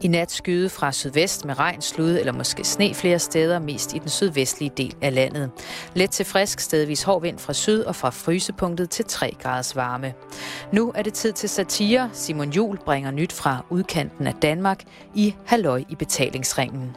I 0.00 0.08
nat 0.08 0.32
skyde 0.32 0.68
fra 0.68 0.92
sydvest 0.92 1.44
med 1.44 1.58
regn, 1.58 1.82
slud 1.82 2.10
eller 2.10 2.32
måske 2.32 2.64
sne 2.64 2.94
flere 2.94 3.18
steder, 3.18 3.58
mest 3.58 3.94
i 3.94 3.98
den 3.98 4.08
sydvestlige 4.08 4.72
del 4.76 4.94
af 5.02 5.14
landet. 5.14 5.50
Let 5.94 6.10
til 6.10 6.26
frisk, 6.26 6.60
stedvis 6.60 7.02
hård 7.02 7.22
vind 7.22 7.38
fra 7.38 7.52
syd 7.52 7.82
og 7.82 7.96
fra 7.96 8.10
frysepunktet 8.10 8.90
til 8.90 9.04
3 9.04 9.34
graders 9.42 9.76
varme. 9.76 10.14
Nu 10.72 10.92
er 10.94 11.02
det 11.02 11.12
tid 11.12 11.32
til 11.32 11.48
satire. 11.48 12.10
Simon 12.12 12.50
Jul 12.50 12.78
bringer 12.78 13.10
nyt 13.10 13.32
fra 13.32 13.66
udkanten 13.70 14.26
af 14.26 14.34
Danmark 14.34 14.84
i 15.14 15.34
Halløj 15.46 15.84
i 15.88 15.94
betalingsringen. 15.94 16.96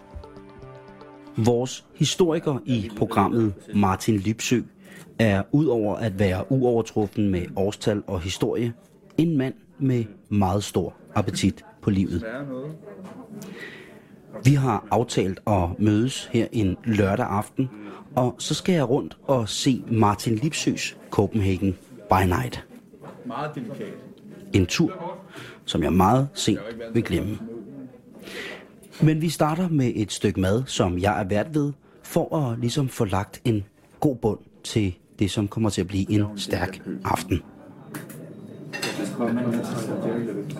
Vores 1.37 1.85
historiker 1.95 2.59
i 2.65 2.89
programmet, 2.97 3.53
Martin 3.75 4.17
Lipsø, 4.17 4.61
er 5.19 5.43
udover 5.51 5.95
at 5.95 6.19
være 6.19 6.51
uovertruffen 6.51 7.29
med 7.29 7.45
årstal 7.55 8.03
og 8.07 8.21
historie, 8.21 8.73
en 9.17 9.37
mand 9.37 9.53
med 9.79 10.05
meget 10.29 10.63
stor 10.63 10.93
appetit 11.15 11.65
på 11.89 11.93
livet. 11.93 12.25
Vi 14.43 14.53
har 14.53 14.87
aftalt 14.91 15.39
at 15.47 15.79
mødes 15.79 16.25
her 16.31 16.47
en 16.51 16.77
lørdag 16.83 17.25
aften, 17.25 17.69
og 18.15 18.35
så 18.37 18.53
skal 18.53 18.73
jeg 18.75 18.89
rundt 18.89 19.17
og 19.23 19.49
se 19.49 19.83
Martin 19.91 20.35
Lipsøs 20.35 20.97
Copenhagen 21.09 21.77
by 22.09 22.23
Night. 22.25 22.65
Meget 23.25 23.51
delikat. 23.55 23.93
En 24.53 24.65
tur, 24.65 25.17
som 25.65 25.83
jeg 25.83 25.93
meget 25.93 26.27
sent 26.33 26.59
vil 26.93 27.03
glemme. 27.03 27.37
Men 29.01 29.21
vi 29.21 29.29
starter 29.29 29.69
med 29.69 29.91
et 29.95 30.11
stykke 30.11 30.39
mad, 30.39 30.63
som 30.65 30.99
jeg 30.99 31.21
er 31.21 31.23
vært 31.23 31.55
ved, 31.55 31.73
for 32.03 32.37
at 32.37 32.59
ligesom 32.59 32.89
få 32.89 33.05
lagt 33.05 33.41
en 33.45 33.65
god 33.99 34.15
bund 34.15 34.39
til 34.63 34.95
det, 35.19 35.31
som 35.31 35.47
kommer 35.47 35.69
til 35.69 35.81
at 35.81 35.87
blive 35.87 36.11
en 36.11 36.25
stærk 36.35 36.81
aften. 37.05 37.41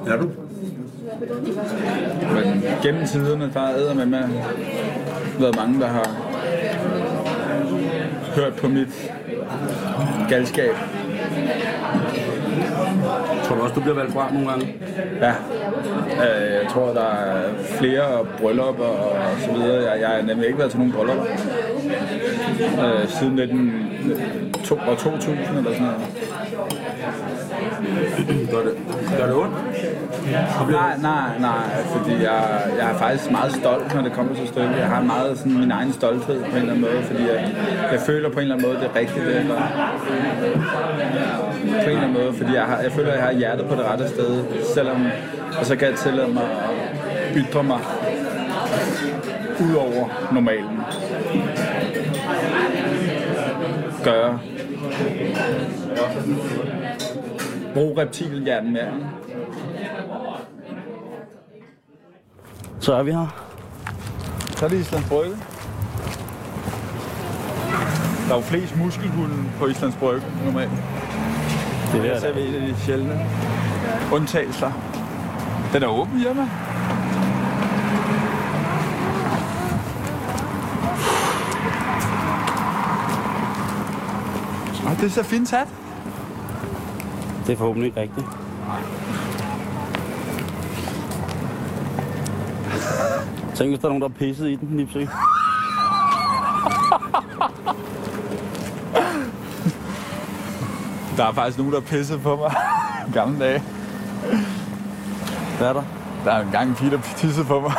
Er 0.08 0.18
du? 0.22 0.49
Men 2.34 2.64
gennem 2.84 3.06
tiderne, 3.06 3.52
der 3.54 3.62
er 3.62 3.94
med 3.94 4.06
med 4.06 4.24
været 5.40 5.56
mange, 5.56 5.80
der 5.80 5.88
har 5.88 6.10
hørt 8.36 8.54
på 8.54 8.68
mit 8.68 9.12
galskab. 10.30 10.76
Tror 13.44 13.56
du 13.56 13.62
også, 13.62 13.76
du 13.76 13.82
bliver 13.82 13.96
valgt 13.96 14.14
fra 14.14 14.34
nogle 14.34 14.50
gange? 14.50 14.76
Ja, 15.22 15.34
Øh, 16.20 16.54
jeg 16.54 16.68
tror, 16.70 16.94
der 16.94 17.06
er 17.06 17.50
flere 17.80 18.26
bryllupper 18.42 18.86
og 18.86 19.40
så 19.40 19.52
videre. 19.52 19.92
Jeg, 19.92 20.02
jeg 20.02 20.10
har 20.10 20.22
nemlig 20.22 20.46
ikke 20.46 20.60
været 20.60 20.72
til 20.72 20.80
nogen 20.80 20.94
bryllupper 20.94 21.24
øh, 22.86 23.10
siden 23.10 23.36
19, 23.36 24.54
to, 24.64 24.76
år 24.76 24.96
2000 24.96 25.38
eller 25.58 25.74
sådan 25.74 25.82
noget. 25.82 26.02
Gør 28.52 28.62
det, 28.64 28.78
gør 29.18 29.26
det 29.26 29.36
ondt? 29.36 29.56
Nej, 30.32 30.98
nej, 31.02 31.40
nej, 31.40 31.84
fordi 31.96 32.24
jeg, 32.24 32.62
jeg 32.80 32.92
er 32.92 32.98
faktisk 32.98 33.32
meget 33.32 33.52
stolt, 33.52 33.96
når 33.96 34.02
det 34.02 34.14
kommer 34.14 34.36
til 34.36 34.48
stykket. 34.48 34.78
Jeg 34.78 34.88
har 34.88 35.02
meget 35.02 35.38
sådan 35.38 35.60
min 35.60 35.72
egen 35.72 35.94
stolthed 35.94 36.44
på 36.44 36.50
en 36.50 36.56
eller 36.56 36.74
anden 36.74 36.82
måde, 36.82 37.04
fordi 37.04 37.22
jeg, 37.22 37.56
jeg 37.92 38.00
føler 38.00 38.30
på 38.30 38.40
en 38.40 38.42
eller 38.42 38.56
anden 38.56 38.68
måde, 38.68 38.80
det 38.80 38.90
er 38.94 38.96
rigtigt, 39.00 39.26
det 39.26 39.36
jeg. 39.36 39.46
På 41.84 41.90
en 41.90 41.96
eller 41.96 42.02
anden 42.02 42.14
måde, 42.14 42.34
fordi 42.34 42.54
jeg, 42.54 42.64
har, 42.64 42.80
jeg 42.80 42.92
føler, 42.92 43.12
at 43.12 43.18
jeg 43.18 43.26
har 43.26 43.34
hjertet 43.34 43.66
på 43.66 43.76
det 43.76 43.86
rette 43.86 44.08
sted, 44.08 44.44
selvom, 44.76 45.08
og 45.60 45.66
så 45.66 45.76
kan 45.76 45.88
jeg 45.88 45.98
tillade 45.98 46.28
mig 46.28 46.44
at 46.44 47.36
ytre 47.36 47.64
mig 47.64 47.80
ud 49.62 49.76
over 49.76 50.30
normalen. 50.32 50.80
Gøre. 54.04 54.40
Brug 57.74 57.98
reptilhjernen 57.98 58.74
mere. 58.74 58.92
Så 62.80 62.94
er 62.94 63.04
vi 63.04 63.12
her. 63.12 63.28
Så 64.58 64.66
er 64.66 64.70
det 64.70 64.80
Islands 64.80 65.08
Brygge. 65.08 65.38
Der 68.28 68.36
er 68.36 68.36
jo 68.36 68.42
flest 68.42 68.78
muskelhunde 68.78 69.36
på 69.60 69.66
Islands 69.68 69.96
Brygge 69.96 70.26
normalt. 70.46 70.72
Det 71.92 72.02
Det 72.02 72.24
er 72.24 72.34
vi 72.34 72.48
en 72.48 72.56
af 72.56 72.62
de 72.62 72.76
sjældne 72.80 73.26
undtagelser. 74.14 74.72
Den 75.74 75.84
er 75.84 75.88
åben, 75.88 76.20
Irma. 76.20 76.50
Og 84.90 84.96
det 84.96 85.06
er 85.06 85.10
så 85.10 85.24
fint 85.24 85.50
sat. 85.50 85.68
Det 87.48 87.54
er 87.54 87.58
forhåbentlig 87.58 87.88
ikke 87.88 88.02
rigtigt. 88.02 88.39
Tænk, 93.60 93.72
hvis 93.72 93.80
der 93.80 93.86
er 93.86 93.90
nogen, 93.90 94.02
der 94.02 94.08
er 94.08 94.14
pisset 94.14 94.50
i 94.50 94.56
den, 94.56 94.70
Nipsø. 94.70 95.00
Der 101.18 101.26
er 101.26 101.34
faktisk 101.34 101.58
nogen, 101.58 101.74
der 101.74 101.80
er 101.80 101.84
pisset 101.84 102.22
på 102.22 102.36
mig. 102.36 102.54
Gamle 103.14 103.40
dage. 103.40 103.64
Hvad 105.58 105.68
er 105.68 105.74
der? 105.74 105.84
Der 106.26 106.32
er 106.32 106.42
en 106.42 106.52
gang 106.52 106.70
en 106.70 106.76
pige, 106.76 106.92
der 106.92 107.00
tissede 107.18 107.46
på 107.46 107.60
mig. 107.60 107.72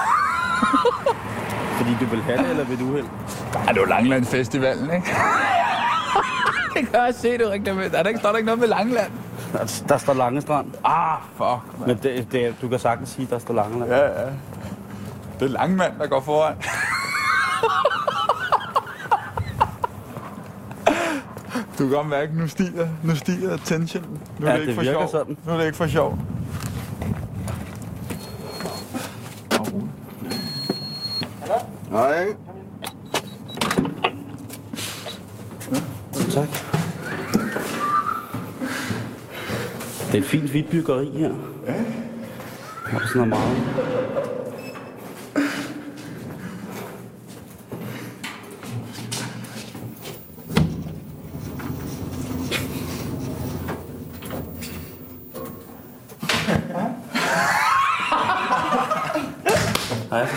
Fordi 1.79 1.91
du 2.01 2.05
vil 2.05 2.23
have 2.23 2.39
det, 2.39 2.51
eller 2.51 2.65
vil 2.65 2.79
du 2.79 2.85
uheld? 2.85 3.07
Ej, 3.67 3.73
det 3.73 3.81
var 3.81 3.89
Langland 3.89 4.25
Festivalen, 4.25 4.85
ikke? 4.85 5.07
det 6.75 6.89
kan 6.89 7.01
jeg 7.01 7.15
se, 7.15 7.39
du 7.39 7.49
rigtig 7.49 7.75
med. 7.75 7.95
Er 7.95 8.03
der 8.03 8.09
ikke, 8.09 8.21
står 8.21 8.29
der 8.29 8.37
ikke 8.37 8.47
noget 8.47 8.61
med 8.61 8.69
Langland? 8.69 9.13
Der, 9.53 9.83
der 9.89 9.99
står 9.99 10.15
Lange 10.15 10.41
Strand. 10.41 10.67
Ah, 10.85 11.19
fuck. 11.37 11.87
Men 11.87 11.99
det, 12.03 12.33
det, 12.33 12.55
du 12.63 12.69
kan 12.69 12.79
sagtens 12.79 13.09
sige, 13.09 13.29
der 13.31 13.39
står 13.39 13.55
Lange 13.55 13.85
Ja, 13.85 14.23
ja. 14.23 14.29
Det 15.41 15.47
er 15.47 15.53
Langmand, 15.53 15.93
der 15.99 16.07
går 16.07 16.21
foran. 16.21 16.57
Du 21.79 21.89
kan 21.89 21.97
godt 21.97 22.07
mærke, 22.09 22.39
nu 22.39 22.49
stiger, 22.49 22.89
nu 23.03 23.17
stiger 23.17 23.57
tensionen. 23.57 24.21
Nu 24.39 24.47
er 24.47 24.51
Ja, 24.51 24.57
det, 24.57 24.61
ikke 24.61 24.71
det 24.71 24.87
for 24.87 24.93
sjov. 24.93 25.09
sådan. 25.11 25.37
Nu 25.47 25.53
er 25.53 25.57
det 25.57 25.65
ikke 25.67 25.77
for 25.77 25.87
sjov. 25.87 26.19
Nej, 31.91 32.27
Tak. 36.35 36.49
Det 40.07 40.15
er 40.15 40.19
et 40.19 40.25
fint 40.25 40.51
hvidt 40.51 40.71
byggeri 40.71 41.11
her. 41.19 41.31
Ja. 41.67 41.73
Har 42.87 42.99
du 42.99 43.07
sådan 43.07 43.29
noget 43.29 43.29
meget? 43.29 44.30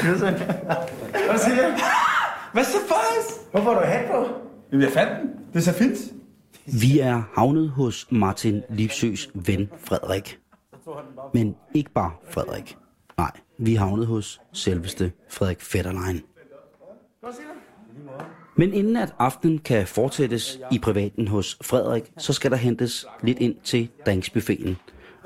Hej. 0.04 0.10
hvad 1.30 1.40
siger 1.40 1.68
du? 1.68 1.74
Hvad 2.54 2.64
så 2.64 2.78
faktisk? 2.88 3.52
Hvorfor 3.52 3.74
har 3.74 3.80
du 3.80 3.86
hat 3.86 4.06
på? 4.12 4.26
Jamen, 4.72 4.84
jeg 4.84 4.92
fandt 4.92 5.22
den. 5.22 5.30
Det 5.54 5.60
er 5.60 5.64
så 5.64 5.74
fint. 5.74 5.98
Vi 6.66 7.00
er 7.00 7.24
havnet 7.36 7.70
hos 7.70 8.08
Martin 8.12 8.62
Lipsøs 8.70 9.30
ven 9.34 9.70
Frederik. 9.78 10.40
Men 11.34 11.56
ikke 11.74 11.92
bare 11.92 12.12
Frederik. 12.30 12.78
Nej, 13.18 13.32
vi 13.58 13.76
er 13.76 13.80
havnet 13.80 14.08
hos 14.08 14.42
selveste 14.54 15.12
Frederik 15.30 15.62
Fetterlein. 15.62 16.22
Men 18.56 18.74
inden 18.74 18.96
at 18.96 19.14
aftenen 19.20 19.58
kan 19.58 19.88
fortsættes 19.88 20.60
i 20.72 20.80
privaten 20.80 21.28
hos 21.28 21.58
Frederik, 21.62 22.12
så 22.18 22.34
skal 22.34 22.52
der 22.52 22.58
hentes 22.58 23.06
lidt 23.22 23.40
ind 23.40 23.56
til 23.64 23.90
drinksbuffeten. 24.06 24.78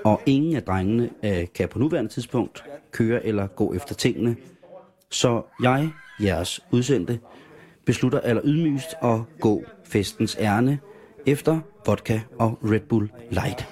Og 0.06 0.22
ingen 0.26 0.56
af 0.56 0.64
drengene 0.64 1.10
øh, 1.24 1.48
kan 1.56 1.70
på 1.70 1.80
nuværende 1.80 2.12
tidspunkt 2.12 2.64
køre 2.92 3.26
eller 3.26 3.48
gå 3.48 3.74
efter 3.74 3.96
tingene. 3.96 4.36
Så 5.09 5.42
jeg, 5.63 5.92
jeres 6.24 6.59
udsendte, 6.71 7.19
beslutter 7.86 8.19
aller 8.19 8.42
ydmygst 8.45 8.88
at 9.04 9.19
gå 9.39 9.63
festens 9.83 10.38
ærne 10.39 10.80
efter 11.25 11.59
vodka 11.86 12.19
og 12.39 12.59
Red 12.63 12.80
Bull 12.80 13.12
Light. 13.31 13.68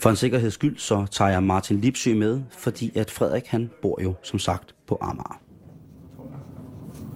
For 0.00 0.10
en 0.10 0.16
sikkerheds 0.16 0.54
skyld, 0.54 0.78
så 0.78 1.06
tager 1.10 1.30
jeg 1.30 1.42
Martin 1.42 1.80
Lipsø 1.80 2.14
med, 2.14 2.40
fordi 2.50 2.98
at 2.98 3.10
Frederik 3.10 3.46
han 3.46 3.70
bor 3.82 4.02
jo 4.02 4.14
som 4.22 4.38
sagt 4.38 4.74
på 4.86 4.98
Amager. 5.00 5.40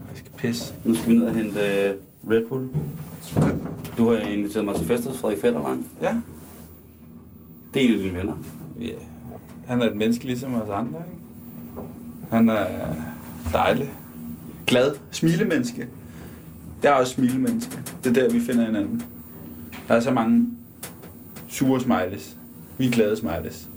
Jeg 0.09 0.17
skal 0.17 0.33
pisse. 0.37 0.75
Nu 0.85 0.95
skal 0.95 1.13
vi 1.13 1.19
ned 1.19 1.27
og 1.27 1.35
hente 1.35 1.61
øh, 1.61 1.95
Red 2.31 2.47
Bull. 2.49 2.69
Du 3.99 4.11
har 4.11 4.17
inviteret 4.19 4.65
mig 4.65 4.75
til 4.77 4.87
fest 4.87 5.07
hos 5.09 5.19
Frederik 5.19 5.41
Fetterlein. 5.41 5.87
Ja. 6.03 6.17
Det 7.75 7.85
er 7.85 7.89
en 7.89 7.95
af 7.95 8.01
dine 8.01 8.19
venner. 8.19 8.35
ja. 8.81 8.93
Han 9.67 9.83
er 9.83 9.87
et 9.91 9.97
menneske 9.97 10.25
ligesom 10.25 10.55
os 10.55 10.69
andre, 10.69 10.99
ikke? 10.99 11.16
Han 12.31 12.49
er 12.49 12.67
dejlig. 13.53 13.93
Glad. 14.67 14.95
Smilemenneske. 15.11 15.87
Jeg 16.83 16.89
er 16.89 16.95
også 16.95 17.13
smilemenneske. 17.13 17.79
Det 18.05 18.17
er 18.17 18.23
der, 18.23 18.33
vi 18.33 18.41
finder 18.41 18.67
hinanden. 18.67 19.03
Der 19.89 19.95
er 19.95 20.01
så 20.01 20.11
mange 20.11 20.47
sure 21.49 21.81
smileys. 21.81 22.37
Vi 22.79 22.87
er 22.87 22.91
glade 22.91 23.17
smileys. 23.17 23.69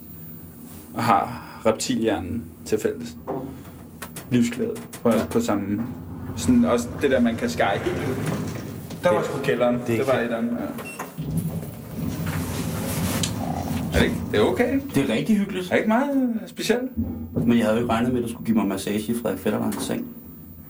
Og 0.93 1.03
har, 1.03 1.45
reptilhjernen 1.65 2.43
til 2.65 2.79
fælles. 2.79 3.17
Livsglæde 4.31 4.75
på, 5.03 5.11
på 5.31 5.39
samme... 5.41 5.83
Sådan 6.37 6.65
også 6.65 6.87
det 7.01 7.11
der, 7.11 7.19
man 7.19 7.35
kan 7.35 7.49
skære 7.49 7.79
Der 9.03 9.13
var 9.13 9.23
sgu 9.23 9.37
kælderen. 9.43 9.75
Det, 9.75 9.87
det 9.87 10.07
var 10.07 10.13
et 10.13 10.31
andet. 10.31 10.51
Ja. 10.51 10.98
Er 13.93 13.97
det, 13.97 14.03
ikke? 14.03 14.15
det 14.31 14.39
er 14.39 14.43
okay. 14.43 14.79
Det 14.95 15.09
er 15.09 15.13
rigtig 15.13 15.37
hyggeligt. 15.37 15.65
Er 15.65 15.69
det 15.69 15.77
ikke 15.77 15.87
meget 15.87 16.09
øh, 16.43 16.49
specielt? 16.49 16.97
Men 17.47 17.57
jeg 17.57 17.65
havde 17.65 17.77
jo 17.77 17.83
ikke 17.83 17.93
regnet 17.93 18.13
med, 18.13 18.19
at 18.21 18.27
du 18.27 18.31
skulle 18.33 18.45
give 18.45 18.57
mig 18.57 18.67
massage 18.67 19.11
i 19.11 19.15
Frederik 19.21 19.39
Fetterlands 19.39 19.83
seng. 19.85 20.07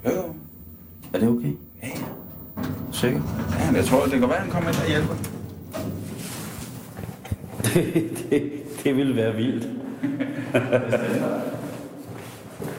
Jo, 0.06 0.12
jo. 0.12 0.24
Er 1.14 1.20
det 1.20 1.28
okay? 1.28 1.54
Ja, 1.84 1.88
ja. 1.88 2.64
Sikker? 2.92 3.22
Ja, 3.60 3.66
men 3.68 3.76
jeg 3.76 3.86
tror, 3.86 4.04
det 4.04 4.12
kan 4.12 4.22
være, 4.22 4.36
at 4.36 4.42
han 4.44 4.52
kommer 4.52 4.70
ind 4.70 4.78
og 4.78 4.88
hjælper. 4.88 5.14
det, 7.64 8.26
det, 8.30 8.52
det 8.84 8.96
ville 8.96 9.16
være 9.16 9.36
vildt. 9.36 9.70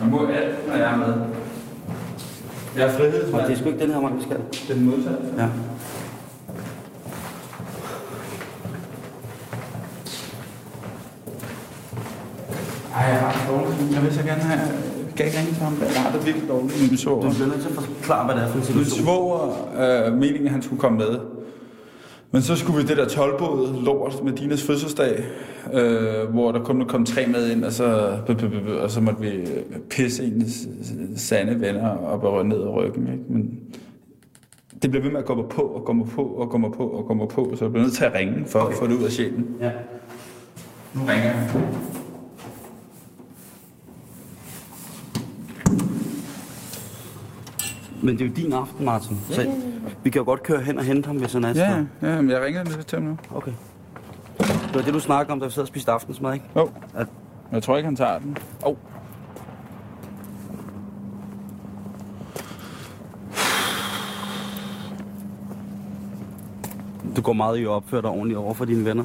Man 0.01 0.11
må 0.11 0.27
alt, 0.27 0.67
når 0.69 0.75
jeg 0.75 0.93
er 0.93 0.97
med. 0.97 1.15
Jeg 2.77 2.89
er 2.89 2.93
frihed. 2.93 3.33
Og 3.33 3.43
det 3.43 3.51
er 3.53 3.57
sgu 3.59 3.69
ikke 3.69 3.81
den 3.81 3.91
her, 3.91 4.01
man 4.01 4.17
vi 4.17 4.23
skal. 4.23 4.37
Det 4.53 4.71
er 4.71 4.75
den 4.75 4.85
modsatte. 4.85 5.27
Ja. 5.39 5.49
Ej, 12.95 13.03
jeg 13.07 13.19
har 13.21 13.33
det 13.33 13.49
dårligt. 13.49 13.90
Jeg 14.01 14.09
vil 14.09 14.15
så 14.15 14.23
gerne 14.23 14.43
have... 14.43 14.61
Kan 15.17 15.19
jeg 15.19 15.27
ikke 15.27 15.39
ringe 15.39 15.53
til 15.55 15.63
ham? 15.63 15.75
Jeg 15.95 16.03
har 16.03 16.17
det 16.17 16.27
virkelig 16.27 16.49
dårligt 16.49 16.73
med 16.73 16.81
min 16.81 16.91
Du 16.91 16.97
svoger. 16.97 17.31
bliver 17.35 17.47
nødt 17.47 17.61
til 17.61 17.69
at 17.69 17.75
forklare, 17.75 18.25
hvad 18.27 18.35
det 18.35 18.43
er 18.43 18.49
for 18.49 18.55
en 18.55 18.77
Min 18.77 18.85
situation. 18.85 19.05
svoger 19.05 20.07
øh, 20.07 20.13
meningen, 20.19 20.47
at 20.47 20.53
han 20.53 20.63
skulle 20.63 20.81
komme 20.81 20.99
med. 20.99 21.19
Men 22.33 22.43
så 22.43 22.57
skulle 22.57 22.83
vi 22.83 22.89
det 22.89 22.97
der 22.97 23.09
tolvbåd 23.09 23.83
lort 23.85 24.25
med 24.25 24.33
Dinas 24.33 24.63
fødselsdag, 24.63 25.25
øh, 25.73 26.29
hvor 26.31 26.53
der 26.53 26.65
kun 26.65 26.85
komme 26.89 27.07
tre 27.07 27.27
med 27.27 27.51
ind, 27.51 27.65
og 27.65 27.73
så, 27.73 28.17
og 28.83 28.91
så 28.91 29.01
måtte 29.01 29.21
vi 29.21 29.29
øh, 29.29 29.47
pisse 29.91 30.25
ens 30.25 30.69
sande 31.17 31.61
venner 31.61 31.89
op 31.89 32.25
og 32.25 32.47
ned 32.47 32.61
ad 32.63 32.69
ryggen. 32.69 33.03
Ikke? 33.13 33.25
Men 33.29 33.51
det 34.83 34.91
blev 34.91 35.03
ved 35.05 35.11
med 35.11 35.19
at 35.19 35.25
gå 35.27 35.35
mig 35.35 35.45
på 35.51 35.63
og 35.63 35.85
gå 35.85 35.93
mig 35.93 36.07
på 36.09 36.23
og 36.23 36.51
gå 36.51 36.59
mig 36.59 36.71
på 36.73 36.85
og 36.87 37.05
gå 37.07 37.15
mig 37.15 37.29
på, 37.29 37.53
så 37.57 37.65
jeg 37.65 37.73
blev 37.73 37.83
nødt 37.83 37.95
til 37.95 38.05
at 38.05 38.15
ringe 38.15 38.45
for 38.47 38.59
at 38.61 38.75
få 38.75 38.87
det 38.87 38.93
ud 38.99 39.05
af 39.05 39.11
sjælen. 39.11 39.47
Ja. 39.61 39.71
Nu 40.95 41.01
ringer 41.01 41.25
jeg. 41.25 41.49
Men 48.03 48.19
det 48.19 48.25
er 48.25 48.29
jo 48.29 48.33
din 48.37 48.53
aften, 48.53 48.85
Martin. 48.85 49.17
Så 49.31 49.47
vi 50.05 50.11
kan 50.11 50.21
jo 50.21 50.25
godt 50.25 50.43
køre 50.43 50.61
hen 50.61 50.79
og 50.79 50.85
hente 50.85 51.07
ham, 51.07 51.17
hvis 51.17 51.33
han 51.33 51.45
er 51.45 51.53
Ja, 51.55 51.85
ja, 52.09 52.21
men 52.23 52.31
jeg 52.31 52.43
ringer 52.43 52.65
lidt 52.65 52.87
til 52.87 52.99
ham 52.99 53.09
nu. 53.09 53.19
Okay. 53.35 53.53
Det 54.39 54.75
var 54.75 54.83
det, 54.83 54.95
du 54.95 55.01
snakkede 55.01 55.33
om, 55.33 55.41
da 55.41 55.47
vi 55.47 55.53
sad 55.53 55.63
og 55.63 55.69
spiste 55.69 55.91
aftensmad, 55.93 56.33
ikke? 56.35 56.45
Jo. 56.57 56.71
At- 56.95 57.07
jeg 57.53 57.63
tror 57.63 57.77
ikke, 57.77 57.87
han 57.87 57.97
tager 57.97 58.19
den. 58.19 58.37
Oh. 58.63 58.77
Du 67.17 67.21
går 67.23 67.33
meget 67.33 67.59
i 67.59 67.63
at 67.63 67.69
opføre 67.69 68.03
dig 68.03 68.11
ordentligt 68.11 68.39
over 68.39 68.55
for 68.55 68.65
dine 68.65 68.85
venner. 68.85 69.05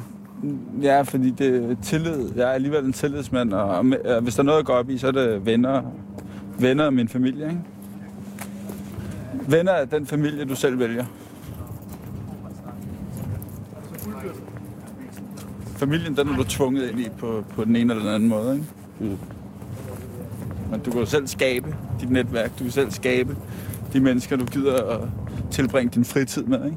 Ja, 0.82 1.02
fordi 1.02 1.30
det 1.30 1.70
er 1.70 1.76
tillid. 1.82 2.30
Jeg 2.36 2.48
er 2.48 2.52
alligevel 2.52 2.84
en 2.84 2.92
tillidsmand, 2.92 3.52
og 3.52 3.84
hvis 4.22 4.34
der 4.34 4.40
er 4.42 4.44
noget 4.44 4.58
at 4.58 4.64
gå 4.66 4.72
op 4.72 4.90
i, 4.90 4.98
så 4.98 5.06
er 5.06 5.12
det 5.12 5.46
venner, 5.46 5.82
venner 6.58 6.84
af 6.84 6.92
min 6.92 7.08
familie, 7.08 7.44
ikke? 7.48 7.60
Venner 9.48 9.72
af 9.72 9.88
den 9.88 10.06
familie, 10.06 10.44
du 10.44 10.54
selv 10.54 10.78
vælger. 10.78 11.04
Familien, 15.76 16.16
den 16.16 16.28
er 16.28 16.36
du 16.36 16.44
tvunget 16.44 16.90
ind 16.90 17.00
i 17.00 17.08
på, 17.18 17.44
på 17.54 17.64
den 17.64 17.76
ene 17.76 17.92
eller 17.92 18.04
den 18.04 18.14
anden 18.14 18.28
måde, 18.28 18.54
ikke? 18.54 18.66
Mm. 19.00 19.18
Men 20.70 20.80
du 20.80 20.90
kan 20.90 21.00
jo 21.00 21.06
selv 21.06 21.26
skabe 21.26 21.76
dit 22.00 22.10
netværk. 22.10 22.58
Du 22.58 22.64
kan 22.64 22.70
selv 22.70 22.90
skabe 22.90 23.36
de 23.92 24.00
mennesker, 24.00 24.36
du 24.36 24.44
gider 24.44 24.84
at 24.84 25.00
tilbringe 25.50 25.90
din 25.90 26.04
fritid 26.04 26.42
med, 26.42 26.64
ikke? 26.64 26.76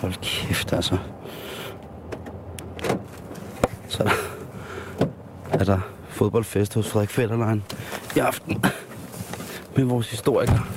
Hold 0.00 0.14
kæft, 0.22 0.72
altså. 0.72 0.98
Så 3.88 4.02
er 5.52 5.64
der, 5.64 5.74
er 5.74 5.80
fodboldfest 6.20 6.74
hos 6.74 6.88
Frederik 6.88 7.10
Fetterlein 7.10 7.62
i 8.16 8.18
aften 8.18 8.64
med 9.76 9.84
vores 9.84 10.10
historiker 10.10 10.68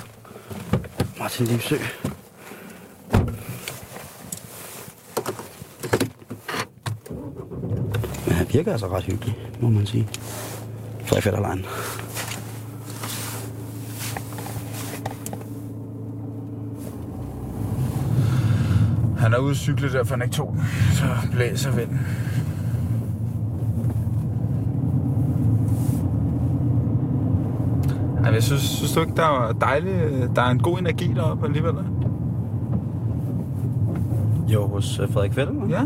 Martin 1.20 1.46
Lipsø. 1.46 1.76
Men 8.26 8.34
han 8.36 8.48
virker 8.54 8.72
altså 8.72 8.88
ret 8.88 9.04
hyggelig, 9.04 9.38
må 9.60 9.70
man 9.70 9.86
sige. 9.86 10.08
Frederik 11.06 11.24
Fetterlein. 11.24 11.66
Han 19.18 19.34
er 19.34 19.38
ude 19.38 19.52
at 19.52 19.58
cykle 19.58 19.92
der, 19.92 20.04
for 20.04 20.16
han 20.16 20.22
ikke 20.22 20.36
tog 20.36 20.56
den. 20.58 20.64
Så 20.94 21.28
blæser 21.32 21.72
vinden. 21.72 22.00
Ej, 28.24 28.32
jeg 28.32 28.33
synes, 28.44 28.62
synes 28.62 28.94
du 28.94 29.00
ikke, 29.00 29.14
der 29.16 29.48
er 29.48 29.54
dejligt, 29.54 30.32
der 30.36 30.42
er 30.42 30.52
en 30.52 30.60
god 30.60 30.80
energi 30.80 31.14
deroppe 31.16 31.46
alligevel? 31.46 31.74
Jo, 34.48 34.68
hos 34.68 35.00
øh, 35.00 35.10
Frederik 35.12 35.34
Fetterlein? 35.34 35.70
Ja. 35.70 35.82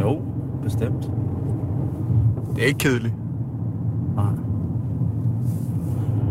Jo, 0.00 0.22
bestemt. 0.62 1.10
Det 2.54 2.62
er 2.62 2.66
ikke 2.66 2.78
kedeligt. 2.78 3.14
Nej. 4.16 4.24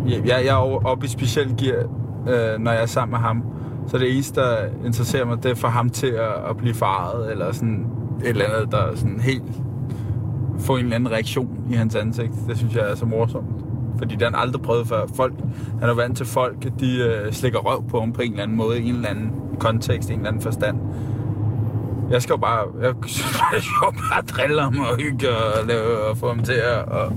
Jeg, 0.07 0.27
jeg, 0.27 0.45
jeg 0.45 0.53
er 0.53 0.85
oppe 0.85 1.05
i 1.05 1.09
specielt 1.09 1.57
gear, 1.57 1.83
øh, 2.27 2.59
når 2.59 2.71
jeg 2.71 2.81
er 2.81 2.85
sammen 2.85 3.11
med 3.11 3.19
ham. 3.19 3.43
Så 3.87 3.97
det 3.97 4.13
eneste, 4.13 4.41
der 4.41 4.57
interesserer 4.85 5.25
mig, 5.25 5.43
det 5.43 5.51
er 5.51 5.55
for 5.55 5.67
ham 5.67 5.89
til 5.89 6.07
at, 6.07 6.49
at 6.49 6.57
blive 6.57 6.73
faret, 6.73 7.31
eller 7.31 7.51
sådan 7.51 7.85
et 8.21 8.27
eller 8.27 8.45
andet, 8.45 8.71
der 8.71 8.77
er 8.77 8.95
sådan 8.95 9.19
helt 9.19 9.61
få 10.59 10.75
en 10.75 10.83
eller 10.83 10.95
anden 10.95 11.11
reaktion 11.11 11.59
i 11.71 11.73
hans 11.73 11.95
ansigt. 11.95 12.33
Det 12.47 12.57
synes 12.57 12.75
jeg 12.75 12.91
er 12.91 12.95
så 12.95 13.05
morsomt. 13.05 13.66
Fordi 13.97 14.15
det 14.15 14.21
har 14.21 14.29
han 14.29 14.47
aldrig 14.47 14.61
prøvet 14.61 14.87
før. 14.87 15.07
Folk, 15.15 15.33
han 15.79 15.89
er 15.89 15.93
vant 15.93 16.17
til 16.17 16.25
folk, 16.25 16.79
de 16.79 16.97
øh, 16.97 17.33
slikker 17.33 17.59
røv 17.59 17.89
på 17.89 17.99
ham 17.99 18.13
på 18.13 18.21
en 18.21 18.31
eller 18.31 18.43
anden 18.43 18.57
måde, 18.57 18.79
i 18.79 18.89
en 18.89 18.95
eller 18.95 19.09
anden 19.09 19.31
kontekst, 19.59 20.09
i 20.09 20.13
en 20.13 20.19
eller 20.19 20.29
anden 20.29 20.41
forstand. 20.41 20.77
Jeg 22.11 22.21
skal 22.21 22.33
jo 22.33 22.37
bare, 22.37 22.65
jeg 22.81 22.93
skal 23.09 23.59
jo 23.83 23.91
bare 23.91 24.21
drille 24.21 24.61
ham 24.61 24.79
og 24.79 24.97
hygge 24.97 25.29
og, 25.29 25.67
lave, 25.67 25.99
og 25.99 26.17
få 26.17 26.27
ham 26.27 26.43
til 26.43 26.53
at 26.53 26.77
og 26.77 27.13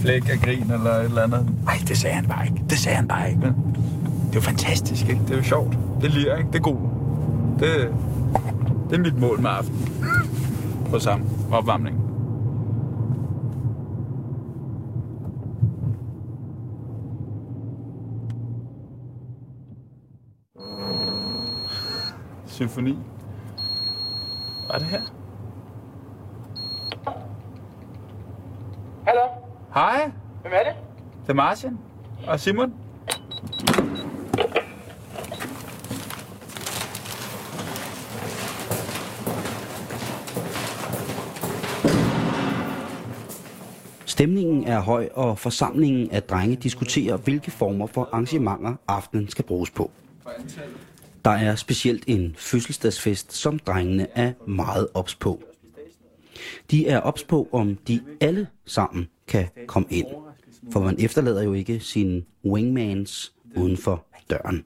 flække 0.00 0.32
og 0.32 0.38
grin 0.44 0.70
eller 0.70 0.90
et 0.90 1.04
eller 1.04 1.22
andet. 1.22 1.46
Nej, 1.64 1.78
det 1.88 1.98
sagde 1.98 2.16
han 2.16 2.24
bare 2.26 2.46
ikke. 2.46 2.64
Det 2.70 2.78
sagde 2.78 2.96
han 2.96 3.08
bare 3.08 3.28
ikke. 3.28 3.40
Men 3.40 3.54
det 4.26 4.30
er 4.30 4.34
jo 4.34 4.40
fantastisk, 4.40 5.08
ikke? 5.08 5.20
Det 5.26 5.32
er 5.32 5.36
jo 5.36 5.42
sjovt. 5.42 5.78
Det 6.00 6.10
lirer, 6.10 6.36
ikke? 6.36 6.48
Det 6.52 6.58
er 6.58 6.62
god. 6.62 6.76
Det, 7.60 7.88
det 8.90 8.96
er 8.96 9.02
mit 9.02 9.18
mål 9.20 9.40
med 9.40 9.50
aftenen. 9.50 9.88
På 10.90 10.98
samme 10.98 11.24
Opvarmning. 11.52 12.03
Symfoni. 22.54 22.98
Hvad 24.66 24.74
er 24.74 24.78
det 24.78 24.86
her? 24.86 25.00
Hallo, 29.06 29.20
Hej, 29.74 30.10
hvem 30.42 30.52
er 30.54 30.62
det? 30.64 30.72
det 31.22 31.30
er 31.30 31.34
Martin 31.34 31.78
og 32.26 32.40
Simon. 32.40 32.74
Stemningen 44.06 44.64
er 44.64 44.80
høj, 44.80 45.08
og 45.14 45.38
forsamlingen 45.38 46.10
af 46.10 46.22
drenge 46.22 46.56
diskuterer, 46.56 47.16
hvilke 47.16 47.50
former 47.50 47.86
for 47.86 48.08
arrangementer 48.12 48.74
aftenen 48.88 49.28
skal 49.28 49.44
bruges 49.44 49.70
på. 49.70 49.90
Der 51.24 51.30
er 51.30 51.56
specielt 51.56 52.04
en 52.06 52.34
fødselsdagsfest, 52.38 53.32
som 53.32 53.58
drengene 53.58 54.06
er 54.14 54.32
meget 54.46 54.88
ops 54.94 55.14
på. 55.14 55.42
De 56.70 56.88
er 56.88 57.00
ops 57.00 57.24
på, 57.24 57.48
om 57.52 57.76
de 57.76 58.00
alle 58.20 58.46
sammen 58.66 59.08
kan 59.26 59.46
komme 59.66 59.88
ind. 59.90 60.06
For 60.72 60.80
man 60.80 60.96
efterlader 60.98 61.42
jo 61.42 61.52
ikke 61.52 61.80
sine 61.80 62.22
wingmans 62.44 63.32
uden 63.56 63.76
for 63.76 64.06
døren. 64.30 64.64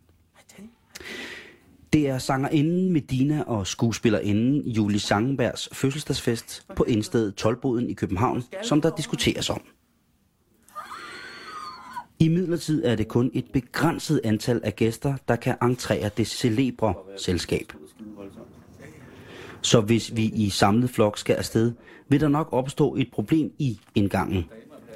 Det 1.93 2.09
er 2.09 2.19
sangerinden 2.19 2.93
Medina 2.93 3.43
og 3.43 3.67
skuespillerinden 3.67 4.63
Julie 4.69 5.01
Sangenbergs 5.01 5.69
fødselsdagsfest 5.73 6.67
på 6.77 6.85
indstedet 6.85 7.35
Tolboden 7.35 7.91
i 7.91 7.95
København, 7.95 8.43
som 8.63 8.81
der 8.81 8.97
diskuteres 8.97 9.51
om. 9.51 9.63
I 12.21 12.29
midlertid 12.29 12.85
er 12.85 12.95
det 12.95 13.09
kun 13.09 13.31
et 13.35 13.45
begrænset 13.53 14.21
antal 14.25 14.61
af 14.65 14.77
gæster, 14.77 15.15
der 15.29 15.37
kan 15.37 15.57
entrere 15.63 16.11
det 16.17 16.27
celebre 16.27 16.95
selskab. 17.17 17.73
Så 19.63 19.81
hvis 19.81 20.17
vi 20.17 20.25
i 20.25 20.51
samlet 20.51 20.91
flok 20.91 21.19
skal 21.19 21.35
afsted, 21.37 21.73
vil 22.09 22.21
der 22.21 22.29
nok 22.29 22.49
opstå 22.53 22.95
et 22.95 23.09
problem 23.13 23.53
i 23.59 23.81
indgangen. 23.95 24.45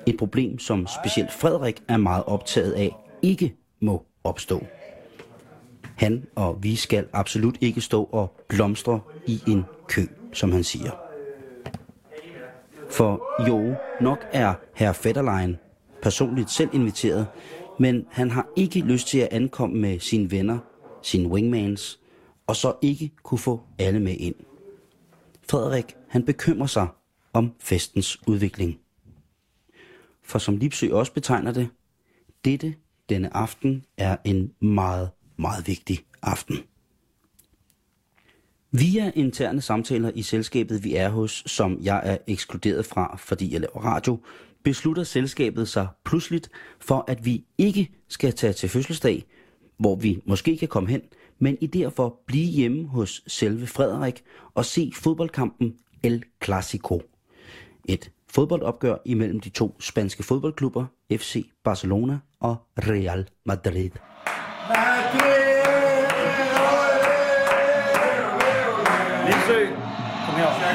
Et 0.07 0.17
problem, 0.17 0.59
som 0.59 0.87
specielt 1.03 1.33
Frederik 1.33 1.83
er 1.89 1.97
meget 1.97 2.25
optaget 2.25 2.73
af, 2.73 2.97
ikke 3.23 3.55
må 3.81 4.07
opstå. 4.25 4.67
Han 5.97 6.27
og 6.35 6.59
vi 6.63 6.77
skal 6.77 7.07
absolut 7.13 7.57
ikke 7.61 7.81
stå 7.81 8.05
og 8.05 8.37
blomstre 8.49 9.01
i 9.27 9.43
en 9.49 9.65
kø, 9.89 10.03
som 10.33 10.53
han 10.53 10.65
siger. 10.65 10.91
For 12.91 13.23
jo, 13.49 13.75
nok 14.01 14.19
er 14.33 14.55
herr 14.75 14.93
Fetterlein 14.93 15.57
personligt 16.03 16.51
selv 16.51 16.71
inviteret, 16.73 17.27
men 17.79 18.07
han 18.11 18.31
har 18.31 18.49
ikke 18.57 18.81
lyst 18.81 19.09
til 19.09 19.19
at 19.19 19.29
ankomme 19.31 19.79
med 19.79 20.01
sine 20.01 20.31
venner, 20.31 20.59
sine 21.03 21.29
wingmans, 21.29 22.01
og 22.47 22.57
så 22.57 22.75
ikke 22.83 23.11
kunne 23.23 23.39
få 23.39 23.61
alle 23.79 24.01
med 24.01 24.17
ind. 24.19 24.35
Frederik, 25.51 25.97
han 26.09 26.25
bekymrer 26.25 26.67
sig 26.67 26.89
om 27.33 27.53
festens 27.61 28.29
udvikling. 28.29 28.79
For 30.23 30.39
som 30.39 30.57
Lipsø 30.57 30.93
også 30.93 31.13
betegner 31.13 31.53
det, 31.53 31.69
dette 32.45 32.75
denne 33.09 33.37
aften 33.37 33.85
er 33.97 34.17
en 34.25 34.53
meget, 34.61 35.11
meget 35.37 35.67
vigtig 35.67 35.99
aften. 36.23 36.57
Via 38.71 39.13
interne 39.15 39.61
samtaler 39.61 40.11
i 40.15 40.23
selskabet, 40.23 40.85
vi 40.85 40.95
er 40.95 41.09
hos, 41.09 41.43
som 41.47 41.79
jeg 41.83 42.01
er 42.05 42.19
ekskluderet 42.27 42.87
fra, 42.87 43.17
fordi 43.17 43.53
jeg 43.53 43.61
laver 43.61 43.81
radio, 43.85 44.19
beslutter 44.65 45.03
selskabet 45.03 45.69
sig 45.69 45.89
pludseligt 46.05 46.51
for, 46.81 47.05
at 47.09 47.25
vi 47.25 47.45
ikke 47.59 47.91
skal 48.09 48.33
tage 48.33 48.53
til 48.53 48.69
fødselsdag, 48.69 49.25
hvor 49.79 49.97
vi 49.97 50.21
måske 50.27 50.57
kan 50.57 50.69
komme 50.69 50.89
hen, 50.89 51.01
men 51.39 51.59
i 51.61 51.67
derfor 51.67 52.21
blive 52.27 52.47
hjemme 52.47 52.89
hos 52.89 53.23
selve 53.27 53.67
Frederik 53.67 54.23
og 54.55 54.65
se 54.65 54.93
fodboldkampen 54.95 55.75
El 56.03 56.23
Clasico. 56.45 57.03
Et 57.89 58.11
fodboldopgør 58.29 58.97
imellem 59.05 59.41
de 59.41 59.49
to 59.49 59.77
spanske 59.81 60.23
fodboldklubber 60.23 60.87
FC 61.13 61.51
Barcelona 61.65 62.19
og 62.41 62.57
Real 62.79 63.29
Madrid. 63.47 63.91
Lipsø, 69.27 69.67
kom 70.27 70.35
her. 70.35 70.72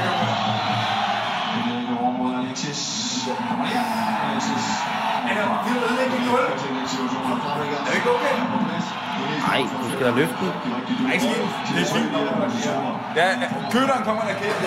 Nej, 9.58 9.68
du 9.84 9.92
skal 9.96 10.06
da 10.06 10.12
løfte 10.20 10.36
den. 10.42 10.52
Nej, 11.08 11.18
skidt. 11.18 11.36
Det 11.76 11.82
er 11.82 11.94
fint. 11.96 12.12
Ja, 13.16 13.28
køderen 13.72 14.04
kommer 14.04 14.22
der 14.22 14.34
kæft. 14.42 14.60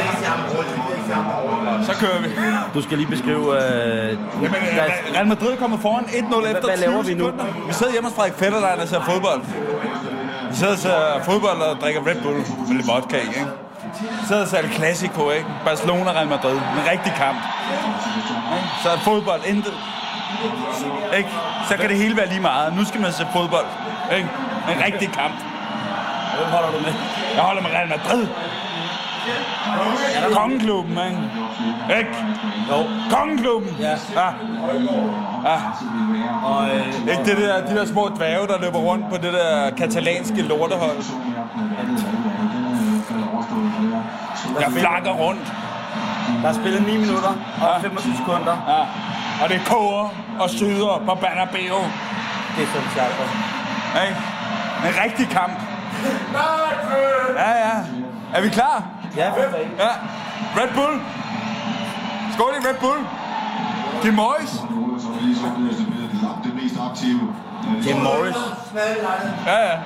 Så 1.86 1.92
kører 2.00 2.20
vi. 2.22 2.28
Du 2.74 2.82
skal 2.82 2.98
lige 2.98 3.06
beskrive... 3.10 3.46
Øh, 3.56 4.18
Jamen, 4.42 4.52
der, 4.76 4.84
øh, 4.84 5.14
Real 5.14 5.26
Madrid 5.28 5.48
er 5.52 5.56
kommet 5.56 5.80
foran 5.80 6.04
1-0 6.04 6.10
efter 6.12 6.60
hvad 6.68 6.76
20 6.76 6.76
laver 6.76 7.02
vi 7.02 7.14
nu? 7.14 7.24
sekunder. 7.24 7.44
Vi 7.66 7.72
sidder 7.72 7.92
hjemme 7.92 8.08
hos 8.08 8.16
Frederik 8.16 8.34
Fetterlein 8.34 8.80
og 8.80 8.88
ser 8.88 9.00
fodbold. 9.04 9.42
Vi 10.50 10.56
sidder 10.56 10.72
og 10.72 10.78
ser 10.78 11.00
fodbold 11.22 11.60
og 11.62 11.76
drikker 11.80 12.00
Red 12.06 12.16
Bull 12.22 12.36
med 12.36 12.74
lidt 12.76 12.86
vodka 12.88 13.16
i, 13.16 13.20
ikke? 13.20 13.46
Vi 14.00 14.26
sidder 14.28 14.42
og 14.42 14.48
ser 14.48 14.58
El 14.58 14.70
Clasico, 14.72 15.30
ikke? 15.30 15.46
Barcelona 15.64 16.10
Real 16.12 16.28
Madrid. 16.28 16.52
En 16.56 16.82
rigtig 16.92 17.12
kamp. 17.16 17.38
Ikke? 18.56 18.68
Så 18.82 18.88
er 18.90 18.98
fodbold 18.98 19.40
intet. 19.46 19.74
Ikke? 21.18 21.28
Så 21.68 21.76
kan 21.76 21.88
det 21.88 21.96
hele 21.96 22.16
være 22.16 22.28
lige 22.28 22.40
meget. 22.40 22.76
Nu 22.76 22.84
skal 22.84 23.00
man 23.00 23.12
se 23.12 23.26
fodbold. 23.32 23.66
Ikke? 24.16 24.28
En 24.72 24.84
rigtig 24.84 25.08
kamp. 25.08 25.34
hvem 26.38 26.48
holder 26.54 26.70
du 26.70 26.78
med? 26.78 26.94
Jeg 27.34 27.42
holder 27.42 27.62
med 27.62 27.70
Real 27.70 27.88
Madrid. 27.88 28.26
Kongeklubben, 30.32 30.92
ikke? 30.92 31.98
Ikke? 31.98 32.16
Jo. 32.70 32.84
Kongeklubben! 33.16 33.76
Ja. 33.80 33.90
ja. 33.90 34.28
ja. 35.44 35.56
Og 36.44 36.68
øh, 36.68 36.86
Ikke 37.10 37.24
det 37.24 37.36
der, 37.36 37.66
de 37.66 37.76
der 37.76 37.86
små 37.86 38.08
dvæve, 38.16 38.46
der 38.46 38.58
løber 38.60 38.78
rundt 38.78 39.04
på 39.10 39.16
det 39.16 39.32
der 39.32 39.70
katalanske 39.70 40.42
lortehold. 40.42 40.96
Jeg 44.60 44.72
flakker 44.72 45.10
rundt. 45.10 45.52
der 46.42 46.48
er 46.48 46.52
spillet 46.52 46.86
9 46.86 46.96
minutter 46.96 47.32
og 47.62 47.80
25 47.80 48.16
sekunder. 48.16 48.56
Ja. 48.68 48.80
Og 49.44 49.48
det 49.48 49.60
koger 49.66 50.08
og 50.40 50.50
syder 50.50 51.02
på 51.06 51.14
Banabeo. 51.14 51.78
Det 52.56 52.62
er 52.62 52.68
sådan 52.74 52.90
sjovt. 52.94 53.59
Ikke? 53.94 54.16
En 54.86 54.94
rigtig 55.04 55.28
kamp. 55.28 55.52
Ja, 57.36 57.50
ja. 57.66 57.76
Er 58.34 58.40
vi 58.42 58.48
klar? 58.48 58.82
Ja, 59.16 59.30
for. 59.30 59.40
Ja. 59.78 59.90
Red 60.56 60.74
Bull. 60.74 61.00
Skål 62.34 62.52
i 62.60 62.66
Red 62.68 62.78
Bull. 62.80 63.06
Kim 64.02 64.14
Morris. 64.14 64.50
Det 67.82 67.90
er 67.90 68.02
Morris. 68.02 68.36
Ja, 69.46 69.58
ja. 69.68 69.78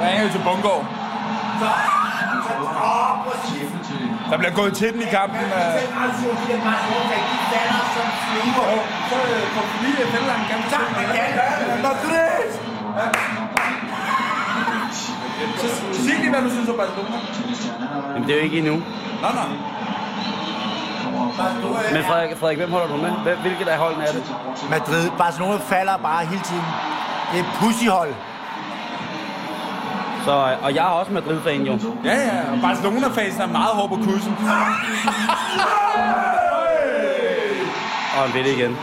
Jeg 0.00 0.10
ringer 0.12 0.30
til 0.30 0.40
Bungård. 0.44 0.84
Der 4.30 4.36
bliver 4.38 4.54
gået 4.60 4.72
til 4.80 4.88
den 4.92 5.00
i 5.02 5.04
kampen. 5.16 5.40
øh. 5.40 5.44
Så 5.44 5.50
får 9.54 9.64
vi 9.72 9.76
lige 9.86 9.96
Finland 10.14 10.42
gerne 10.50 10.64
Madrid! 11.82 12.44
Så 15.58 15.66
sig 15.94 16.14
lige, 16.18 16.30
hvad 16.30 16.42
du 16.42 16.50
synes 16.50 16.68
om 16.68 16.76
Barcelona. 16.76 17.16
Jamen, 18.14 18.28
det 18.28 18.34
er 18.34 18.38
jo 18.38 18.44
ikke 18.44 18.58
endnu. 18.58 18.74
Nå, 19.22 19.28
nå. 19.38 19.42
Men 21.92 22.04
Frederik, 22.04 22.36
Frederik 22.38 22.58
hvem 22.58 22.70
holder 22.72 22.86
du 22.88 22.96
med? 22.96 23.10
Hvil- 23.10 23.36
Hvilket 23.42 23.68
af 23.68 23.78
holdene 23.78 24.04
er 24.04 24.12
det? 24.12 24.22
Madrid. 24.70 25.10
Barcelona 25.18 25.58
falder 25.68 25.96
bare 25.96 26.24
hele 26.24 26.40
tiden. 26.40 26.62
Det 27.32 27.40
er 27.40 27.44
pussyhold. 27.60 28.14
Så, 30.24 30.30
øh, 30.30 30.64
og 30.64 30.74
jeg 30.74 30.84
er 30.84 30.88
også 31.00 31.12
Madrid-fan, 31.12 31.62
jo. 31.62 31.78
Ja, 32.04 32.14
ja. 32.14 32.52
Og 32.52 32.58
Barcelona-fasen 32.62 33.40
er 33.40 33.46
meget 33.46 33.74
hård 33.74 33.88
på 33.88 33.96
kussen. 33.96 34.36
Og 38.16 38.24
han 38.24 38.34
ved 38.34 38.44
det 38.44 38.58
igen. 38.58 38.76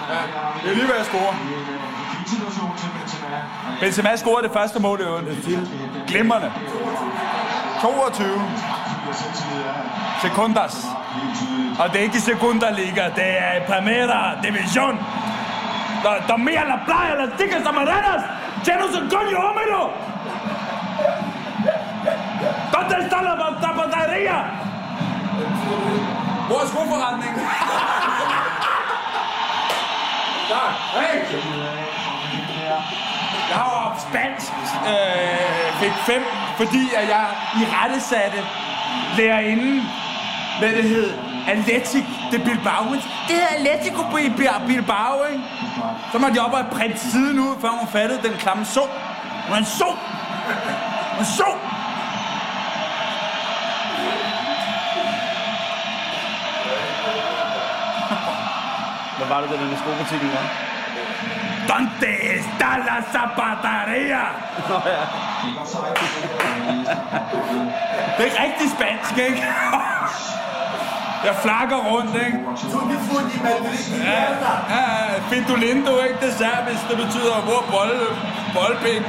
Det 0.64 0.72
er 0.72 0.76
lige 0.76 0.88
ved 0.88 0.96
at 1.00 1.06
score. 1.06 1.34
Benzema 3.80 4.16
scorede 4.16 4.44
det 4.48 4.54
første 4.54 4.80
mål 4.80 5.00
i 5.00 5.04
øvrigt. 5.04 5.50
Glimrende. 6.08 6.52
22 7.82 8.42
sekundas. 10.22 10.86
Og 11.80 11.90
det 11.92 12.00
er 12.00 12.04
ikke 12.04 12.22
Segunda-liga, 12.22 13.04
det 13.16 13.30
er 13.48 13.66
Primera 13.68 14.42
Division. 14.44 15.00
Dormir 16.30 16.60
en 16.62 16.68
la 16.68 16.80
playa, 16.86 17.14
las 17.16 17.32
chicas 17.40 17.66
amarenas, 17.66 18.22
llenos 18.66 18.92
de 18.96 19.00
coño, 19.16 19.38
homero. 19.48 19.84
¿Dónde 22.76 22.96
está 23.06 23.22
la 23.22 23.36
tapadería? 23.62 24.38
Hvor 26.48 26.62
er 26.64 26.68
skoforretningen? 26.68 27.42
Der, 30.50 30.66
hey! 31.00 31.16
Jeg 33.50 33.56
har 33.58 33.70
jo 33.72 33.90
haft 33.90 34.02
spansk, 34.02 34.52
øh, 34.88 35.74
fik 35.80 35.92
fem, 36.06 36.24
fordi 36.58 36.84
at 36.98 37.10
jeg 37.10 37.26
i 37.62 37.66
rette 37.76 38.00
satte 38.02 38.38
lærerinden, 39.18 39.82
hvad 40.60 40.70
det 40.70 40.84
hed, 40.84 41.14
Atletic 41.48 42.04
de 42.32 42.40
Bilbao. 42.40 42.84
Det 42.94 43.02
hedder 43.30 43.48
Atletico 43.56 44.04
Bil- 44.16 44.34
Bilbao, 44.68 45.24
ikke? 45.32 45.44
Så 46.12 46.18
måtte 46.20 46.36
jeg 46.36 46.44
op 46.46 46.54
og 46.54 46.66
printe 46.72 47.00
siden 47.00 47.40
ud, 47.40 47.56
før 47.62 47.70
hun 47.70 47.88
fattede 47.88 48.22
den 48.30 48.38
klamme 48.38 48.66
så. 48.66 48.82
Hun 49.48 49.54
er 49.54 49.58
en 49.58 49.66
så. 49.66 49.86
Hun 49.86 51.16
er 51.16 51.20
en 51.20 51.26
så. 51.26 51.46
Hvad 59.28 59.36
var 59.36 59.42
det, 59.42 59.50
der 59.50 59.66
med 59.66 59.78
skobutikken 59.84 60.30
var? 60.38 60.46
Donde 61.70 62.12
está 62.40 62.72
la 62.88 62.98
zapateria? 63.14 64.24
Nå 64.70 64.76
ja. 64.86 65.02
Det 68.18 68.26
er 68.32 68.44
rigtig 68.44 68.68
spansk, 68.78 69.18
ikke? 69.30 69.44
Jeg 71.26 71.36
flakker 71.44 71.78
rundt, 71.78 72.16
ikke? 72.26 72.40
Ja, 74.04 74.22
ja, 74.76 75.20
Findolindo, 75.30 75.92
ikke? 76.04 76.18
Det 76.22 76.30
er 76.30 76.38
serbisk, 76.38 76.82
det 76.90 76.98
betyder, 76.98 77.36
hvor 77.48 77.62
bold, 77.72 78.00
boldpind. 78.54 79.06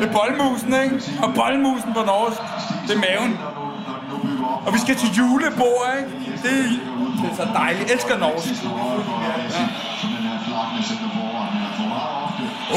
Det 0.00 0.08
er 0.08 0.12
boldmusen, 0.12 0.74
ikke? 0.84 1.00
Og 1.22 1.34
boldmusen 1.34 1.92
på 1.94 2.02
norsk, 2.02 2.40
det 2.88 2.94
er 2.96 3.00
maven. 3.00 3.38
Og 4.66 4.74
vi 4.74 4.78
skal 4.78 4.96
til 4.96 5.08
julebord, 5.16 5.86
ikke? 5.98 6.10
Det, 6.42 6.52
er- 6.60 6.97
det 7.22 7.30
er 7.32 7.36
så 7.36 7.46
dejligt. 7.54 7.84
Jeg 7.88 7.94
elsker 7.94 8.18
norsk. 8.18 8.48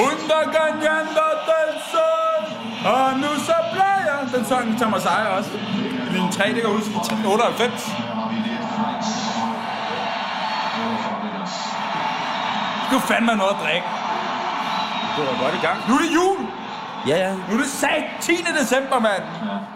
Under 0.08 0.42
ganando 0.56 1.28
del 1.50 1.72
sol, 1.92 2.44
a 2.92 3.14
nusa 3.24 3.58
playa. 3.74 4.02
den 4.36 4.46
sang 4.46 4.78
Thomas 4.80 5.06
Ejer 5.06 5.26
også. 5.26 5.50
Linje 6.12 6.32
3, 6.32 6.50
det 6.50 6.58
jeg 6.58 6.66
huske, 6.66 6.92
i 7.24 7.26
98. 7.26 7.92
Du 12.92 13.00
fandme 13.00 13.36
noget 13.36 13.52
at 13.52 13.58
drikke. 13.64 13.88
Du 15.18 15.22
var 15.22 15.44
godt 15.44 15.56
i 15.56 15.66
gang. 15.66 15.78
Nu 15.88 15.94
er 15.96 16.00
det 16.00 16.14
jul! 16.14 16.38
Ja, 17.08 17.18
ja. 17.18 17.32
Nu 17.50 17.54
er 17.58 17.62
det 17.62 17.72
sat 17.72 18.04
10. 18.20 18.32
december, 18.62 19.00
mand! 19.00 19.24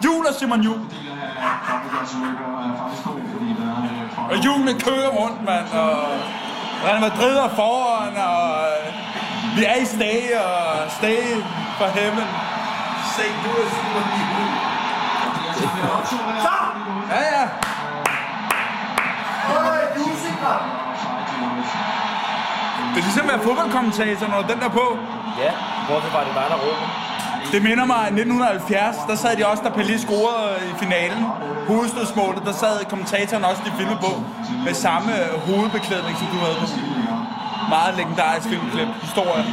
Jul 0.05 0.25
og 0.25 0.33
Simon 0.33 0.61
Jul. 0.61 0.79
Og 4.17 4.35
hjulene 4.43 4.73
kører 4.79 5.09
rundt, 5.19 5.45
mand, 5.45 5.67
og 5.73 5.97
Real 6.85 7.01
Madrid 7.01 7.35
er 7.37 7.49
foran, 7.55 8.17
og 8.17 8.47
øh, 8.67 9.57
vi 9.57 9.63
er 9.65 9.75
i 9.75 9.85
stay, 9.85 10.19
og 10.45 10.91
stay 10.91 11.23
for 11.77 11.85
heaven. 11.85 12.27
Se, 13.15 13.23
du 13.43 13.49
er 13.61 13.67
Jul. 14.31 14.51
Så! 16.45 16.55
Ja, 17.11 17.21
ja. 17.35 17.45
Det 22.93 23.01
er 23.01 23.05
ligesom 23.05 23.29
at 23.29 23.31
være 23.33 23.43
fodboldkommentator, 23.43 24.27
når 24.27 24.41
den 24.41 24.59
der 24.59 24.69
på. 24.69 24.97
Ja, 25.43 25.51
hvorfor 25.87 26.09
var 26.17 26.23
det 26.23 26.33
bare 26.35 26.49
der 26.49 26.59
råber? 26.65 27.04
Det 27.51 27.63
minder 27.63 27.85
mig, 27.85 28.01
i 28.09 28.13
1970, 28.13 28.95
der 29.09 29.15
sad 29.15 29.35
de 29.37 29.47
også, 29.47 29.63
da 29.63 29.69
Pelé 29.69 29.97
scorede 30.05 30.57
i 30.71 30.73
finalen. 30.83 31.23
Hovedstødsmålet, 31.67 32.41
der 32.45 32.53
sad 32.53 32.85
kommentatoren 32.89 33.43
også, 33.45 33.61
de 33.65 33.71
filmede 33.77 33.99
på, 34.07 34.23
med 34.65 34.73
samme 34.73 35.11
hovedbeklædning, 35.47 36.17
som 36.17 36.27
du 36.27 36.37
havde 36.45 36.57
på. 36.61 36.67
Meget 37.69 37.97
legendarisk 37.97 38.47
filmklip. 38.47 38.87
Historie. 39.01 39.43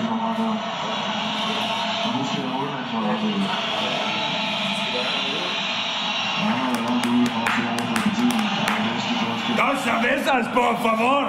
Dos 9.58 9.78
cervezas, 9.84 10.46
por 10.54 10.72
favor! 10.84 11.22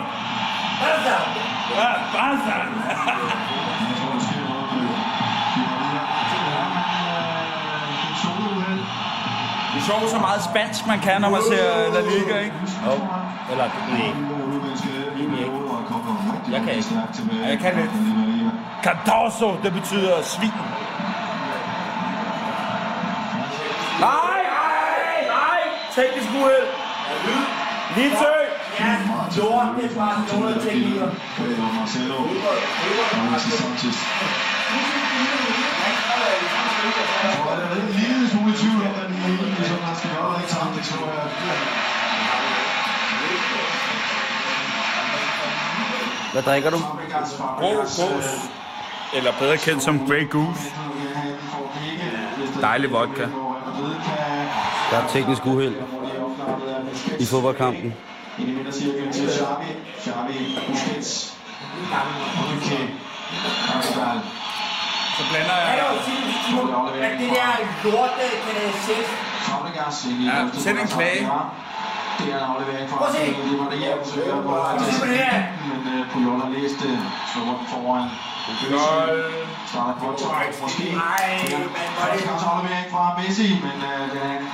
Ja, 1.77 1.89
Barca! 2.13 3.42
Sjovt, 9.87 10.09
så 10.09 10.19
meget 10.27 10.41
spansk 10.43 10.87
man 10.87 10.99
kan, 10.99 11.21
når 11.21 11.29
man 11.29 11.41
ser 11.51 11.65
La 11.95 12.01
Liga, 12.11 12.35
ikke? 12.45 12.55
Jo. 12.85 12.93
Eller, 13.51 13.65
nej. 13.89 14.11
Egentlig 15.17 15.39
ikke. 15.39 15.51
Jeg 16.51 16.61
kan 16.65 16.73
ikke. 16.73 16.89
Ja, 17.43 17.47
jeg 17.49 17.59
kan 17.59 17.71
lidt. 17.75 17.91
Cardoso, 18.83 19.49
det 19.63 19.73
betyder 19.73 20.15
svin. 20.23 20.51
Nej, 23.99 24.39
nej, 24.61 25.17
nej! 25.35 25.59
Teknisk 25.95 26.29
uheld. 26.29 26.67
Litsø! 27.95 28.33
Det 36.13 36.19
er 36.19 37.45
bare 37.45 37.57
nogle 37.57 37.73
teknikker. 37.73 38.03
Hvad 46.33 46.43
drikker 46.43 46.69
du? 46.69 46.77
Grå 47.59 47.75
gås. 47.75 48.01
Eller 49.13 49.31
bedre 49.39 49.57
kendt 49.57 49.83
som 49.83 50.07
Grey 50.07 50.29
Goose. 50.29 50.61
Dejlig 52.61 52.91
vodka. 52.91 53.27
Der 54.91 54.97
er 54.97 55.07
teknisk 55.07 55.45
uheld 55.45 55.75
i 57.19 57.25
fodboldkampen. 57.25 57.93
Xavi. 60.01 60.57
Busquets. 60.67 61.37
Okay. 62.57 62.87
Arsenal. 63.77 64.19
Så 65.17 65.21
blander 65.29 65.55
Kan 65.69 65.77
jeg... 65.81 65.87
du 65.95 65.99
sige, 66.07 66.21
at 67.07 67.13
det 67.21 67.29
der 67.37 67.51
lorte 67.83 68.25
kanal 68.45 68.73
6, 68.85 68.97
Fabregas 69.47 69.95
ind 70.09 70.19
i 70.21 70.25
Ja, 70.25 70.37
send 70.65 70.77
en 70.79 70.87
klage. 70.95 71.21
Det 72.19 72.27
er 72.33 72.37
en 72.37 72.45
aflevering 72.51 72.85
at 73.07 73.11
se. 73.15 73.23
Det 73.49 73.55
var 73.61 73.69
det, 73.73 73.79
jeg 73.87 73.93
forsøger 74.03 74.41
på. 74.47 74.51
at 74.55 74.75
at 74.75 74.99
på 75.01 75.05
det 75.11 75.17
her. 75.25 75.43
Men 75.69 75.79
uh, 75.93 75.99
Puyol 76.11 76.39
har 76.45 76.49
læst 76.57 76.75
det. 76.83 76.93
Slår 77.31 77.43
den 77.59 77.67
foran. 77.73 78.05
Lol. 78.73 79.11
Starter 79.69 79.95
godt 80.03 80.17
tøj. 80.23 80.43
Måske. 80.63 80.85
Ej, 81.17 81.25
Det 81.41 81.59
men 81.59 81.89
hvor 81.95 82.05
er 82.07 82.15
det- 82.15 82.25
Første 82.29 82.47
aflevering 82.53 82.87
fra 82.93 83.03
Messi, 83.19 83.47
men 83.65 83.77
uh, 83.91 84.01
den 84.13 84.21
er 84.31 84.35
en 84.39 84.45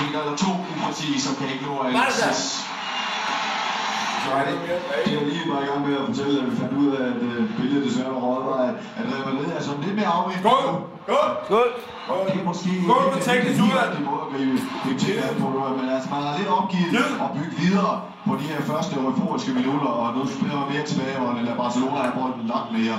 meter 0.00 0.18
eller 0.22 0.36
to 0.44 0.50
upræcis, 0.72 1.18
som 1.26 1.32
kan 1.38 1.46
ikke 1.52 1.64
nå 1.68 1.74
Hvad 1.82 1.92
Alexis. 4.38 4.80
Så 5.06 5.12
er 5.20 5.24
lige 5.30 5.46
bare 5.52 5.62
i 5.64 5.68
gang 5.70 5.80
med 5.86 5.94
at 6.00 6.04
fortælle, 6.10 6.34
at 6.40 6.46
vi 6.50 6.54
fandt 6.62 6.74
ud 6.82 6.88
af, 6.98 7.04
at 7.12 7.20
uh, 7.28 7.40
billedet 7.58 7.82
desværre 7.86 8.12
var 8.16 8.22
røget, 8.26 8.44
var, 8.50 8.58
at, 8.68 8.74
at 8.98 9.04
Real 9.10 9.24
Madrid 9.28 9.48
er 9.58 9.62
sådan 9.68 9.82
lidt 9.86 9.96
mere 10.00 10.10
afvendt. 10.18 10.42
Skål! 10.44 10.66
Skål! 11.06 11.30
Skål! 11.48 11.70
Og 12.10 12.18
det 12.26 12.36
er 12.40 12.46
måske 12.50 12.68
Skål 12.86 13.04
den 13.14 13.22
teknisk 13.28 13.58
udvalg. 13.66 13.90
rigtige 13.90 14.06
måde 14.10 14.22
at 14.26 14.30
gribe, 14.32 15.22
an 15.28 15.34
på, 15.42 15.48
men 15.78 15.86
altså, 15.94 16.08
man 16.14 16.20
har 16.26 16.32
lidt 16.40 16.50
opgivet 16.58 17.10
og 17.22 17.28
bygge 17.36 17.54
videre 17.62 17.94
på 18.28 18.32
de 18.40 18.46
her 18.52 18.60
første 18.70 18.92
euforiske 19.00 19.50
minutter, 19.60 19.90
og 20.02 20.06
nu 20.16 20.20
spiller 20.34 20.56
man 20.60 20.68
mere 20.72 20.84
tilbage, 20.90 21.16
og 21.24 21.28
lader 21.46 21.58
Barcelona 21.64 21.98
have 22.06 22.16
bolden 22.18 22.44
langt 22.54 22.70
mere. 22.78 22.96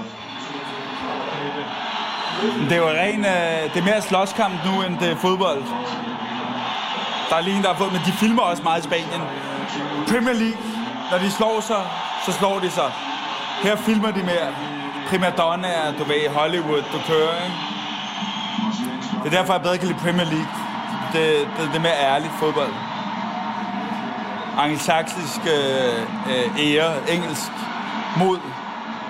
Det 2.69 2.75
er 2.77 2.81
jo 2.85 2.89
ren, 3.03 3.19
øh, 3.35 3.73
det 3.73 3.77
er 3.81 3.87
mere 3.91 4.01
slåskamp 4.01 4.55
nu, 4.67 4.73
end 4.85 4.93
det 5.01 5.09
er 5.11 5.15
fodbold. 5.15 5.61
Der 7.29 7.35
er 7.37 7.41
lige 7.41 7.57
en, 7.57 7.63
der 7.63 7.69
har 7.73 7.79
fået, 7.81 7.91
men 7.91 8.01
de 8.05 8.11
filmer 8.11 8.41
også 8.41 8.63
meget 8.63 8.79
i 8.79 8.83
Spanien. 8.89 9.21
Premier 10.11 10.33
League, 10.43 10.61
når 11.11 11.17
de 11.17 11.31
slår 11.31 11.61
sig, 11.61 11.83
så 12.25 12.31
slår 12.31 12.59
de 12.59 12.71
sig. 12.71 12.91
Her 13.63 13.75
filmer 13.75 14.11
de 14.11 14.23
mere 14.23 14.47
primadonnaer, 15.09 15.97
du 15.99 16.03
ved, 16.03 16.29
Hollywood, 16.29 16.83
du 16.93 16.99
kører, 17.07 17.43
ikke? 17.43 17.57
Det 19.23 19.33
er 19.33 19.37
derfor, 19.37 19.53
jeg 19.53 19.61
bedre 19.61 19.77
kan 19.77 19.87
lide 19.87 19.99
Premier 19.99 20.25
League. 20.25 20.53
Det, 21.13 21.47
det, 21.57 21.69
det 21.69 21.75
er 21.75 21.81
mere 21.81 21.99
ærligt 21.99 22.33
fodbold. 22.39 22.73
Angelsaksisk 24.57 25.41
øh, 25.45 26.01
øh, 26.29 26.59
ære, 26.59 27.11
engelsk 27.11 27.51
mod, 28.17 28.39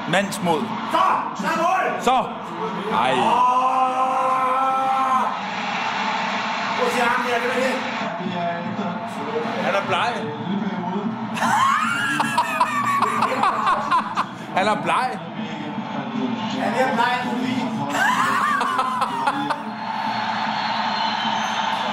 mandsmod. 0.09 0.61
Så, 0.91 0.97
så 1.41 1.47
er 1.47 1.57
mål! 1.57 2.01
Så! 2.01 2.25
Ej. 2.93 3.13
Han 14.55 14.67
er 14.67 14.81
bleg. 14.83 15.19
Han 16.63 16.73
er 16.79 16.85
at 16.85 16.93
pleje 16.93 17.19
forbi. 17.23 17.53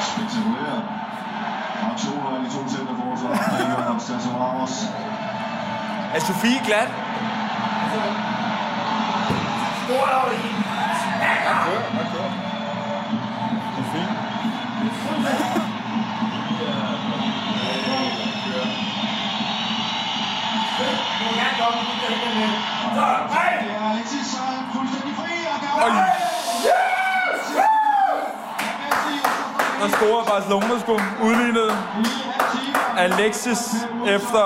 Spektakulære 0.00 0.82
aktioner 1.92 2.28
af 2.36 2.40
de 2.44 2.48
to 2.54 2.68
centerforsvar. 2.68 3.94
Og 3.94 4.00
Stasser 4.00 4.30
Ramos. 4.30 4.74
Er 6.14 6.20
Sofie 6.20 6.60
glat? 6.64 6.88
Stort 9.84 10.10
over 10.18 10.28
det 10.28 10.38
hele. 10.38 10.58
Du 12.12 12.17
og 29.82 29.90
scorer 29.90 30.24
Barcelona 30.24 30.80
sgu 30.80 30.92
udlignet 31.22 31.78
Alexis 32.98 33.58
efter 34.06 34.44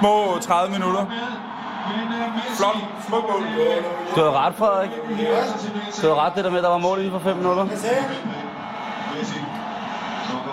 små 0.00 0.38
30 0.40 0.72
minutter. 0.72 1.06
Flot. 2.56 2.76
Smuk 3.06 3.22
mål. 3.30 3.42
Du 4.14 4.20
havde 4.20 4.32
ret, 4.32 4.54
Frederik. 4.54 4.90
Du 6.02 6.06
havde 6.06 6.14
ret 6.14 6.32
det 6.34 6.44
der 6.44 6.50
med, 6.50 6.58
at 6.58 6.64
der 6.64 6.70
var 6.70 6.78
mål 6.78 6.98
inden 6.98 7.12
for 7.12 7.18
5 7.18 7.36
minutter. 7.36 7.64
Hvad 7.64 7.76
sagde 7.76 7.96
jeg? 7.96 8.04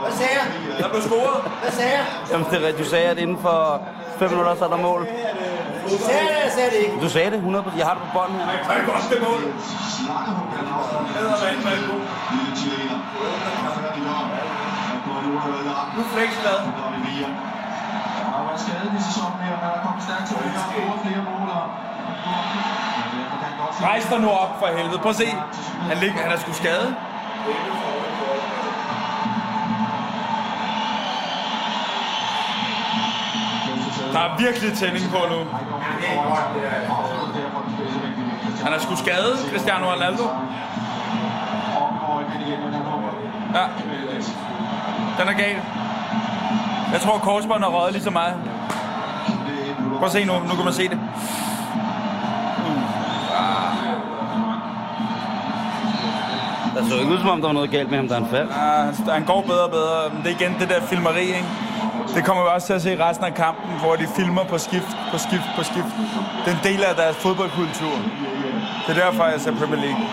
Hvad 0.02 0.12
sagde 0.12 0.32
jeg? 0.34 0.84
Der 0.84 0.90
blev 0.90 1.02
scoret. 1.02 1.52
Hvad 1.62 1.72
sagde 1.72 1.92
jeg? 1.92 2.06
Jamen, 2.32 2.48
det 2.52 2.54
er 2.62 2.68
rigtigt. 2.68 2.86
Du 2.86 2.90
sagde, 2.90 3.06
at 3.06 3.18
inden 3.18 3.38
for 3.42 3.82
5 4.20 4.30
minutter, 4.30 4.56
så 4.56 4.66
er 4.66 4.70
der 4.70 4.78
mål. 4.78 5.08
Sagde 6.10 6.24
jeg 6.26 6.32
det, 6.34 6.40
eller 6.42 6.54
sagde 6.58 6.68
jeg 6.68 6.74
det 6.76 6.82
ikke? 6.86 6.96
Du 7.06 7.10
sagde 7.16 7.30
det 7.34 7.38
100 7.38 7.64
Jeg 7.82 7.86
har 7.88 7.94
det 7.98 8.04
på 8.06 8.10
bånd 8.18 8.32
her. 8.38 8.46
Det 8.46 8.56
er 8.82 8.86
godt 8.92 9.06
det 9.12 9.20
mål. 9.28 9.42
Er 10.10 11.22
der. 11.26 11.40
Nu 15.30 15.38
og 15.38 15.50
været 15.54 15.66
ramt. 15.78 15.98
Nu 15.98 16.04
flex 16.14 16.30
glad. 16.42 16.58
Nu 16.68 16.72
går 16.80 16.90
vi 16.94 17.00
via. 17.08 17.30
Han 18.24 18.34
har 18.36 18.44
været 18.48 18.62
skadet 18.66 18.92
i 19.00 19.02
sæsonen 19.10 19.38
her, 19.46 19.54
men 19.60 19.64
han 19.68 19.74
er 19.80 19.82
kommet 19.86 20.04
stærkt. 20.08 20.26
Han 20.30 20.52
har 20.60 20.68
scoret 20.72 21.00
flere 21.06 21.22
mål. 21.30 21.48
kan 23.44 23.86
Rejs 23.88 24.06
dig 24.12 24.20
nu 24.26 24.30
op 24.44 24.54
for 24.60 24.68
helvede. 24.78 25.00
Prøv 25.04 25.10
at 25.10 25.16
se. 25.16 25.28
Han, 25.90 25.98
ligger, 26.04 26.20
han 26.26 26.32
er 26.32 26.40
sgu 26.44 26.54
skadet. 26.54 26.90
Der 34.14 34.20
er 34.20 34.38
virkelig 34.38 34.78
tænding 34.78 35.06
på 35.12 35.18
nu. 35.34 35.40
Han 38.64 38.74
er 38.74 38.80
sgu 38.80 38.96
skadet, 38.96 39.36
Cristiano 39.52 39.86
Ronaldo. 39.92 40.24
Ja. 43.56 43.64
Den 45.20 45.28
er 45.28 45.34
gal. 45.34 45.56
Jeg 46.94 47.02
tror, 47.02 47.18
korsbåndet 47.18 47.68
er 47.68 47.72
røget 47.72 47.94
lige 47.94 48.04
så 48.04 48.10
meget. 48.10 48.34
Prøv 49.98 50.06
at 50.06 50.12
se 50.12 50.26
nu. 50.26 50.34
Nu 50.34 50.56
kan 50.56 50.64
man 50.64 50.74
se 50.74 50.90
det. 50.90 51.00
Der 56.76 56.90
så 56.90 56.96
ikke 56.96 57.12
ud, 57.12 57.20
som 57.20 57.30
om 57.30 57.42
der 57.42 57.48
var 57.48 57.54
noget 57.54 57.72
galt 57.72 57.90
med 57.90 57.98
ham, 57.98 58.08
da 58.08 58.14
han 58.14 58.28
faldt. 58.30 58.52
Ja, 59.08 59.12
han 59.14 59.24
går 59.26 59.42
bedre 59.42 59.64
og 59.64 59.72
bedre. 59.72 60.10
Men 60.14 60.24
det 60.24 60.32
er 60.32 60.36
igen 60.40 60.60
det 60.60 60.70
der 60.70 60.82
filmeri, 60.82 61.22
ikke? 61.22 61.46
Det 62.16 62.26
kommer 62.26 62.44
vi 62.44 62.50
også 62.50 62.68
til 62.68 62.74
at 62.74 62.82
se 62.82 62.94
i 62.94 62.98
resten 62.98 63.26
af 63.26 63.34
kampen, 63.34 63.80
hvor 63.80 63.96
de 63.96 64.08
filmer 64.16 64.44
på 64.44 64.58
skift, 64.58 64.92
på 65.12 65.18
skift, 65.18 65.50
på 65.56 65.64
skift. 65.64 65.94
Det 66.46 66.52
er 66.54 66.58
en 66.58 66.64
del 66.64 66.84
af 66.84 66.96
deres 66.96 67.16
fodboldkultur. 67.16 67.96
Det 68.88 68.98
er 68.98 69.00
derfor, 69.06 69.24
jeg 69.26 69.42
ser 69.42 69.56
Premier 69.56 69.82
League. 69.82 70.06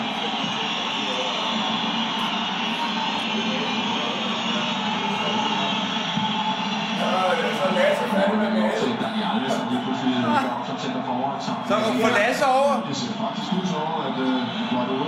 Så 11.69 11.75
få 12.03 12.09
Lasse 12.19 12.45
over. 12.47 12.75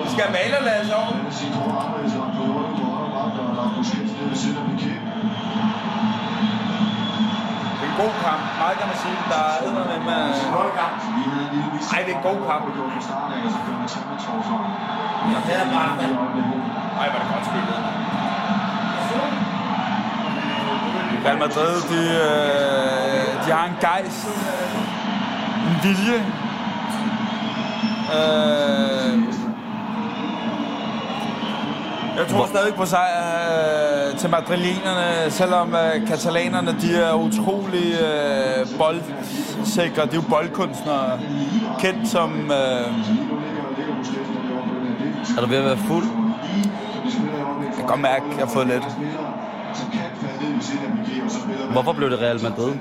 Vi 0.05 0.11
skal 0.11 0.27
male 0.33 0.65
Lasse 0.65 0.95
over. 0.97 1.13
Det 7.99 8.05
er 8.05 8.11
god 8.11 8.21
kamp. 8.29 8.43
Meget 8.59 8.77
kan 8.79 8.87
man 8.93 8.99
sige. 9.05 9.19
Der 9.33 9.41
er 9.51 9.55
æder 9.67 9.85
med 9.91 9.99
med... 10.09 10.21
Ej, 11.95 12.01
det 12.07 12.13
er 12.13 12.17
en 12.17 12.23
god 12.31 12.41
kamp. 12.51 12.63
Ej, 17.01 17.09
hvor 17.11 17.19
er 17.19 17.23
det 17.23 17.31
godt 17.35 17.47
spillet. 17.51 17.79
Real 21.25 21.39
Madrid, 21.39 21.75
de, 21.91 22.01
øh, 22.25 23.47
de 23.47 23.51
har 23.53 23.67
en 23.67 23.77
gejst, 23.81 24.29
en 25.69 25.77
vilje. 25.83 26.19
Øh, 28.17 29.15
jeg 32.19 32.27
tror 32.29 32.47
stadig 32.47 32.75
på 32.75 32.87
sejr 32.87 33.83
øh, 33.83 33.88
til 34.19 34.31
madrilenerne, 34.31 35.31
selvom 35.31 35.75
øh, 35.75 36.07
katalanerne 36.09 36.77
de 36.83 36.97
er 36.97 37.15
utrolig 37.15 37.95
øh, 38.01 38.67
boldsikre. 38.79 40.03
De 40.07 40.11
er 40.11 40.15
jo 40.15 40.23
boldkunstnere, 40.31 41.19
kendt 41.79 42.09
som... 42.09 42.33
Øh, 42.51 42.93
Er 45.37 45.41
du 45.41 45.47
ved 45.47 45.57
at 45.59 45.65
være 45.65 45.77
fuld? 45.77 46.05
jeg 47.67 47.75
kan 47.77 47.87
godt 47.87 48.01
mærke, 48.01 48.25
at 48.31 48.39
jeg 48.39 48.47
har 48.47 48.53
fået 48.53 48.67
lidt. 48.67 48.85
Hvorfor 51.73 51.93
blev 51.93 52.11
det 52.11 52.21
Real 52.21 52.43
Madrid? 52.43 52.73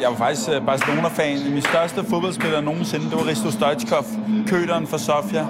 Jeg 0.00 0.10
var 0.10 0.16
faktisk, 0.16 0.48
øh, 0.50 0.66
Barcelona-fan. 0.66 1.38
Min 1.52 1.62
største 1.62 2.04
fodboldspiller 2.10 2.60
nogensinde, 2.60 3.04
det 3.04 3.14
var 3.14 3.26
Risto 3.26 3.50
Stoichkov, 3.50 4.04
køderen 4.46 4.86
for 4.86 4.96
Sofia. 4.96 5.46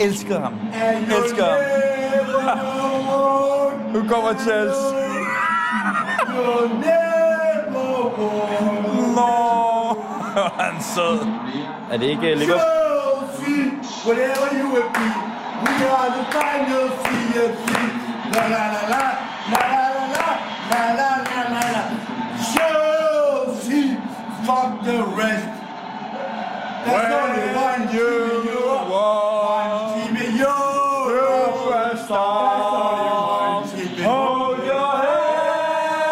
Elskede 0.00 0.40
ham. 0.40 0.52
Elskede 1.24 1.46
ham. 1.46 1.99
Nu 3.92 4.08
kommer 4.08 4.34
Chelsea. 4.44 4.96
Nå, 9.16 9.96
han 10.58 10.76
er 10.76 10.82
sød. 10.94 11.18
Er 11.92 11.96
det 11.96 12.06
ikke 12.06 12.34
Liverpool? 12.34 12.60
Whatever 14.06 14.48
you 14.58 14.66
will 14.74 14.88
be, 14.96 15.08
we 15.64 15.72
are 15.98 16.08
the 16.16 16.24
final 16.32 16.86
CFC. 17.02 17.68
La 18.34 18.44
la 18.54 18.64
la 18.74 18.82
la, 18.92 19.04
la 19.52 19.62
la 19.72 19.84
la 19.96 20.04
la, 20.14 20.28
la 20.70 20.82
la 21.00 21.10
la 21.28 21.40
la 21.54 21.64
la. 21.74 21.82
Chelsea, 22.52 23.84
fuck 24.46 24.70
the 24.88 24.98
rest. 25.20 25.48
There's 26.86 27.12
only 27.22 27.46
one 27.66 27.82
team 27.88 28.00
in 28.00 28.46
Europe. 28.46 28.88
One 28.88 28.98
team 28.98 28.98
in 29.00 29.18
Europe. 29.18 29.29
Hold 32.12 33.70
your 34.64 34.90
head 35.02 36.02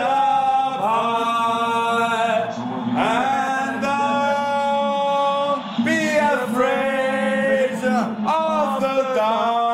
up 0.00 0.80
high 0.80 2.48
and 2.96 3.82
don't 3.84 5.60
be 5.84 6.00
afraid 6.16 7.84
of 7.84 8.80
the 8.80 8.96
dark. 9.14 9.64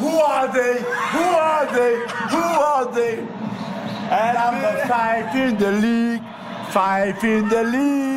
Who 0.00 0.12
are 0.18 0.48
they? 0.52 0.74
Who 1.12 1.22
are 1.22 1.66
they? 1.72 1.94
Who 2.32 2.42
are 2.42 2.86
they? 2.92 3.14
Number 4.34 4.74
five 4.88 5.30
in 5.36 5.56
the 5.58 5.70
league. 5.70 6.22
Five 6.70 7.22
in 7.22 7.48
the 7.48 7.62
league. 7.62 8.08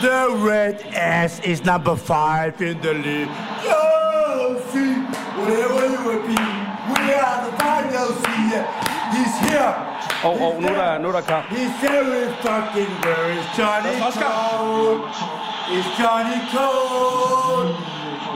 The 0.00 0.30
red 0.36 0.82
ass 1.02 1.40
is 1.40 1.64
number 1.64 1.96
five 1.96 2.60
in 2.62 2.80
the 2.80 2.94
league. 2.94 3.32
Chelsea, 3.66 4.90
whatever 5.38 5.82
you 5.92 6.00
will 6.08 6.24
be, 6.32 6.40
we 6.92 7.02
are 7.26 7.38
the 7.46 7.52
final 7.62 8.10
here. 8.30 8.66
He's 9.14 9.34
here. 9.46 9.74
Og, 10.24 10.34
og 10.46 10.62
nu 10.62 10.68
er 10.68 10.74
der, 10.74 10.98
nu 10.98 11.08
er 11.08 11.12
der 11.12 11.20
kamp. 11.20 11.44
He's 11.48 11.74
very 11.88 12.24
fucking 12.46 12.92
where 13.04 13.28
is 13.38 13.46
Johnny 13.58 13.94
Cole? 14.22 15.00
Is 15.76 15.86
Johnny 15.98 16.38
Cole? 16.54 17.68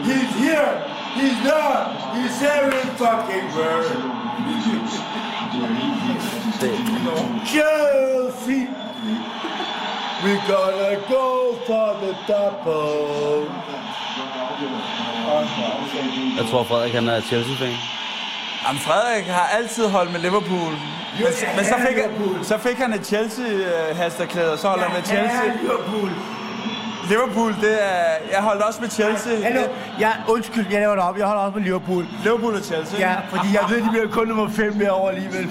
He's 0.08 0.32
here. 0.44 0.72
He's 1.18 1.38
there. 1.48 1.80
He's 2.16 2.34
very 2.48 2.82
fucking 3.02 3.46
where? 3.56 3.84
Chelsea. 7.50 8.62
We 10.26 10.32
gonna 10.32 10.94
go 11.08 11.54
for 11.66 11.88
the 12.02 12.12
double. 12.28 13.50
Jeg 16.38 16.46
tror, 16.50 16.62
Frederik 16.64 16.92
han 16.92 17.08
er 17.08 17.20
Chelsea-fan. 17.20 17.74
Jamen, 18.66 18.80
Frederik 18.80 19.26
har 19.26 19.48
altid 19.58 19.88
holdt 19.88 20.12
med 20.12 20.20
Liverpool. 20.20 20.72
Men, 21.18 21.26
men 21.56 21.64
så, 21.64 21.74
fik 21.88 21.96
han, 21.96 22.44
så 22.44 22.58
fik 22.58 22.78
han 22.78 22.92
et 22.92 23.06
Chelsea-hasterklæde, 23.06 24.52
og 24.52 24.58
så 24.58 24.68
holder 24.68 24.84
han 24.84 24.96
med 24.96 25.04
Chelsea. 25.06 25.42
Liverpool. 25.62 26.10
Liverpool, 27.08 27.54
det 27.60 27.84
er... 27.84 28.04
Jeg 28.32 28.40
holdt 28.40 28.62
også 28.62 28.80
med 28.80 28.90
Chelsea. 28.90 29.42
Hallo, 29.42 29.62
jeg, 30.00 30.12
undskyld, 30.28 30.66
jeg 30.70 30.80
laver 30.80 30.94
det 30.94 31.04
op. 31.04 31.18
Jeg 31.18 31.26
holder 31.26 31.42
også 31.42 31.54
med 31.58 31.64
Liverpool. 31.64 32.06
Liverpool 32.22 32.54
og 32.54 32.62
Chelsea. 32.62 33.00
Ja, 33.10 33.14
fordi 33.28 33.48
jeg 33.52 33.64
ved, 33.68 33.82
de 33.82 33.88
bliver 33.90 34.08
kun 34.08 34.28
nummer 34.28 34.48
5 34.48 34.76
mere 34.76 34.90
over 34.90 35.08
alligevel. 35.08 35.50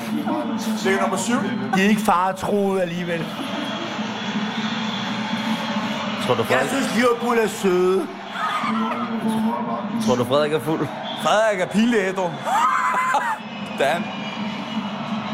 Det 0.84 0.94
er 0.94 1.02
nummer 1.02 1.18
syv. 1.18 1.40
De 1.76 1.86
er 1.86 1.90
ikke 1.90 2.02
faretroet 2.02 2.82
alligevel. 2.82 3.26
Tror 6.26 6.34
du, 6.36 6.40
Jeg 6.40 6.48
Frederik, 6.48 6.70
synes, 6.70 6.96
Liverpool 6.96 7.38
er 7.38 7.48
søde. 7.48 8.08
tror 10.06 10.16
du, 10.16 10.24
Frederik 10.26 10.54
er 10.54 10.60
fuld? 10.60 10.88
Frederik 11.24 11.60
er 11.60 11.66
pinlig 11.66 12.00
ædru. 12.00 12.30
Dan. 13.80 14.04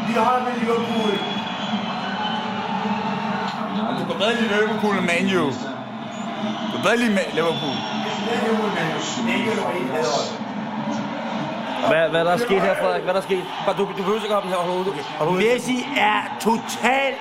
Vi 0.08 0.12
holder 0.14 0.44
med 0.44 0.52
Liverpool. 0.60 1.12
Du 3.98 4.04
kan 4.08 4.16
bedre 4.18 4.34
lide 4.34 4.48
Liverpool 4.54 4.94
end 4.98 5.06
Man 5.06 5.36
U. 5.38 5.46
Du 5.46 5.52
kan 6.72 6.82
bedre 6.82 6.96
lide 6.96 7.18
Liverpool. 7.34 7.76
Hvad, 11.88 12.08
hvad 12.10 12.20
er 12.20 12.24
der 12.24 12.36
sket 12.36 12.60
her, 12.62 12.74
Frederik? 12.82 13.02
Hvad 13.02 13.14
er 13.14 13.18
der 13.20 13.26
sket? 13.26 13.44
Bare, 13.66 13.76
du, 13.76 13.82
du 13.82 13.92
behøver 13.96 14.14
ikke 14.16 14.28
komme 14.34 14.50
her 14.50 14.56
overhovedet. 14.56 14.94
Har 15.18 15.24
du 15.24 15.30
Messi 15.30 15.86
er 15.96 16.20
totalt 16.40 17.16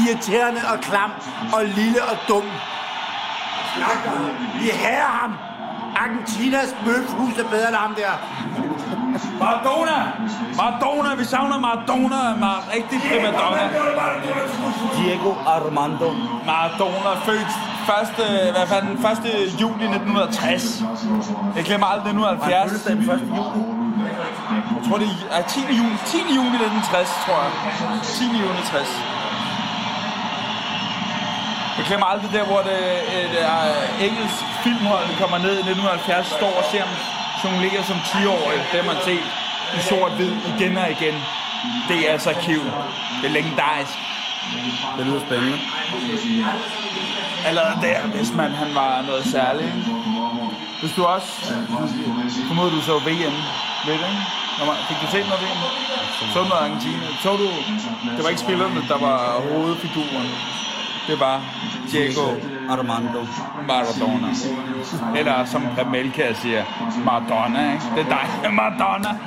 irriterende 0.00 0.60
og 0.72 0.80
klam 0.80 1.10
og 1.52 1.64
lille 1.64 2.02
og 2.02 2.16
dum. 2.28 2.44
Vi 4.60 4.68
hader 4.68 5.10
ham. 5.20 5.32
Argentinas 5.96 6.76
bøfhus 6.84 7.38
er 7.38 7.48
bedre 7.50 7.68
end 7.68 7.76
ham 7.76 7.94
der. 7.94 8.12
Maradona! 9.40 9.98
Maradona! 10.56 11.14
Vi 11.14 11.24
savner 11.24 11.58
Maradona! 11.58 12.20
Mar 12.40 12.58
rigtig 12.74 13.00
primadonna. 13.08 13.62
Diego 14.96 15.32
Armando. 15.46 16.08
Maradona 16.46 17.12
født 17.26 17.52
første, 17.90 18.22
hvad 18.54 18.66
fanden, 18.66 18.92
1. 18.92 19.60
juli 19.60 19.84
1960. 19.84 20.82
Jeg 21.56 21.64
glemmer 21.64 21.86
aldrig 21.86 22.10
1970. 22.10 22.82
Den 22.82 22.98
1. 22.98 23.20
juli. 23.38 23.76
Jeg 24.76 24.82
tror 24.88 24.98
det 24.98 25.08
er 25.30 25.42
10. 25.42 25.60
juni, 25.80 25.96
10. 26.06 26.16
juni 26.38 26.56
1960, 26.56 27.08
tror 27.24 27.38
jeg. 27.44 27.52
10. 28.02 28.24
juni 28.24 28.62
60. 28.64 29.15
Jeg 31.78 31.84
glemmer 31.88 32.06
aldrig 32.06 32.30
der, 32.32 32.44
hvor 32.50 32.60
det 32.68 32.78
et 33.22 33.34
uh, 33.46 34.04
engelsk 34.06 34.38
filmhold 34.64 35.06
kommer 35.22 35.38
ned 35.38 35.54
i 35.60 35.64
1970, 35.70 36.26
står 36.26 36.52
og 36.60 36.64
ser 36.72 36.82
ham 36.86 36.94
jonglere 37.44 37.84
som 37.84 37.96
10-årig. 37.96 38.60
Det 38.70 38.76
har 38.82 38.86
man 38.92 39.00
set 39.08 39.26
i 39.76 39.80
sort-hvid 39.88 40.32
igen 40.52 40.76
og 40.76 40.90
igen. 40.90 41.14
DR's 41.88 42.28
arkiv. 42.34 42.62
Det 43.20 43.26
er 43.30 43.34
legendarisk. 43.38 43.96
Det 44.96 45.06
lyder 45.06 45.20
spændende. 45.20 45.58
Allerede 47.46 47.76
der, 47.82 48.00
hvis 48.14 48.32
man 48.32 48.50
han 48.50 48.74
var 48.74 49.02
noget 49.02 49.24
særligt. 49.24 49.72
Hvis 50.80 50.92
du 50.96 51.04
også, 51.04 51.32
formoder 52.48 52.70
du 52.70 52.80
så 52.80 52.98
VM 52.98 53.36
lidt, 53.86 54.02
ikke? 54.08 54.22
Når 54.58 54.66
man, 54.66 54.76
fik 54.88 54.96
du 55.02 55.06
set 55.14 55.26
noget 55.30 55.42
VM? 55.44 55.60
Så 56.32 56.38
noget 56.38 56.62
Argentina? 56.66 57.06
Så 57.22 57.30
du, 57.42 57.48
det 58.16 58.22
var 58.24 58.28
ikke 58.28 58.40
spillerne, 58.40 58.80
der 58.88 58.98
var 58.98 59.40
hovedfiguren. 59.50 60.28
Det 61.06 61.20
var 61.20 61.40
Diego 61.90 62.26
Armando. 62.70 63.26
Maradona. 63.68 64.28
Eller 65.18 65.44
som 65.44 65.62
Pamelka 65.76 66.32
siger, 66.34 66.64
Maradona, 67.04 67.72
ikke? 67.72 67.84
Det 67.96 68.00
er 68.06 68.08
dig, 68.08 68.52
Maradona. 68.60 69.18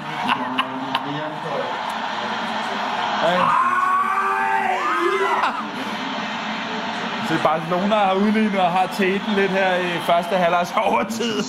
Så 7.27 7.35
Barcelona 7.43 7.95
har 7.95 8.13
udlignet 8.13 8.59
og 8.59 8.71
har 8.71 8.87
teten 8.97 9.33
lidt 9.35 9.51
her 9.51 9.75
i 9.75 9.99
første 10.05 10.35
halvårs 10.35 10.73
overtid. 10.77 11.43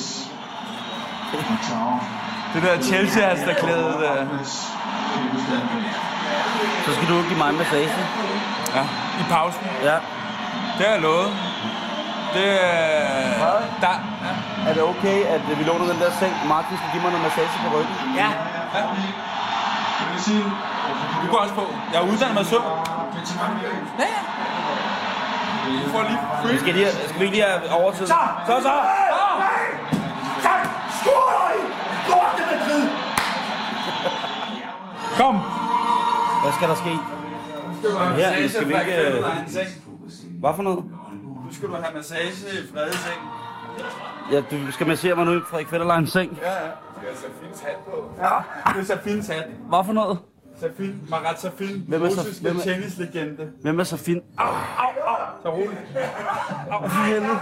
Det 2.54 2.62
der 2.62 2.82
Chelsea 2.82 3.28
har 3.28 3.46
der 3.46 3.54
klædet 3.54 3.94
der. 4.00 4.26
Så 6.84 6.94
skal 6.94 7.08
du 7.08 7.22
give 7.28 7.38
mig 7.38 7.50
en 7.50 7.58
massage. 7.58 7.90
Ja, 8.74 8.82
i 9.20 9.24
pausen. 9.30 9.60
Ja. 9.82 10.19
Det 10.80 10.88
er 10.88 10.92
jeg 10.92 11.02
lovet. 11.02 11.30
Det 12.34 12.48
er... 12.64 13.30
Der, 13.84 13.94
ja. 14.26 14.32
Er 14.68 14.74
det 14.74 14.82
okay, 14.82 15.24
at 15.34 15.58
vi 15.58 15.64
låner 15.64 15.86
den 15.92 16.00
der 16.00 16.10
seng? 16.20 16.34
Martin 16.48 16.76
skal 16.76 16.88
give 16.92 17.02
mig 17.02 17.10
noget 17.12 17.24
massage 17.26 17.48
på 17.64 17.68
ryggen? 17.76 17.94
Ja. 18.16 18.30
ja. 18.74 18.82
Du 21.22 21.26
går 21.30 21.38
også 21.38 21.54
på. 21.54 21.64
Jeg 21.92 21.98
er 22.02 22.06
uddannet 22.12 22.34
mig 22.34 22.46
søvn. 22.46 22.62
Ja, 23.98 24.04
ja. 24.04 24.20
Du 25.84 25.90
får 25.94 26.02
lige 26.02 26.20
free. 26.42 26.58
Skal, 26.58 26.74
lige, 26.74 26.88
skal 27.08 27.18
vi 27.20 27.24
ikke 27.24 27.36
lige 27.36 27.46
have 27.48 27.72
overtid? 27.72 28.06
Så! 28.06 28.14
Så, 28.46 28.54
så! 28.62 28.74
Så! 30.44 30.52
Skål 31.00 31.22
dig! 31.36 31.56
Lorte 32.08 32.42
Madrid! 32.50 32.88
Kom. 35.16 35.34
Hvad 36.42 36.52
skal 36.52 36.68
der 36.68 36.74
ske? 36.74 36.92
Her, 38.16 38.48
skal 38.48 38.68
vi 38.68 38.74
ikke... 38.74 39.89
Hvad 40.40 40.50
for 40.56 40.62
noget? 40.62 40.84
Nu 41.46 41.52
skal 41.54 41.68
du 41.68 41.74
have 41.74 41.94
massage 41.96 42.30
i 42.52 42.72
Frede 42.74 42.92
seng. 42.96 43.20
Ja, 44.32 44.40
du 44.50 44.72
skal 44.72 44.86
massere 44.86 45.14
mig 45.16 45.24
nu 45.26 45.32
i 45.38 45.40
Frederik 45.50 45.68
Fetterleins 45.68 46.12
seng. 46.12 46.38
Ja, 46.42 46.52
ja. 46.52 46.58
Det 47.00 47.10
er 47.10 47.14
Safins 47.16 47.60
hat 47.60 47.76
på. 47.84 48.12
Ja, 48.18 48.28
det 48.74 48.80
er 48.80 48.84
Safins 48.84 49.28
hat. 49.28 49.44
Hvad 49.68 49.84
for 49.86 49.92
noget? 49.92 50.18
Safin, 50.60 51.00
Marat 51.08 51.40
Safin, 51.40 51.84
Hvem 51.88 52.02
er 52.02 52.06
russiske 52.08 52.42
hvem 52.42 52.56
er- 52.56 52.60
tennislegende. 52.60 53.50
Hvem 53.62 53.80
er 53.80 53.84
så 53.84 53.96
fin? 53.96 54.20
Au, 54.38 54.46
Så 55.42 55.50
roligt. 55.50 55.80
au, 56.72 56.88
for 56.88 57.04
helvede. 57.04 57.38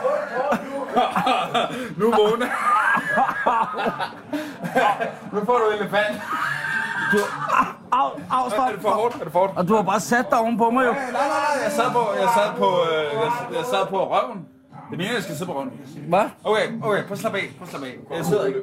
Nu 1.96 2.04
vågner. 2.10 2.46
nu 5.32 5.44
får 5.44 5.58
du 5.58 5.64
elefant. 5.80 6.20
Du, 7.12 7.18
au, 7.92 8.08
au, 8.30 8.50
stop. 8.50 8.68
Er 8.68 8.72
det 8.72 8.80
for 8.82 8.88
hårdt? 8.90 9.14
Er 9.14 9.24
det 9.24 9.32
for 9.32 9.38
hårdt? 9.38 9.56
Og 9.56 9.68
du 9.68 9.74
har 9.74 9.82
bare 9.82 10.00
sat 10.00 10.26
dig 10.30 10.38
ovenpå 10.38 10.70
mig 10.70 10.86
jo. 10.86 10.92
Nej, 10.92 11.00
nej, 11.00 11.12
nej, 11.12 11.64
jeg 11.64 11.72
sad 11.72 11.90
på, 11.92 12.02
jeg 12.20 12.28
sad 12.34 12.54
på, 12.58 12.68
øh, 12.92 13.04
jeg, 13.14 13.56
jeg 13.56 13.64
sad 13.64 13.86
på 13.86 14.14
røven. 14.14 14.46
Det 14.90 14.98
mener, 14.98 15.12
jeg 15.12 15.22
skal 15.22 15.36
sidde 15.36 15.50
på 15.50 15.58
røven. 15.58 15.72
Hvad? 16.08 16.24
Okay, 16.44 16.66
okay, 16.82 17.02
prøv 17.02 17.12
at 17.12 17.18
slappe 17.18 17.38
af, 17.38 17.44
prøv 17.58 17.62
at 17.62 17.68
slappe 17.68 17.86
af. 17.86 18.16
Jeg 18.16 18.24
sidder 18.24 18.44
ikke. 18.46 18.60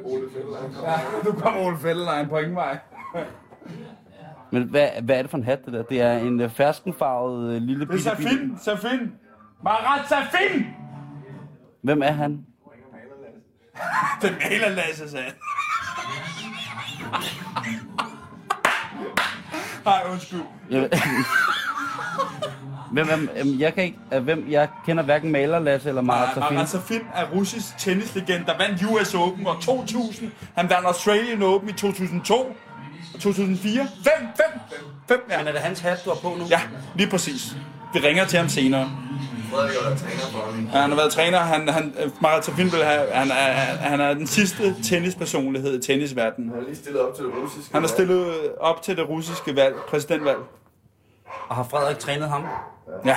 Ja, 0.84 0.94
du 1.24 1.32
kommer 1.32 1.60
Ole 1.66 1.78
Fældelejen 1.78 2.28
på 2.28 2.38
ingen 2.38 2.56
vej. 2.56 2.78
Men 4.50 4.62
hvad, 4.62 4.88
hvad 5.02 5.16
er 5.16 5.22
det 5.22 5.30
for 5.30 5.38
en 5.38 5.44
hat, 5.44 5.64
det 5.64 5.72
der? 5.72 5.82
Det 5.82 6.00
er 6.00 6.18
en 6.18 6.40
øh, 6.40 6.50
ferskenfarvet 6.50 7.54
øh, 7.54 7.62
lille 7.62 7.86
Det 7.86 7.88
er 7.88 7.92
bitte, 7.92 8.10
bitte... 8.16 8.30
Safin, 8.32 8.58
Safin. 8.82 9.12
Marat 9.64 10.08
Safin! 10.08 10.66
Hvem 11.82 12.02
er 12.02 12.10
han? 12.10 12.46
Den 14.22 14.34
maler 14.34 14.68
Lasse 14.68 15.10
sagde. 15.10 15.32
Nej, 19.86 20.02
undskyld. 20.12 20.40
Jeg, 20.70 20.88
hvem 23.04 23.28
øhm, 23.36 23.60
jeg 23.60 23.74
kan 23.74 23.84
ikke, 23.84 23.98
hvem, 24.20 24.46
jeg 24.50 24.68
kender 24.86 25.02
hverken 25.02 25.32
Maler 25.32 25.58
Lasse 25.58 25.88
eller 25.88 26.02
Marat 26.02 26.34
Safin. 26.34 26.54
Marat 26.54 26.68
Safin 26.68 27.00
er 27.14 27.24
russisk 27.34 27.78
tennislegende, 27.78 28.46
der 28.46 28.58
vandt 28.58 28.82
US 28.82 29.14
Open 29.14 29.46
år 29.46 29.58
2000. 29.60 30.30
Han 30.54 30.70
vandt 30.70 30.86
Australian 30.86 31.42
Open 31.42 31.68
i 31.68 31.72
2002 31.72 32.56
og 33.14 33.20
2004. 33.20 33.86
Fem, 34.04 34.26
fem, 34.36 34.60
fem, 35.08 35.20
ja. 35.30 35.38
Men 35.38 35.46
er 35.46 35.52
det 35.52 35.60
hans 35.60 35.80
hat, 35.80 36.04
du 36.04 36.10
har 36.10 36.16
på 36.16 36.36
nu? 36.38 36.44
Ja, 36.50 36.60
lige 36.94 37.10
præcis. 37.10 37.56
Vi 37.94 37.98
ringer 37.98 38.24
til 38.24 38.38
ham 38.38 38.48
senere. 38.48 38.90
Frederik 39.56 39.76
har 39.76 39.88
været 39.88 39.98
træner 39.98 40.32
for 40.32 40.38
ham. 40.38 40.68
Ja, 40.72 40.80
han 40.80 40.90
har 40.90 40.96
været 40.96 41.12
træner. 41.12 41.38
Han, 41.38 41.68
han, 41.68 41.94
Marat 42.20 42.44
Safin 42.44 42.72
vil 42.72 42.84
have, 42.84 43.10
han, 43.12 43.30
er, 43.30 43.52
han 43.90 44.00
er 44.00 44.14
den 44.14 44.26
sidste 44.26 44.82
tennispersonlighed 44.82 45.78
i 45.78 45.82
tennisverdenen. 45.82 46.50
Han 46.50 46.58
har 46.58 46.66
lige 46.66 46.76
stillet 46.76 47.00
op 47.02 47.14
til 47.14 47.24
det 47.24 47.32
russiske. 47.42 47.74
Han 47.74 47.84
er 47.84 47.88
stillet 47.88 48.50
op 48.60 48.82
til 48.82 48.96
det 48.96 49.08
russiske 49.08 49.56
valg, 49.56 49.74
præsidentvalg. 49.88 50.38
Og 51.48 51.56
har 51.56 51.62
Frederik 51.62 51.98
trænet 51.98 52.28
ham? 52.28 52.44
Ja. 53.04 53.16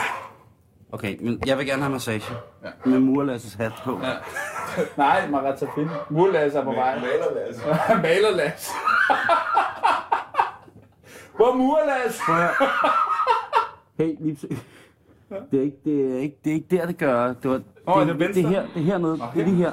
Okay, 0.92 1.18
men 1.22 1.42
jeg 1.46 1.58
vil 1.58 1.66
gerne 1.66 1.82
have 1.82 1.92
massage. 1.92 2.34
Ja. 2.64 2.70
Med 2.86 3.00
Murlasses 3.00 3.54
hat 3.54 3.72
på. 3.84 4.00
Ja. 4.04 4.12
Nej, 4.98 5.28
Marat 5.28 5.60
Safin. 5.60 5.90
Murlas 6.10 6.56
er 6.56 6.64
på 6.64 6.72
vej. 6.72 7.00
Maler 7.00 7.34
Lasse. 7.36 7.62
Malerlas. 8.02 8.72
Hvor 11.36 11.54
Murlas? 11.54 12.20
Hey, 13.98 14.16
lige 14.20 14.38
det 15.52 15.60
er, 15.60 15.64
ikke, 15.64 15.78
det, 15.86 16.16
er 16.16 16.20
ikke, 16.20 16.38
det 16.44 16.50
er 16.50 16.56
ikke 16.56 16.68
der, 16.78 16.86
det 16.86 16.98
gør. 16.98 17.34
Det, 17.34 17.52
var, 17.52 17.58
det, 17.58 18.10
er 18.10 18.14
det 18.28 18.36
det, 18.36 18.46
her, 18.50 18.62
det 18.74 18.82
er 18.82 18.86
hernede. 18.86 19.20
Det 19.34 19.42
er 19.42 19.46
lige 19.46 19.56
her. 19.56 19.72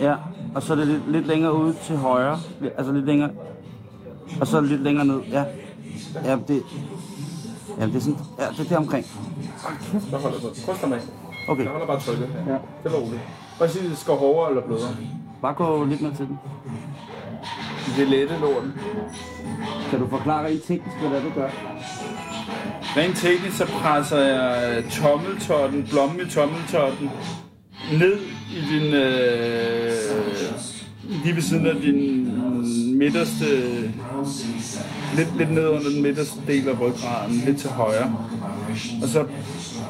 Ja, 0.00 0.16
og 0.54 0.62
så 0.62 0.72
er 0.72 0.76
det 0.76 0.86
lidt, 0.86 1.12
lidt 1.12 1.26
længere 1.26 1.54
ude 1.54 1.74
til 1.82 1.96
højre. 1.96 2.38
Altså 2.76 2.92
lidt 2.92 3.06
længere. 3.06 3.30
Og 4.40 4.46
så 4.46 4.60
lidt 4.60 4.80
længere 4.82 5.04
ned. 5.06 5.20
Ja. 5.30 5.44
Ja, 6.24 6.38
det... 6.48 6.62
Ja, 7.78 7.86
det 7.86 7.96
er 7.96 8.00
sådan... 8.00 8.18
Ja, 8.38 8.44
det 8.48 8.60
er 8.60 8.68
der 8.68 8.76
omkring. 8.76 9.06
Der 10.10 10.18
holder 10.18 10.38
så. 10.40 10.60
Slappe 10.60 10.96
af. 10.96 11.00
Okay, 11.48 11.62
Jeg 11.62 11.70
holder 11.70 11.86
bare 11.86 12.00
trykket. 12.00 12.28
Ja. 12.46 12.52
Det 12.52 12.92
var 12.92 12.98
roligt. 12.98 13.20
At 13.60 13.70
sige, 13.70 13.88
det 13.88 13.98
skal 13.98 14.14
hårdere 14.14 14.48
eller 14.48 14.62
blødere. 14.62 14.96
bare 15.42 15.54
gå 15.54 15.84
lidt 15.84 16.00
mere 16.02 16.14
til 16.14 16.26
den. 16.26 16.38
Det 17.96 18.02
er 18.04 18.08
lette 18.08 18.38
lorten. 18.40 18.72
Kan 19.90 20.00
du 20.00 20.06
forklare 20.08 20.46
rent 20.46 20.62
teknisk, 20.62 20.96
hvad 21.00 21.10
det 21.10 21.18
er, 21.18 21.22
du 21.22 21.30
gør? 21.34 21.48
Rent 22.96 23.16
teknisk 23.16 23.56
så 23.56 23.66
presser 23.66 24.18
jeg 24.18 24.76
øh, 24.78 24.90
tommeltotten, 24.90 25.88
blommen 25.90 26.20
i 26.26 26.30
tommeltotten, 26.30 27.10
ned 27.92 28.18
i 28.50 28.60
din... 28.72 28.94
Øh, 28.94 29.92
lige 31.24 31.34
ved 31.34 31.42
siden 31.42 31.66
af 31.66 31.74
din 31.74 32.98
midterste... 32.98 33.46
Lidt, 35.16 35.36
lidt 35.36 35.50
ned 35.50 35.68
under 35.68 35.88
den 35.94 36.02
midterste 36.02 36.40
del 36.46 36.68
af 36.68 36.80
ryggraden, 36.80 37.34
lidt 37.46 37.58
til 37.58 37.70
højre. 37.70 38.16
Og 39.02 39.08
så 39.08 39.24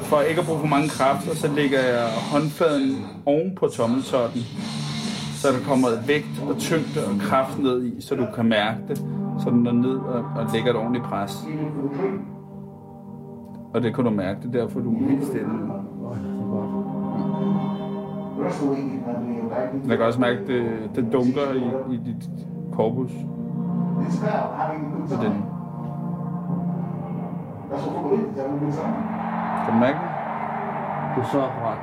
for 0.01 0.21
ikke 0.21 0.39
at 0.39 0.45
bruge 0.45 0.59
for 0.59 0.67
mange 0.67 0.89
kræfter, 0.89 1.35
så 1.35 1.47
lægger 1.55 1.79
jeg 1.79 2.07
håndfladen 2.31 3.05
oven 3.25 3.55
på 3.55 3.67
tommeltotten, 3.67 4.41
så 5.35 5.47
der 5.47 5.59
kommer 5.67 5.87
vægt 6.07 6.41
og 6.49 6.57
tyngde 6.59 7.05
og 7.07 7.19
kraft 7.21 7.59
ned 7.59 7.85
i, 7.85 8.01
så 8.01 8.15
du 8.15 8.25
kan 8.35 8.45
mærke 8.45 8.77
det, 8.87 8.97
så 9.43 9.49
den 9.49 9.67
er 9.67 9.71
ned 9.71 9.95
og, 9.95 10.25
og 10.35 10.49
lægger 10.53 10.69
et 10.69 10.77
ordentligt 10.77 11.05
pres. 11.05 11.31
Og 13.73 13.83
det 13.83 13.95
kan 13.95 14.03
du 14.03 14.09
mærke, 14.09 14.39
det 14.43 14.55
er 14.55 14.59
derfor, 14.59 14.79
du 14.79 14.93
er 14.95 15.09
helt 15.09 15.25
stille. 15.25 15.49
Jeg 19.87 19.97
kan 19.97 20.05
også 20.05 20.19
mærke, 20.19 20.39
at 20.39 20.47
det, 20.47 20.65
det 20.95 21.13
dunker 21.13 21.53
i, 21.53 21.93
i 21.93 21.97
dit 21.97 22.29
korpus. 22.71 23.11
På 25.09 25.23
den. 25.23 25.43
Kan 29.65 29.73
du 29.73 29.79
mærke 29.79 29.97
det? 29.97 30.09
Du 31.15 31.21
er 31.21 31.25
så 31.31 31.41
ret. 31.41 31.77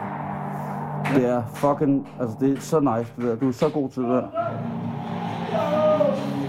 Det 1.14 1.29
er 1.31 1.42
fucking... 1.55 2.09
Altså, 2.20 2.37
det 2.40 2.57
er 2.57 2.61
så 2.61 2.81
nice, 2.81 3.12
det 3.16 3.24
der. 3.24 3.37
Du 3.37 3.48
er 3.48 3.53
så 3.53 3.68
god 3.68 3.88
til 3.88 4.03
det 4.03 4.11
der. 4.11 4.26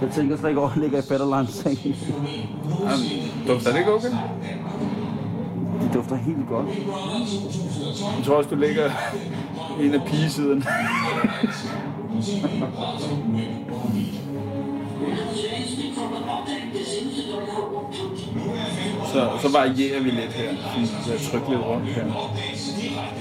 Jeg 0.02 0.10
tænker 0.12 0.38
slet 0.38 0.50
ikke 0.50 0.62
over, 0.62 0.70
at 0.70 0.76
jeg 0.76 0.84
ligger 0.84 0.98
i 0.98 1.02
Fetterlines 1.02 1.50
seng. 1.50 1.78
Jamen, 1.78 3.48
dufter 3.48 3.72
det 3.72 3.80
ikke 3.80 3.92
okay? 3.94 4.08
Det 6.02 6.10
dufter 6.10 6.26
helt 6.26 6.48
godt. 6.50 6.68
Jeg 8.18 8.26
tror 8.26 8.36
også, 8.36 8.50
du 8.50 8.56
ligger 8.56 8.92
i 9.82 9.86
en 9.86 9.94
af 9.94 10.02
pigesiden. 10.06 10.64
Så, 19.14 19.30
så 19.42 19.52
varierer 19.52 20.04
vi 20.04 20.10
lidt 20.10 20.34
her. 20.34 20.52
Så 21.04 21.12
jeg 21.12 21.20
trykker 21.20 21.50
lidt 21.50 21.62
rundt 21.62 21.86
her. 21.86 22.06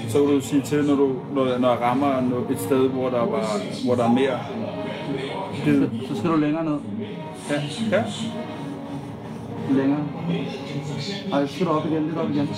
Så 0.09 0.17
kan 0.25 0.27
du 0.27 0.41
sige 0.41 0.61
til, 0.61 0.85
når, 0.85 0.95
du, 0.95 1.15
når, 1.33 1.57
når 1.57 1.69
jeg 1.69 1.81
rammer 1.81 2.17
et 2.51 2.59
sted, 2.59 2.89
hvor 2.89 3.09
der, 3.09 3.25
var, 3.25 3.61
hvor 3.85 3.95
der 3.95 4.03
er 4.03 4.13
mere 4.13 4.39
Så, 5.65 5.89
så 6.07 6.17
skal 6.19 6.29
du 6.29 6.35
længere 6.35 6.65
ned. 6.65 6.77
Ja. 7.49 7.61
ja. 7.97 8.03
Længere. 9.71 10.03
Så 11.47 11.53
skal 11.55 11.65
du 11.65 11.71
op 11.71 11.85
igen, 11.85 12.05
lidt 12.05 12.17
op 12.17 12.29
igen. 12.29 12.49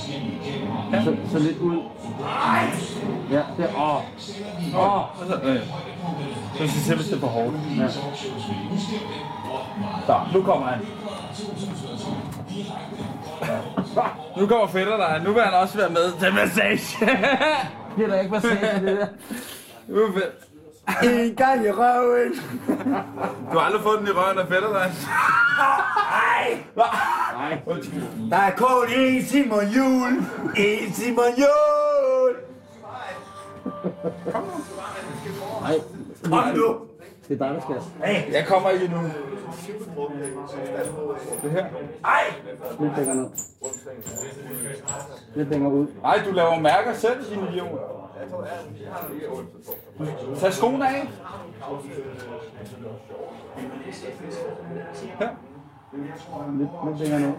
Så, 1.04 1.15
så 1.32 1.39
lidt 1.39 1.58
ud. 1.58 1.78
Ja, 3.32 3.41
det 3.58 3.65
er... 3.65 3.76
Åh. 3.76 4.02
Åh. 4.76 5.21
Og 5.21 5.28
så, 5.28 5.39
øh. 5.43 5.60
Skal 6.56 6.95
hvis 6.95 7.08
det 7.08 7.15
er 7.15 7.19
for 7.19 7.28
hårdt. 7.28 7.56
Ja. 7.78 7.88
Så, 10.06 10.15
nu 10.34 10.41
kommer 10.41 10.67
han. 10.67 10.80
Nu 14.38 14.47
kommer 14.47 14.67
fætter 14.67 14.97
der. 14.97 15.23
Nu 15.23 15.34
vil 15.34 15.43
han 15.43 15.54
også 15.54 15.78
være 15.78 15.89
med 15.89 16.19
til 16.19 16.34
massage. 16.34 17.06
Det 17.97 18.04
er 18.04 18.08
der 18.08 18.19
ikke 18.19 18.32
massage 18.32 18.86
det 18.86 18.97
der. 18.97 19.08
Nu 19.88 19.99
er 19.99 20.13
fedt. 20.13 20.53
En 21.04 21.36
gang 21.36 21.65
i 21.65 21.72
røven. 21.72 22.34
Du 23.52 23.58
har 23.60 23.65
aldrig 23.65 23.82
fået 23.82 24.00
den 24.00 24.08
i 24.08 24.12
røven 24.12 24.39
af 24.39 24.48
fætter 24.48 24.69
der. 24.69 24.80
Der 28.30 28.38
er 28.38 28.52
kun 28.56 28.86
én 28.88 29.26
Simon 29.26 29.67
Jul. 29.67 30.24
En 30.58 30.93
Simon 30.93 31.26
Jul. 31.38 32.36
Nej, 35.62 35.80
Kom 36.24 36.56
nu. 36.56 36.76
det 37.28 37.41
er 37.41 37.46
dig, 37.48 37.56
der 37.56 37.62
skal. 37.62 38.34
Jeg 38.34 38.46
kommer 38.48 38.69
ikke 38.69 38.86
endnu. 38.86 39.00
Det 41.43 41.52
her. 41.52 41.65
Lidt 42.80 42.98
længere 42.98 43.15
ned. 43.15 43.30
Lidt 45.36 45.50
længere 45.50 45.72
ud. 45.74 45.88
Nej, 46.02 46.22
du 46.26 46.32
laver 46.32 46.60
mærker 46.60 46.93
selv, 46.93 47.30
din 47.30 47.43
idiot. 47.52 48.03
Tag 50.39 50.53
skoene 50.53 50.88
af. 50.88 51.07
Her. 55.19 55.29
Lidt, 56.57 56.69
lidt 56.88 56.99
længere 56.99 57.19
ned. 57.19 57.33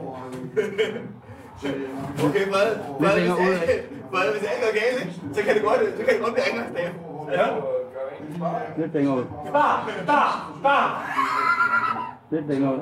Okay. 2.28 2.46
Frede, 2.52 3.16
længere 3.16 3.36
hvis 3.36 3.48
ud, 3.48 3.52
jeg- 3.54 3.84
Frede, 4.12 4.32
hvis 4.32 4.42
jeg 4.42 4.52
ikke 4.56 4.66
er 4.68 4.98
galt, 4.98 5.36
så 5.36 5.42
kan 5.42 5.54
det 5.54 5.62
godt, 5.62 5.80
så 5.98 6.04
kan 6.04 6.14
det 6.14 6.20
godt 6.22 6.34
blive 6.34 6.48
angrebsdage. 6.52 6.94
Ja. 7.32 7.46
Lidt 8.76 8.94
længere 8.94 9.16
ud. 9.16 9.24
Spar, 9.48 9.90
spar, 10.04 10.56
spar. 10.60 11.10
Lidt 12.30 12.46
længere 12.48 12.72
ud. 12.74 12.80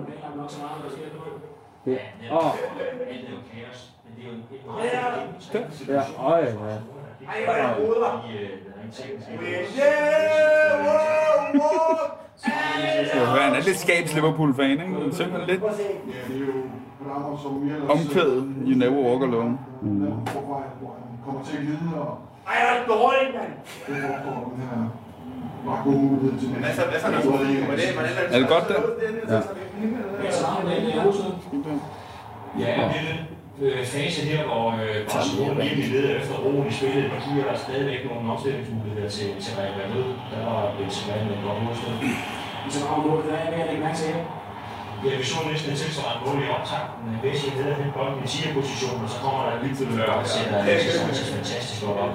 Ja. 1.86 1.98
Åh. 2.32 2.44
Ja, 5.88 6.02
øj, 6.18 6.40
ja. 6.40 6.78
Ej, 7.28 7.44
hvor 7.44 7.54
jeg. 7.54 7.74
Ja, 13.14 13.40
han 13.40 13.54
er 13.54 13.60
lidt 13.64 13.78
skabs 13.78 14.14
Liverpool-fan, 14.14 14.70
ikke? 14.70 14.82
Han 14.82 15.12
synger 15.12 15.46
lidt 15.46 15.62
omkvædet 17.90 18.54
You 18.66 18.78
Never 18.78 19.02
Walk 19.10 19.22
Alone. 19.22 19.58
kommer 21.24 21.44
til 21.44 21.56
at 21.56 21.62
lide, 21.64 22.00
og 22.00 22.18
Ej, 22.46 22.54
hvor 22.60 22.74
er 22.74 22.78
det 22.78 22.88
dårligt, 22.88 23.34
mand. 23.34 23.52
det 23.86 24.14
får 24.24 24.52
den 24.54 24.62
her 24.62 24.88
bare 25.66 25.80
gode 25.84 25.96
mulighed 25.96 26.40
til 26.40 26.48
næste. 26.48 26.66
Altså, 26.66 26.82
hvad 26.90 27.00
så 27.00 27.06
er 27.06 27.10
der 27.10 27.20
så? 27.20 27.30
Hvordan, 27.30 27.94
hvordan 27.94 28.10
Er 28.30 28.38
det 28.38 28.48
øh, 33.60 33.84
fase 33.94 34.20
her, 34.30 34.40
hvor 34.48 34.66
øh, 34.82 34.98
Barcelona 35.12 35.54
virkelig 35.64 35.88
leder 35.94 36.12
efter 36.20 36.34
roen 36.44 36.66
i 36.70 36.72
spillet. 36.78 37.12
Man 37.14 37.20
kigger, 37.24 37.42
der 37.48 37.54
er 37.56 37.62
stadigvæk 37.66 38.00
nogle 38.08 38.32
omstillingsmuligheder 38.32 39.10
til, 39.16 39.28
til 39.44 39.52
Real 39.58 39.74
Madrid. 39.80 40.08
Der 40.32 40.40
var 40.50 40.60
Benzema 40.78 41.14
med 41.26 41.34
et 41.36 41.42
godt 41.46 41.58
målsted. 41.64 41.92
Så 42.74 42.78
kommer 42.86 43.06
målet, 43.06 43.24
hvad 43.28 43.38
er 43.44 43.48
det, 43.50 43.58
jeg 43.60 43.66
lægger 43.68 43.84
mærke 43.86 43.98
til 44.00 44.08
her? 44.14 44.22
Ja, 45.04 45.16
vi 45.20 45.24
så 45.30 45.38
næsten 45.50 45.72
et 45.72 45.78
tilsvarende 45.82 46.20
mål 46.24 46.36
i 46.46 46.48
optakten. 46.56 47.02
Messi 47.24 47.48
leder 47.58 47.76
den 47.82 47.90
bold 47.96 48.14
i 48.24 48.26
10 48.28 48.52
position, 48.58 48.96
og 49.04 49.10
så 49.14 49.18
kommer 49.24 49.40
der 49.46 49.52
en 49.56 49.60
lille 49.66 49.96
der 49.98 50.24
sætter 50.34 50.56
Alexis 50.62 50.94
Sanchez 51.00 51.28
fantastisk 51.36 51.78
godt 51.86 51.98
op. 52.04 52.12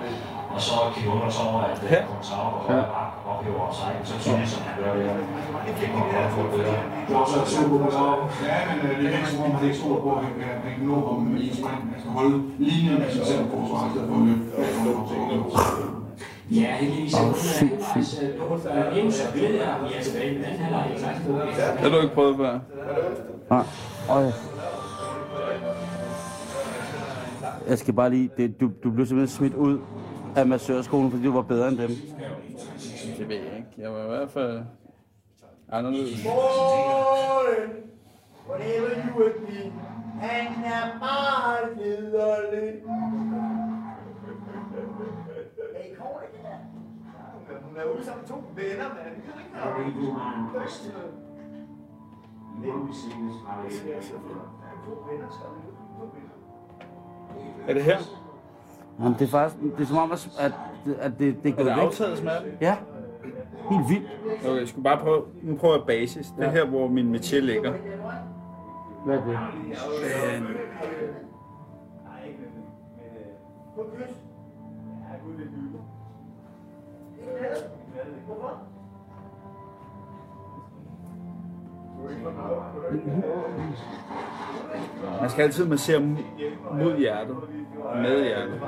Og 0.55 0.61
så 0.67 0.73
kan 0.93 0.99
vi 1.03 1.07
undre 1.13 1.27
os 1.31 1.39
over, 1.45 1.59
at 1.69 1.77
Ja. 1.91 2.01
Kontrao 2.11 2.47
og 2.57 2.61
højre 2.67 2.87
bak 2.95 3.11
ophæver 3.31 3.65
sig 3.79 3.91
så 4.09 4.15
tydeligt, 4.23 4.49
som 4.53 4.61
han 4.67 4.73
gør 4.83 4.91
det. 4.97 5.05
Det 5.79 5.87
kommer 5.91 6.07
godt 6.15 6.31
få 6.37 6.41
bedre. 6.57 6.75
Du 7.07 7.11
har 7.13 7.21
også 7.25 7.37
to 7.55 7.61
på 7.71 7.77
Kontrao. 7.83 8.15
Ja, 8.51 8.57
men 8.69 8.77
øh, 8.85 8.93
det 8.99 9.05
er 9.05 9.17
ikke 9.17 9.43
om, 9.45 9.49
man 9.55 9.63
ikke 9.67 9.79
tror 9.81 9.95
på, 10.05 10.09
at 10.17 10.21
han 10.25 10.33
kan, 10.39 10.49
han 10.65 10.71
kan 10.77 10.85
nå 10.91 10.97
ham 11.07 11.19
med 11.33 11.41
en 11.47 11.53
sprint. 11.59 11.83
Han 11.93 11.99
skal 12.01 12.11
holde 12.19 12.35
linjen 12.65 13.01
af 13.05 13.09
sig 13.15 13.25
selv 13.31 13.41
på 13.51 13.55
forsvaret, 13.59 13.87
i 13.87 13.91
stedet 13.93 14.07
for 14.09 14.15
at 14.19 14.23
løbe. 14.27 15.47
Ja, 16.51 16.71
heldigvis 16.81 17.13
er 17.13 17.25
det 17.25 17.35
faktisk 17.85 18.21
øh, 18.21 18.97
endnu 18.97 19.11
så 19.11 19.25
billede 19.33 19.57
her, 19.65 19.73
vi 19.83 19.93
er 19.97 20.03
tilbage 20.07 20.31
i 20.31 20.35
den 20.37 20.43
anden 20.45 20.59
halvleg 20.63 20.85
i 20.95 20.99
16. 20.99 21.33
Det 21.33 21.79
har 21.83 21.89
du 21.89 21.99
ikke 22.05 22.15
prøvet 22.15 22.35
før. 22.37 22.59
Nej. 23.49 23.63
Øj. 24.09 24.25
Jeg 27.69 27.77
skal 27.79 27.93
bare 27.93 28.09
lige... 28.09 28.29
Det, 28.37 28.61
du, 28.61 28.69
du 28.83 28.91
blev 28.91 29.05
simpelthen 29.05 29.37
smidt 29.37 29.53
ud 29.53 29.79
af 30.37 30.47
massørskolen, 30.47 31.11
fordi 31.11 31.23
du 31.23 31.31
var 31.31 31.41
bedre 31.41 31.67
end 31.67 31.77
dem. 31.77 31.89
Det 33.17 33.29
ved 33.29 33.35
jeg 33.35 33.55
ikke. 33.57 33.69
Jeg 33.77 33.93
var 33.93 34.03
i 34.03 34.07
hvert 34.07 34.29
fald 34.29 34.61
anderledes. 35.69 36.25
Målen. 36.25 37.69
Whatever 38.49 38.89
you 39.05 39.19
would 39.19 39.47
be. 39.47 39.73
Han 40.21 40.63
er 40.65 40.99
bare 40.99 41.75
liderlig. 41.77 42.73
Hey, 45.75 45.95
kommer 45.97 46.19
det 46.19 46.39
der? 46.43 46.57
Hun 47.67 47.77
er 47.77 47.83
ude 47.95 48.05
sammen 48.05 48.25
to 48.27 48.43
venner, 48.55 48.87
mand. 48.87 49.15
Det 49.15 49.23
kan 49.23 49.33
ikke 49.85 49.99
Er 57.67 57.73
det 57.73 57.83
her? 57.83 58.26
Jamen, 58.99 59.13
det 59.13 59.21
er 59.21 59.27
faktisk... 59.27 59.61
Det 59.77 59.83
er 59.83 59.85
som 59.87 59.97
om, 59.97 60.11
at, 60.11 60.29
at, 60.39 60.51
at 60.99 61.11
det, 61.19 61.19
det 61.19 61.29
er 61.29 61.29
Er 61.29 61.41
det 61.43 61.55
gået 61.55 61.65
væk. 61.67 61.75
aftaget 61.85 62.17
smerte? 62.17 62.45
Ja. 62.61 62.75
Helt 63.69 63.89
vildt. 63.89 64.07
Okay, 64.45 64.59
jeg 64.59 64.67
skulle 64.67 64.83
bare 64.83 64.97
prøve... 64.97 65.21
Nu 65.41 65.55
prøver 65.55 65.75
jeg 65.75 65.83
basis. 65.87 66.27
Det 66.37 66.45
er 66.45 66.49
her, 66.51 66.65
hvor 66.65 66.87
min 66.87 67.11
metier 67.11 67.41
ligger. 67.41 67.73
Hvad 69.05 69.17
er 69.17 69.25
det? 69.25 69.31
Øh. 69.33 69.37
Ja, 69.69 69.75
det 70.07 70.35
er? 70.35 70.41
Man 85.21 85.29
skal 85.29 85.43
altid 85.43 85.65
massere 85.67 85.99
mod 86.73 86.97
hjertet. 86.97 87.35
Med 87.95 88.23
hjertet. 88.23 88.59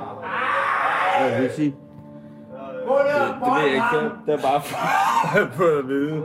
Hvad 1.20 1.34
vil 1.36 1.42
jeg 1.42 1.50
sige? 1.50 1.70
Det, 1.70 1.76
det 3.44 3.52
ved 3.54 3.62
jeg 3.62 3.74
ikke. 3.74 3.86
Det, 4.04 4.12
det 4.26 4.34
er 4.34 4.38
bare 4.42 4.60
for 4.60 5.56
på 5.56 5.64
at 5.78 5.88
vide. 5.88 6.22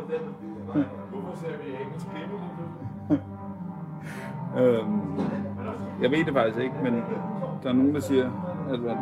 øhm, 4.58 5.20
jeg 6.02 6.12
ved 6.12 6.26
det 6.26 6.34
faktisk 6.34 6.60
ikke, 6.64 6.76
men 6.84 6.94
der 7.64 7.70
er 7.70 7.74
nogen, 7.74 7.94
der 7.96 8.00
siger, 8.02 8.26
at 8.74 8.80
man 8.80 8.98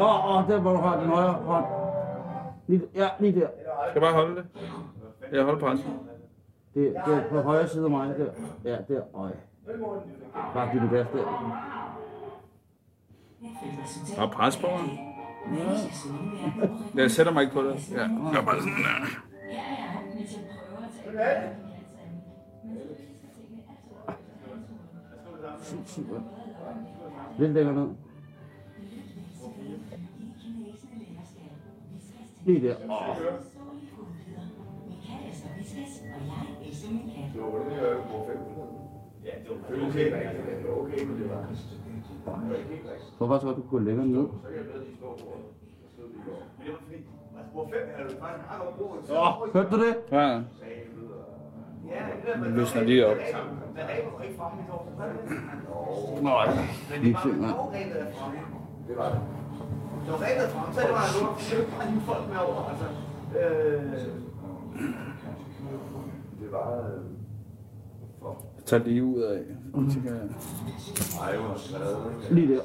Åh, 0.00 0.30
oh, 0.30 0.36
oh, 0.36 0.48
der 0.50 0.60
hvor 0.60 0.70
du 0.70 0.76
har 0.76 1.00
den 1.00 1.08
højre 1.08 1.32
hånd. 1.32 1.64
Lige, 2.66 2.82
ja, 2.94 3.08
lige 3.18 3.40
der. 3.40 3.46
skal 3.90 4.00
bare 4.02 4.12
holde 4.12 4.36
det. 4.36 4.46
Jeg 5.32 5.44
holder 5.44 5.60
presset. 5.60 5.86
Det, 6.74 6.94
det 7.06 7.14
er 7.14 7.22
på 7.30 7.40
højre 7.40 7.68
side 7.68 7.84
af 7.84 7.90
mig. 7.90 8.14
Der. 8.18 8.70
Ja, 8.70 8.76
der. 8.94 9.00
Øj. 9.14 9.30
Bare 10.54 10.68
giv 10.72 10.80
det 10.80 10.90
gas 10.90 11.06
der. 11.12 11.24
Bare 14.16 14.28
pres 14.28 14.56
på 14.56 14.66
mig. 14.66 15.14
Jeg 16.94 17.10
sætter 17.10 17.32
mig 17.32 17.42
ikke 17.42 17.54
på 17.54 17.62
det. 17.62 17.92
Ja. 17.92 18.00
Jeg 18.00 18.40
er 18.40 18.44
bare 18.44 18.60
sådan 18.60 18.72
der. 18.72 19.06
Lidt 27.38 27.52
længere 27.52 27.74
ned. 27.74 27.88
Lige 32.44 32.68
der. 32.68 32.76
Oh. 32.76 33.16
Hvorfor 39.74 40.00
tror 43.38 43.50
du, 43.50 43.56
du 43.56 43.62
gå 43.70 43.78
længere 43.78 44.06
ned? 44.06 44.26
Åh, 49.10 49.52
hørte 49.54 49.70
du 49.70 49.76
det? 49.86 49.96
Ja. 50.12 50.40
Nu 52.38 52.44
løsner 52.56 52.82
lige 52.82 53.06
op. 53.06 53.16
Nej. 56.22 56.48
Se, 56.88 57.28
mand. 57.28 57.54
Det 58.88 58.96
var 58.96 59.08
det. 59.08 59.20
Det 60.04 60.12
var 60.12 60.18
regnet 60.22 60.48
frem, 60.50 60.72
så 60.72 60.80
det 60.80 60.90
var 60.90 61.04
var 61.58 61.78
bare 61.78 61.90
lige 61.90 62.00
folk 62.00 62.28
med 62.28 62.38
over, 62.38 62.70
altså. 62.70 62.84
Øh, 63.38 63.82
det 66.40 66.50
bare... 66.52 66.84
øh, 66.84 67.00
For... 68.20 68.42
Jeg 68.60 68.66
tager 68.66 68.84
lige 68.84 69.04
ud 69.04 69.20
af. 69.20 69.42
Så 69.90 70.00
kan 70.00 70.14
jeg... 70.14 70.20
Lige 72.30 72.54
der. 72.54 72.60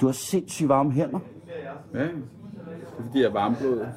Du 0.00 0.06
har 0.06 0.12
sindssygt 0.12 0.68
varme 0.68 0.92
hænder. 0.92 1.18
Ja, 1.94 2.00
det 2.02 2.10
er 2.98 3.02
fordi, 3.02 3.20
jeg 3.20 3.28
er 3.28 3.32
varmblodet. 3.32 3.88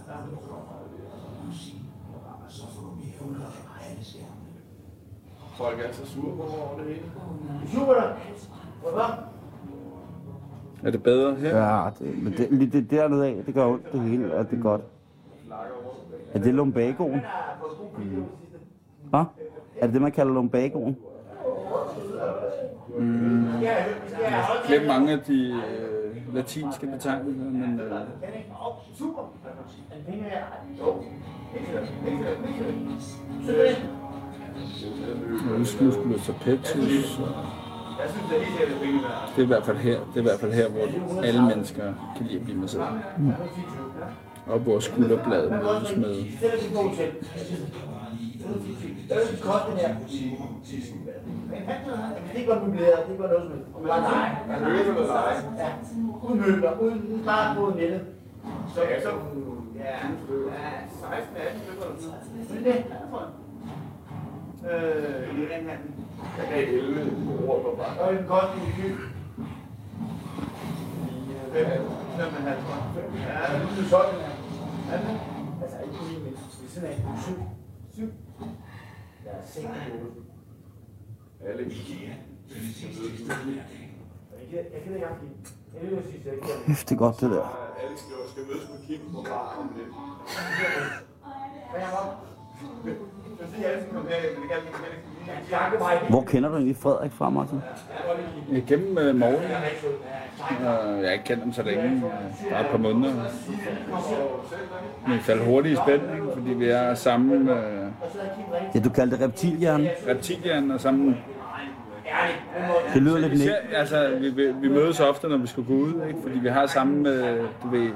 Folk 5.58 5.80
er 5.80 5.92
så 5.92 6.06
sure 6.06 6.36
på 6.36 6.44
mig 6.44 6.62
over 6.62 6.78
det 6.78 6.86
hele. 6.86 7.02
Er 10.84 10.92
det 10.92 11.04
bedre 11.04 11.36
her? 11.36 11.58
Ja, 11.58 11.90
det, 12.00 12.24
men 12.24 12.34
det, 12.34 12.48
lige 12.52 12.72
det 12.72 12.92
dernede 12.92 13.28
af, 13.28 13.44
det 13.46 13.54
gør 13.54 13.66
ondt 13.66 13.92
det 13.92 14.02
hele, 14.02 14.34
og 14.36 14.50
det 14.50 14.58
er 14.58 14.62
godt. 14.62 14.82
Er 16.34 16.40
det 16.40 16.54
lumbagoen? 16.54 17.22
Hvad? 19.10 19.24
Er 19.78 19.86
det 19.86 19.94
det, 19.94 20.02
man 20.02 20.12
kalder 20.12 20.34
lumbagoen? 20.34 20.98
Glem 24.68 24.88
mange 24.88 25.12
af 25.12 25.20
de 25.20 25.62
øh, 25.70 26.36
latinske 26.36 26.88
betegnelser, 26.88 27.44
men 27.44 27.80
øh, 27.80 27.92
nogle 35.50 35.66
skuespillere 35.66 36.20
så 36.20 36.34
Petrus. 36.42 37.20
Det 39.36 39.42
er 39.42 39.44
i 39.44 39.46
hvert 39.46 39.66
fald 39.66 39.78
her, 39.78 40.00
det 40.00 40.16
er 40.16 40.20
i 40.20 40.24
hvert 40.24 40.40
fald 40.40 40.54
her 40.54 40.70
hvor 40.70 41.22
alle 41.22 41.42
mennesker 41.42 41.94
kan 42.18 42.26
lide 42.26 42.40
at 42.40 42.44
blive 42.44 42.58
med 42.60 42.68
sig. 42.68 42.88
Mm. 43.18 43.32
Og 44.48 44.60
hvor 44.60 44.80
skulderbladet 44.80 45.52
mødes 45.52 45.96
med 45.96 46.26
det 49.10 49.18
er 49.18 49.42
koldt, 49.42 49.66
den 49.70 49.78
her 49.78 49.96
politik. 49.96 50.32
Men 51.50 51.62
han 51.68 51.78
det 52.36 52.48
går 52.48 52.56
nu 52.56 52.74
mere, 52.74 52.98
det 53.10 53.18
går 53.18 53.28
noget 53.28 53.50
med. 53.50 53.88
Nej, 53.88 54.00
nej. 54.00 54.30
Han 54.50 54.72
løber 54.72 54.94
noget 54.94 55.08
nej. 55.08 55.34
Ja, 55.58 55.70
uden 56.28 56.42
møbler, 56.42 56.80
uden 56.80 57.22
bare 57.26 57.56
på 57.56 57.74
nettet. 57.78 58.02
Så, 58.76 58.82
ja, 58.82 59.02
så. 59.02 59.10
Ja, 59.76 59.96
16, 61.12 61.38
18, 61.38 62.64
19 62.64 63.45
øh, 64.72 65.40
i 65.40 65.44
renhandlen. 65.54 65.96
Jeg 66.38 66.48
gav 66.50 66.74
11 66.74 67.48
ord 67.48 67.62
på 67.64 67.76
bare. 67.78 68.00
Og 68.00 68.14
en 68.14 68.28
kost 68.28 68.54
i 68.58 68.82
jeg. 68.82 68.98
Ja, 71.54 73.44
det 73.60 73.80
er 73.80 73.90
sådan. 73.90 74.20
Er 74.92 74.98
det? 75.02 75.20
Altså, 75.64 75.78
ikke 75.86 75.98
lige, 76.08 76.20
men 76.20 76.34
ved 76.62 76.70
siden 76.70 76.88
af. 76.88 76.96
Syv. 77.24 77.38
Syv. 77.94 78.10
Ja, 79.26 79.32
seks 79.46 79.66
og 79.66 79.72
otte. 80.06 80.22
Alle. 81.46 81.64
Jeg 84.40 84.48
gider 84.50 84.64
jeg 84.74 84.82
gider 84.84 84.96
ikke 84.96 85.08
afgive. 85.08 85.32
Jeg 85.74 85.82
at 85.98 86.14
jeg 86.14 86.22
gider 86.24 86.66
Kæft, 86.66 86.90
det 86.90 86.96
er 86.96 87.00
godt 87.00 87.22
det 87.22 87.32
der. 87.32 87.76
Alle 87.84 87.98
skal, 87.98 88.44
mødes 88.48 88.70
med 88.70 88.80
Kim 88.88 89.02
på 89.14 89.22
bar 89.22 89.58
om 89.60 89.72
lidt. 89.78 89.88
Hvad 91.72 91.82
er 91.82 92.36
Hvor 96.10 96.22
kender 96.22 96.50
du 96.50 96.56
egentlig 96.56 96.76
Frederik 96.76 97.12
fra, 97.12 97.30
Martin? 97.30 97.60
Gennem 98.68 98.98
øh, 98.98 99.16
morgenen. 99.16 99.42
Øh, 99.42 101.02
jeg 101.02 101.08
har 101.08 101.12
ikke 101.12 101.24
kendt 101.26 101.44
dem 101.44 101.54
så 101.54 101.64
længe, 101.64 101.84
øh, 101.84 102.02
bare 102.52 102.62
et 102.62 102.68
par 102.72 102.78
måneder. 102.78 103.14
Men 105.08 105.18
vi 105.18 105.20
faldt 105.20 105.46
hurtigt 105.46 105.74
i 105.74 105.76
spænd, 105.86 106.02
fordi 106.34 106.50
vi 106.50 106.70
er 106.70 106.94
samme 106.94 107.36
øh, 107.36 107.88
Ja, 108.76 108.80
du 108.80 108.90
kaldte 108.90 109.18
det 109.18 109.26
reptilhjerne. 109.26 109.90
reptilien 110.08 110.72
og 110.72 110.82
samme... 110.82 111.18
Det 112.94 113.02
lyder 113.02 113.18
lidt 113.18 113.42
ser, 113.42 113.56
altså, 113.74 114.18
vi, 114.20 114.30
vi, 114.30 114.52
vi 114.52 114.70
mødes 114.70 115.00
ofte, 115.00 115.28
når 115.28 115.38
vi 115.38 115.48
skal 115.48 115.64
gå 115.64 115.74
ud, 115.74 115.94
ikke? 116.08 116.20
fordi 116.22 116.40
vi 116.40 116.48
har 116.48 116.66
samme, 116.68 117.10
øh, 117.10 117.44
du 117.64 117.68
ved, 117.70 117.90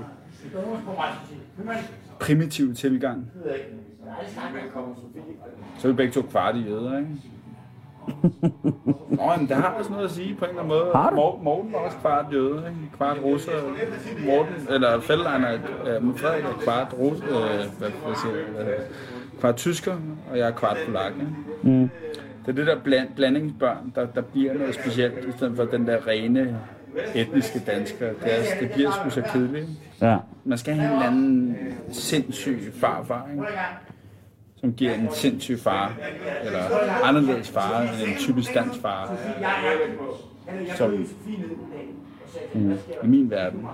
primitiv 2.19 2.75
tilgang. 2.75 3.31
Så 5.77 5.87
er 5.87 5.91
vi 5.91 5.95
begge 5.95 6.13
to 6.13 6.21
kvart 6.21 6.55
i 6.55 6.59
jøder, 6.59 6.97
ikke? 6.97 7.09
Nå, 9.09 9.23
men 9.37 9.47
det 9.47 9.55
har 9.55 9.67
også 9.69 9.91
noget 9.91 10.05
at 10.05 10.11
sige 10.11 10.35
på 10.35 10.45
en 10.45 10.49
eller 10.49 10.63
anden 10.63 10.77
måde. 10.77 10.91
Har? 10.95 11.11
Mor- 11.11 11.39
Morten 11.43 11.73
var 11.73 11.79
også 11.79 11.97
kvart 11.97 12.25
jøde, 12.33 12.57
ikke? 12.57 12.95
Kvart 12.97 13.17
russer. 13.23 13.51
Morten, 14.25 14.53
eller 14.69 14.99
Feldlein 15.01 15.43
er, 15.43 15.53
øh, 15.53 16.17
Frederik 16.17 16.43
er 16.43 16.53
kvart 16.63 16.93
russer, 16.99 17.25
øh, 17.27 17.77
hvad, 17.79 17.89
hvad 18.05 18.15
siger 18.15 18.35
jeg, 18.35 18.45
hvad, 18.55 18.65
hedder 18.65 18.79
kvart 19.39 19.55
tysker, 19.55 19.95
og 20.31 20.37
jeg 20.37 20.47
er 20.47 20.51
kvart 20.51 20.77
polak, 20.85 21.11
ikke? 21.13 21.77
Mm. 21.77 21.89
Det 22.45 22.51
er 22.51 22.51
det 22.51 22.67
der 22.67 22.79
bland, 22.83 23.07
blandingsbørn, 23.15 23.91
der, 23.95 24.05
der 24.05 24.21
bliver 24.21 24.53
noget 24.53 24.75
specielt, 24.75 25.25
i 25.25 25.31
stedet 25.31 25.55
for 25.55 25.63
den 25.65 25.87
der 25.87 26.07
rene 26.07 26.59
etniske 27.15 27.59
dansker. 27.67 28.05
Det, 28.23 28.39
er, 28.39 28.59
det 28.59 28.71
bliver 28.71 28.91
sgu 28.91 29.09
så 29.09 29.21
kedeligt. 29.33 29.67
Ja. 30.01 30.17
Man 30.43 30.57
skal 30.57 30.73
have 30.73 30.87
en 30.91 30.95
eller 30.95 31.07
anden 31.11 31.57
sindssyg 31.91 32.59
farfar, 32.75 33.27
ikke? 33.31 33.43
Som 34.59 34.73
giver 34.73 34.93
en 34.93 35.09
sindssyg 35.11 35.59
far, 35.59 35.93
eller 36.43 37.03
anderledes 37.03 37.49
far 37.49 37.81
end 37.81 38.09
en 38.09 38.17
typisk 38.17 38.53
dansk 38.53 38.81
far, 38.81 39.17
som 40.75 41.07
mm, 42.53 42.77
i 43.03 43.07
min 43.07 43.29
verden 43.29 43.67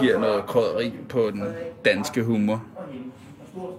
giver 0.00 0.18
noget 0.18 0.46
krydderi 0.46 0.92
på 1.08 1.30
den 1.30 1.44
danske 1.84 2.22
humor, 2.22 2.64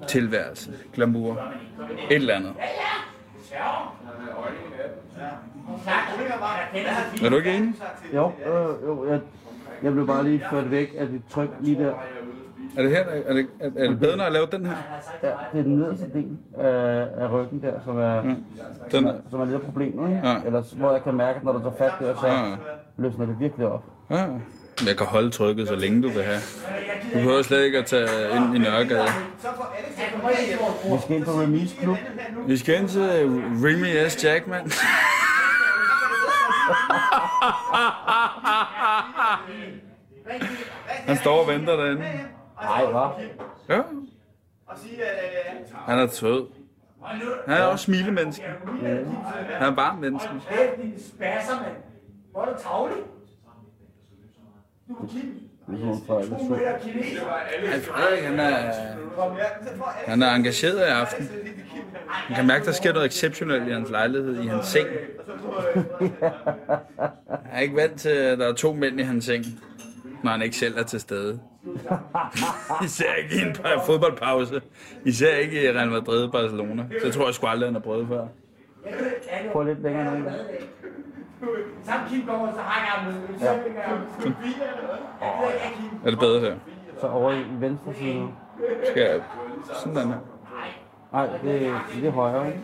tilværelse, 0.08 0.72
glamour, 0.94 1.54
et 2.10 2.16
eller 2.16 2.36
andet. 2.36 2.54
Er 7.24 7.30
du 7.30 7.36
ikke 7.38 7.54
enig? 7.54 7.74
Jo, 8.14 8.32
øh, 8.46 8.84
jo 8.88 9.12
jeg, 9.12 9.20
jeg 9.84 9.92
blev 9.92 10.08
bare 10.08 10.24
lige 10.24 10.46
ført 10.50 10.72
væk 10.72 10.96
af 10.98 11.08
dit 11.08 11.22
tryk 11.30 11.50
lige 11.60 11.84
der. 11.84 11.94
Er 12.78 12.82
det 12.82 12.92
her, 12.92 13.04
er 13.26 13.34
det, 13.34 13.48
er, 13.60 13.70
er 13.78 13.88
det 13.90 14.00
bedre, 14.00 14.18
når 14.18 14.24
jeg 14.24 14.34
laver 14.34 14.46
den 14.46 14.66
her? 14.66 14.74
Ja, 15.24 15.30
det 15.54 15.60
er 15.60 15.64
den 15.64 15.76
nederste 15.78 16.06
del 16.14 16.38
af, 16.58 17.08
af 17.18 17.32
ryggen 17.32 17.62
der, 17.62 17.74
som 17.86 18.00
er, 18.00 18.22
Den, 18.92 19.08
som 19.30 19.42
er 19.42 19.46
lidt 19.46 19.56
af 19.56 19.62
problemet. 19.62 20.10
Ikke? 20.10 20.28
Ja. 20.30 20.36
Eller 20.46 20.76
hvor 20.76 20.92
jeg 20.92 21.04
kan 21.04 21.14
mærke, 21.14 21.38
at 21.38 21.44
når 21.44 21.52
du 21.54 21.60
tager 21.60 21.76
fat 21.78 21.92
der, 22.00 22.16
så 22.22 22.28
Ja. 22.28 22.56
løsner 22.98 23.26
det 23.26 23.36
virkelig 23.40 23.68
op. 23.68 23.84
ja. 24.10 24.26
Jeg 24.88 24.98
kan 24.98 25.06
holde 25.08 25.30
trykket, 25.30 25.68
så 25.68 25.76
længe 25.76 26.02
du 26.04 26.10
vil 26.10 26.24
have. 26.24 26.40
Du 27.14 27.18
behøver 27.18 27.42
slet 27.42 27.64
ikke 27.64 27.78
at 27.78 27.86
tage 27.86 28.08
ind 28.36 28.56
i 28.56 28.60
Nørregade. 28.60 29.04
Vi 30.92 30.98
skal 31.02 31.16
ind 31.16 31.26
på 31.26 31.32
Remis 31.32 31.76
Klub. 31.82 31.98
Vi 32.48 32.58
skal 32.58 32.80
ind 32.82 32.88
til 32.90 33.02
Remy 33.64 34.10
S. 34.10 34.24
Jackman. 34.24 34.72
Han 41.08 41.18
står 41.18 41.42
og 41.42 41.48
venter 41.48 41.76
derinde. 41.76 42.04
Nej, 42.62 42.86
hvad? 42.86 43.26
Ja. 43.70 43.82
Han 45.74 46.00
er 46.00 46.08
sød. 46.08 46.46
Han 47.48 47.58
er 47.58 47.64
også 47.64 47.86
smilemenneske. 47.86 48.44
Han 49.50 49.72
er 49.72 49.76
bare 49.76 49.98
menneske. 49.98 50.30
Hvor 52.32 52.42
er 52.42 52.46
du 52.46 52.62
tavlig? 52.64 52.98
Du 54.88 54.94
er 54.94 55.08
Kim. 55.08 55.40
Frederik, 57.84 58.24
han 58.24 58.40
er, 58.40 58.74
han 60.06 60.22
er 60.22 60.32
engageret 60.36 60.78
i 60.80 60.82
aften. 60.82 61.30
Man 62.30 62.36
kan 62.36 62.48
mærke, 62.48 62.66
der 62.66 62.72
sker 62.72 62.94
noget 62.94 63.06
exceptionelt 63.08 63.68
i 63.68 63.72
hans 63.72 63.90
lejlighed, 63.90 64.44
i 64.44 64.48
hans 64.48 64.66
seng. 64.68 64.88
Jeg 66.00 67.52
er 67.52 67.60
ikke 67.60 67.76
vant 67.76 68.00
til, 68.00 68.10
at 68.10 68.40
der 68.40 68.48
er 68.48 68.54
to 68.54 68.74
mænd 68.74 69.00
i 69.00 69.04
hans 69.04 69.26
seng, 69.26 69.46
når 70.24 70.32
han 70.32 70.42
ikke 70.42 70.56
selv 70.56 70.78
er 70.80 70.84
til 70.84 71.00
stede. 71.00 71.40
Især 72.84 73.14
ikke 73.14 73.36
i 73.36 73.42
en 73.42 73.52
pa- 73.52 73.86
fodboldpause. 73.86 74.62
Især 75.06 75.36
ikke 75.36 75.64
i 75.64 75.72
Real 75.72 75.90
Madrid 75.90 76.30
Barcelona. 76.32 76.86
Det 77.04 77.14
tror 77.14 77.26
jeg 77.26 77.34
sgu 77.34 77.48
aldrig, 77.48 77.68
han 77.68 77.74
har 77.76 77.82
prøvet 77.82 78.08
før. 78.08 78.28
Prøv 79.52 79.64
lidt 79.64 79.82
længere 79.84 80.20
ned. 80.20 80.32
Samt 81.84 82.02
Kim 82.10 82.26
kommer, 82.28 82.52
så 82.54 82.60
har 82.60 83.06
jeg. 83.06 83.14
Så 83.40 83.54
vil 83.64 83.74
jeg 83.76 83.84
Er 86.06 86.10
det 86.10 86.20
bedre 86.20 86.40
her? 86.40 86.56
Så 87.02 87.08
over 87.08 87.32
i 87.32 87.44
venstre 87.60 87.94
side. 87.94 88.28
Skal 88.92 89.02
jeg... 89.04 89.22
Sådan 89.74 89.96
der. 89.96 90.06
Nej, 91.14 91.26
det, 91.44 91.74
det 91.96 92.08
er 92.08 92.12
højre. 92.12 92.48
ikke? 92.48 92.62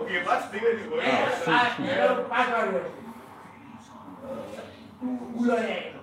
Okay, 0.00 0.24
bare 0.24 0.42
stikker 0.48 0.68
de 0.68 0.90
røde. 0.90 1.02
Du 5.00 5.06
er 5.06 5.40
ulojal. 5.40 5.94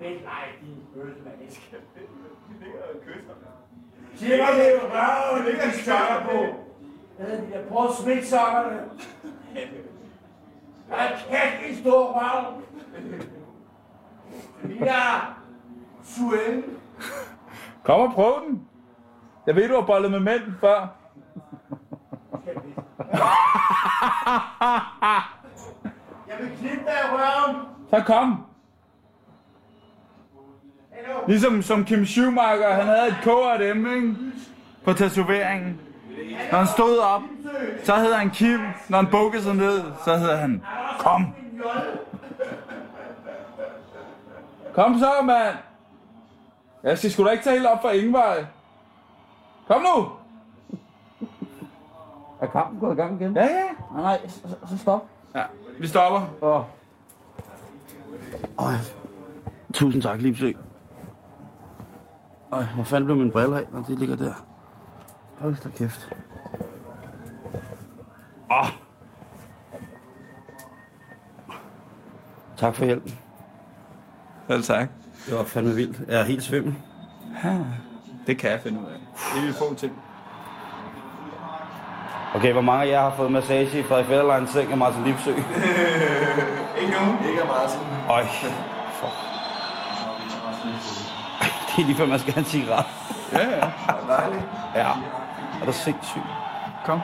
Vent, 0.00 0.24
nej, 0.24 0.44
din 0.60 0.82
bøsmand. 0.94 1.40
Jeg 1.40 1.52
skal... 1.52 1.78
Sig 4.16 4.28
mig 4.28 4.48
det, 4.56 4.80
røven, 4.82 5.46
det 5.46 5.60
kan 5.60 5.72
sokker 5.72 6.22
på. 6.24 6.56
Hvad 7.16 7.26
er 7.26 7.40
det 7.40 7.48
der? 7.52 7.68
Prøv 7.68 7.86
at 7.86 7.94
smitte 8.02 8.26
sokkerne. 8.26 8.80
Er 10.90 11.08
kæft 11.30 11.70
en 11.70 11.76
stor 11.82 12.06
røv. 12.12 12.62
Ja, 14.80 15.20
suel. 16.04 16.64
Kom 17.86 18.00
og 18.00 18.12
prøv 18.14 18.42
den. 18.48 18.62
Jeg 19.46 19.56
ved, 19.56 19.68
du 19.68 19.74
har 19.74 19.86
bollet 19.86 20.10
med 20.10 20.20
mænd 20.20 20.42
før. 20.60 20.78
Jeg 26.28 26.36
vil 26.40 26.48
knippe 26.58 26.84
dig 26.84 26.92
i 27.04 27.08
røven. 27.12 27.56
Så 27.90 28.02
kom. 28.06 28.46
Ligesom 31.28 31.62
som 31.62 31.84
Kim 31.84 32.04
Schumacher, 32.06 32.74
han 32.74 32.86
havde 32.86 33.08
et 33.08 33.16
K 33.22 33.26
af 33.26 33.58
dem, 33.58 33.94
ikke? 33.94 34.16
På 34.84 34.92
tatoveringen. 34.92 35.80
Når 36.50 36.58
han 36.58 36.66
stod 36.66 36.98
op, 36.98 37.22
så 37.84 37.94
hed 37.96 38.12
han 38.14 38.30
Kim. 38.30 38.60
Når 38.88 38.98
han 38.98 39.06
bukkede 39.10 39.42
sig 39.42 39.54
ned, 39.54 39.82
så 40.04 40.16
hed 40.16 40.36
han 40.36 40.62
Kom. 40.98 41.34
Kom 44.74 44.98
så, 44.98 45.10
mand. 45.24 45.56
Jeg 46.82 46.98
skal 46.98 47.10
sgu 47.10 47.24
da 47.24 47.30
ikke 47.30 47.44
tage 47.44 47.56
helt 47.56 47.66
op 47.66 47.82
for 47.82 47.90
Ingvej. 47.90 48.46
Kom 49.68 49.82
nu. 49.82 50.08
Er 52.40 52.46
kampen 52.46 52.80
gået 52.80 52.92
i 52.92 52.96
gang 52.96 53.20
igen? 53.20 53.36
Ja, 53.36 53.42
ja. 53.44 53.64
Nej, 53.92 54.02
nej, 54.02 54.28
så, 54.28 54.48
så 54.68 54.78
stop. 54.78 55.06
Ja, 55.34 55.42
vi 55.80 55.86
stopper. 55.86 56.28
Og... 56.40 56.66
Øj. 58.58 58.72
Tusind 59.74 60.02
tak, 60.02 60.20
Lipsø. 60.20 60.52
Øj, 62.52 62.62
hvor 62.62 62.84
fanden 62.84 63.04
blev 63.04 63.16
min 63.16 63.30
briller 63.30 63.56
af, 63.56 63.64
når 63.72 63.82
de 63.82 63.96
ligger 63.96 64.16
der? 64.16 64.32
Hold 65.38 65.56
da 65.64 65.68
kæft. 65.68 66.12
Åh. 68.50 68.68
Tak 72.56 72.74
for 72.74 72.84
hjælpen. 72.84 73.18
Selv 74.48 74.62
tak. 74.62 74.88
Det 75.26 75.36
var 75.36 75.44
fandme 75.44 75.74
vildt. 75.74 76.08
Jeg 76.08 76.20
er 76.20 76.24
helt 76.24 76.42
svimmel. 76.42 76.74
Det 78.26 78.38
kan 78.38 78.50
jeg 78.50 78.60
finde 78.60 78.80
ud 78.80 78.84
af. 78.84 78.98
Det 79.34 79.42
er 79.42 79.46
vi 79.46 79.52
få 79.52 79.74
til. 79.74 79.90
Okay, 82.34 82.52
hvor 82.52 82.60
mange 82.60 82.84
af 82.84 82.88
jer 82.88 83.00
har 83.00 83.14
fået 83.16 83.32
massage 83.32 83.78
i 83.78 83.82
Frederik 83.82 84.06
Fæderleins 84.06 84.50
seng 84.50 84.70
af 84.72 84.78
Martin 84.78 85.04
Lipsø? 85.04 85.30
Ikke 86.80 86.92
nu. 86.92 87.28
Ikke 87.28 87.42
af 87.42 87.46
Martin. 87.48 87.80
Øj. 88.10 88.24
For. 88.92 89.06
Det 91.76 91.82
er 91.82 91.86
lige 91.86 91.96
før, 91.96 92.06
man 92.06 92.18
skal 92.18 92.32
have 92.32 92.40
en 92.40 92.46
cigaret. 92.46 92.84
Ja, 93.32 93.38
ja. 93.38 93.70
Dejligt. 94.08 94.42
Ja. 94.74 94.88
Er 95.60 95.66
du 95.66 95.72
sindssygt? 95.72 96.24
Kom. 96.84 97.00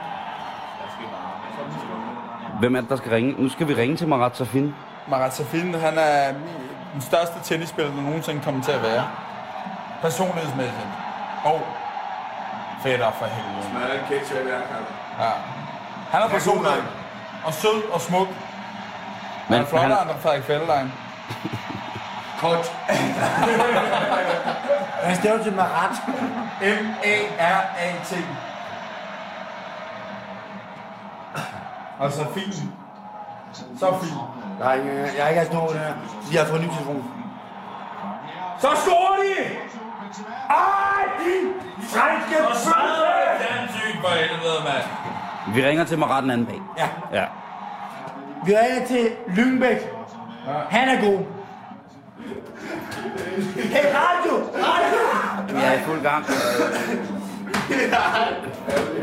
Hvem 2.58 2.76
er 2.76 2.80
det, 2.80 2.90
der 2.90 2.96
skal 2.96 3.10
ringe? 3.12 3.34
Nu 3.42 3.48
skal 3.48 3.68
vi 3.68 3.74
ringe 3.74 3.96
til 3.96 4.08
Marat 4.08 4.36
Safin. 4.36 4.74
Marat 5.08 5.34
Safin, 5.34 5.74
han 5.74 5.98
er 5.98 6.34
den 6.92 7.00
største 7.00 7.34
tennisspiller, 7.44 7.94
der 7.94 8.02
nogensinde 8.02 8.40
kommer 8.44 8.62
til 8.62 8.72
at 8.72 8.82
være. 8.82 9.04
Personlighedsmæssigt. 10.02 10.86
Og 11.44 11.60
fætter 12.82 13.10
for 13.10 13.26
helvede. 13.26 13.74
Man 13.74 13.82
er 13.82 13.92
en 13.92 14.00
ketchup 14.08 14.46
i. 14.46 14.50
Ja. 15.22 15.30
Han 16.10 16.22
er 16.22 16.28
personlig. 16.28 16.72
Og 17.44 17.54
sød 17.54 17.82
og 17.92 18.00
smuk. 18.00 18.28
Men 19.48 19.56
han 19.56 19.62
er 19.62 19.66
flottere 19.68 19.98
han, 19.98 20.10
end 20.10 20.18
Frederik 20.22 20.44
Fællerein. 20.44 20.92
Kort. 22.40 22.72
Han 25.02 25.16
staver 25.16 25.42
til 25.42 25.52
Marat. 25.52 25.90
M-A-R-A-T. 26.60 28.14
Og 31.98 32.12
så 32.12 32.26
fin. 32.34 32.72
Så 33.78 33.86
Nej, 34.58 34.70
jeg, 34.70 35.10
jeg 35.16 35.24
er 35.24 35.28
ikke 35.28 35.40
altså 35.40 35.54
nogen 35.54 35.74
der. 35.76 35.92
De 36.30 36.36
har 36.36 36.44
fået 36.44 36.60
en 36.60 36.66
ny 36.66 36.70
telefon. 36.70 37.04
Så 38.60 38.68
scorer 38.74 39.16
de! 39.22 39.44
Ej, 40.50 41.02
din 41.18 41.52
franske 41.80 42.34
bøsse! 42.48 42.70
Fjernsyn 43.40 44.00
for 44.00 44.08
helvede, 44.08 44.58
mand. 44.64 45.54
vi 45.54 45.66
ringer 45.66 45.84
til 45.84 45.98
Marat 45.98 46.22
den 46.22 46.30
anden 46.30 46.46
dag. 46.46 46.60
Ja. 46.78 46.88
Ja. 47.20 47.24
Vi 48.46 48.52
ringer 48.56 48.86
til 48.86 49.10
Lyngbæk. 49.36 49.76
Han 50.68 50.88
er 50.88 51.00
god. 51.00 51.18
Hey, 53.56 53.84
radio! 53.94 54.34
Radio! 54.54 55.56
Vi 55.58 55.60
er 55.64 55.72
i 55.72 55.78
fuld 55.84 56.02
gang. 56.02 56.24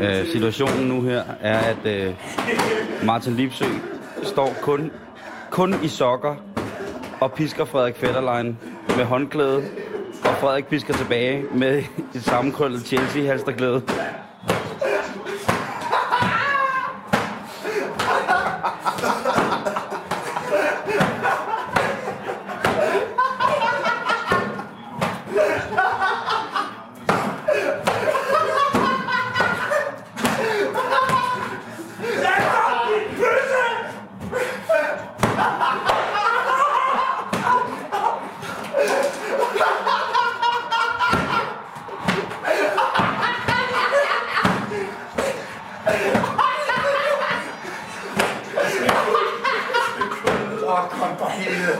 øh, 0.00 0.26
situationen 0.32 0.88
nu 0.88 1.02
her 1.02 1.22
er, 1.40 1.58
at 1.58 1.86
øh, 1.86 2.14
Martin 3.02 3.34
Lipsø 3.36 3.64
står 4.22 4.52
kun, 4.62 4.90
kun 5.50 5.74
i 5.82 5.88
sokker 5.88 6.36
og 7.20 7.32
pisker 7.32 7.64
Frederik 7.64 7.96
Fetterlein 7.96 8.58
med 8.96 9.04
håndklæde. 9.04 9.64
Og 10.24 10.34
Frederik 10.40 10.66
pisker 10.66 10.94
tilbage 10.94 11.44
med 11.54 11.78
et 12.14 12.24
sammenkrøllet 12.24 12.86
Chelsea-halsterklæde. 12.86 13.82
Åh, 50.70 50.88
kom 50.90 51.18
for 51.18 51.26
helvede. 51.26 51.78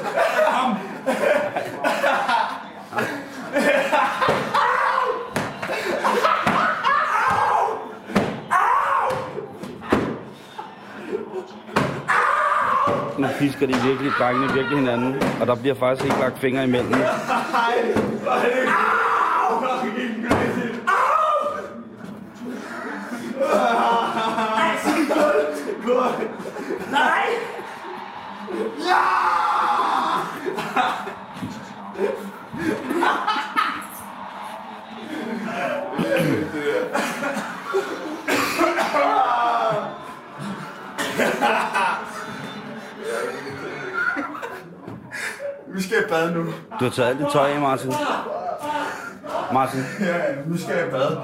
Nu 13.19 13.27
pisker 13.39 13.67
de 13.67 13.75
virkelig, 13.75 14.10
drengene 14.21 14.53
virkelig 14.53 14.79
hinanden, 14.79 15.23
og 15.41 15.47
der 15.47 15.55
bliver 15.55 15.75
faktisk 15.75 16.05
ikke 16.05 16.21
lagt 16.21 16.39
fingre 16.39 16.65
imellem. 16.65 16.91
Nej! 26.91 27.31
Vi 45.75 45.83
skal 45.83 45.99
i 45.99 46.00
bad 46.11 46.31
nu. 46.31 46.45
Du 46.81 46.85
har 46.85 46.91
taget 46.91 47.09
alt 47.09 47.19
det 47.19 47.29
tøj 47.33 47.51
af, 47.51 47.61
Martin. 47.61 47.93
Martin, 49.53 49.85
Ja, 50.01 50.15
nu 50.47 50.59
skal 50.59 50.77
jeg 50.77 50.87
i 50.87 50.91
bad. 50.91 51.17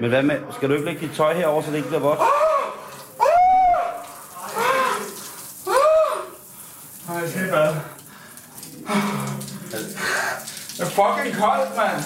men 0.00 0.10
hvad 0.10 0.22
med, 0.22 0.36
skal 0.56 0.68
du 0.68 0.74
ikke 0.74 0.86
lægge 0.86 1.00
dit 1.06 1.16
tøj 1.16 1.34
herover, 1.34 1.62
så 1.62 1.70
det 1.70 1.76
ikke 1.76 1.88
bliver 1.88 2.00
vådt? 2.00 2.18
Nej, 7.08 7.18
jeg 7.22 7.30
skal 7.30 7.46
i 7.46 7.50
bad. 7.50 7.74
Det 10.76 10.86
er 10.86 10.90
fucking 10.90 11.36
koldt, 11.42 11.76
mand. 11.76 12.02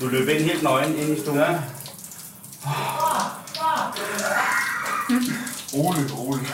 Du 0.00 0.06
løb 0.08 0.28
ind 0.28 0.38
helt 0.42 0.62
nøgen 0.62 0.94
ind 0.96 1.16
i 1.18 1.20
stuen. 1.20 1.38
Ja. 1.38 1.60
Rolig, 5.74 6.18
rolig. 6.18 6.46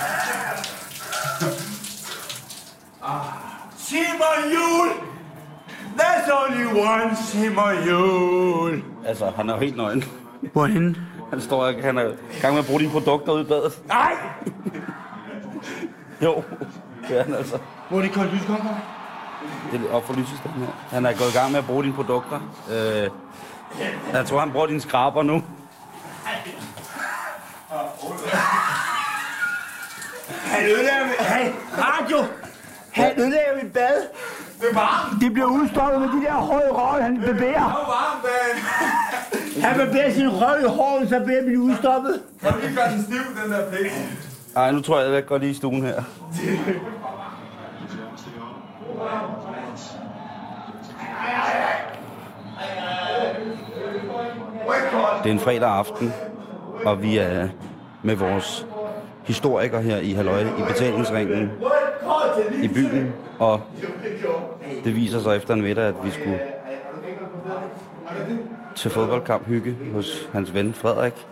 Simon 4.32 4.52
Jul! 4.52 4.88
There's 5.96 6.28
only 6.30 6.66
one 6.80 7.16
Simon 7.16 7.86
Jul! 7.86 8.82
Altså, 9.06 9.32
han 9.36 9.48
er 9.48 9.54
jo 9.54 9.60
helt 9.60 9.76
nøgen. 9.76 10.04
Hvorhen? 10.52 10.96
Han 11.30 11.40
står 11.40 11.64
og 11.64 11.74
han 11.82 11.98
er 11.98 12.08
i 12.08 12.40
gang 12.40 12.54
med 12.54 12.62
at 12.62 12.66
bruge 12.66 12.80
dine 12.80 12.92
produkter 12.92 13.32
ude 13.32 13.42
i 13.42 13.44
badet. 13.44 13.82
Nej! 13.86 14.12
Jo, 16.22 16.42
det 17.08 17.18
er 17.18 17.24
han 17.24 17.34
altså. 17.34 17.58
Hvor 17.88 17.98
er 17.98 18.02
det 18.02 18.12
koldt 18.12 18.32
lys 18.34 18.44
kommer 18.46 18.64
fra? 18.64 18.74
Det 19.72 19.80
er 19.90 19.94
op 19.94 20.06
for 20.06 20.14
lysestaden 20.14 20.60
her. 20.60 20.72
Han 20.90 21.06
er 21.06 21.12
gået 21.12 21.34
i 21.34 21.38
gang 21.38 21.50
med 21.50 21.58
at 21.58 21.66
bruge 21.66 21.82
dine 21.82 21.94
produkter. 21.94 22.40
Øh, 22.70 23.10
jeg 24.12 24.26
tror, 24.26 24.40
han 24.40 24.52
bruger 24.52 24.66
dine 24.66 24.80
skraber 24.80 25.22
nu. 25.22 25.42
Han 30.44 30.64
ødelagde 30.64 31.04
mit... 31.04 31.26
Hey, 31.26 31.52
radio! 31.78 32.41
Han 32.92 33.12
ødelagde 33.20 33.62
mit 33.62 33.72
bad. 33.72 33.96
Det 34.60 34.68
er 34.70 34.74
varmt. 34.74 35.22
Det 35.22 35.32
bliver 35.32 35.48
udstoppet 35.48 36.00
med 36.00 36.08
de 36.08 36.26
der 36.26 36.32
høje 36.32 36.70
røg, 36.70 37.04
han 37.04 37.16
bevæger. 37.20 37.52
Det 37.52 37.54
er 37.54 37.92
varmt, 37.98 38.24
Dan. 38.24 39.62
Han 39.62 39.86
bevæger 39.86 40.12
sin 40.12 40.28
røg 40.28 40.62
i 40.62 40.68
håret, 40.68 41.08
så 41.08 41.20
bliver 41.24 41.40
det 41.40 41.56
udstoppet. 41.56 42.22
Kan 42.42 42.52
du 42.52 42.58
lige 42.60 42.76
gøre 42.76 42.90
den 42.90 43.02
stiv, 43.02 43.42
den 43.44 43.52
der 43.52 43.70
plæk? 43.70 43.90
Ej, 44.56 44.70
nu 44.70 44.80
tror 44.80 44.98
jeg, 44.98 45.08
at 45.08 45.14
jeg 45.14 45.26
går 45.26 45.38
lige 45.38 45.50
i 45.50 45.54
stuen 45.54 45.82
her. 45.82 46.02
Det 55.22 55.28
er 55.28 55.32
en 55.32 55.40
fredag 55.40 55.68
aften, 55.68 56.12
og 56.84 57.02
vi 57.02 57.18
er 57.18 57.48
med 58.02 58.16
vores 58.16 58.66
historiker 59.24 59.80
her 59.80 59.96
i 59.96 60.12
Halløj 60.12 60.40
i 60.40 60.62
betalingsringen 60.68 61.50
i 62.62 62.68
byen, 62.68 63.12
og 63.38 63.60
det 64.84 64.96
viser 64.96 65.20
sig 65.20 65.36
efter 65.36 65.54
en 65.54 65.62
middag, 65.62 65.84
at 65.84 65.94
vi 66.04 66.10
skulle 66.10 66.40
til 68.74 68.90
fodboldkamp 68.90 69.46
hygge 69.46 69.76
hos 69.94 70.28
hans 70.32 70.54
ven 70.54 70.74
Frederik, 70.74 71.26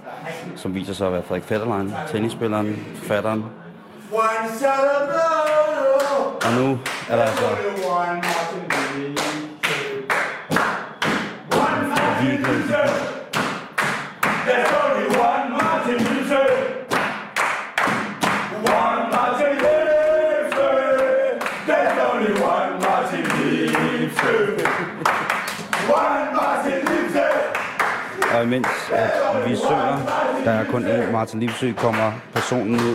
som 0.57 0.75
viser 0.75 0.93
sig 0.93 1.07
at 1.07 1.13
være 1.13 1.23
Frederik 1.23 1.45
Fetterlein, 1.45 1.93
tennisspilleren, 2.09 2.87
fatteren. 3.03 3.45
Og 6.45 6.53
nu 6.59 6.79
er 7.11 7.17
der 7.17 7.23
altså 7.23 7.45
Vi 12.21 12.29
er 12.29 13.00
Og 28.41 28.47
imens 28.47 28.69
at 28.93 29.11
øh, 29.37 29.51
vi 29.51 29.57
synger, 29.57 29.99
der 30.45 30.51
er 30.51 30.65
kun 30.65 30.85
én 30.85 31.13
Martin 31.13 31.41
Livsø, 31.41 31.73
kommer 31.73 32.13
personen 32.35 32.75
ud. 32.75 32.95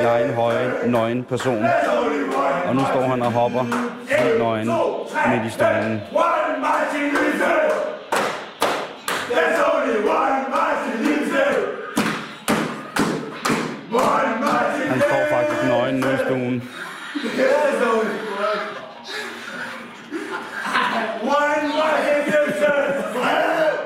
Jeg 0.00 0.20
er 0.20 0.28
en 0.28 0.34
høje, 0.34 0.72
nøgen 0.86 1.24
person. 1.24 1.64
Og 2.68 2.74
nu 2.74 2.80
står 2.80 3.02
han 3.02 3.22
og 3.22 3.32
hopper 3.32 3.64
helt 4.08 4.38
nøgen 4.38 4.68
midt 5.30 5.46
i 5.46 5.50
stuen. 5.50 6.00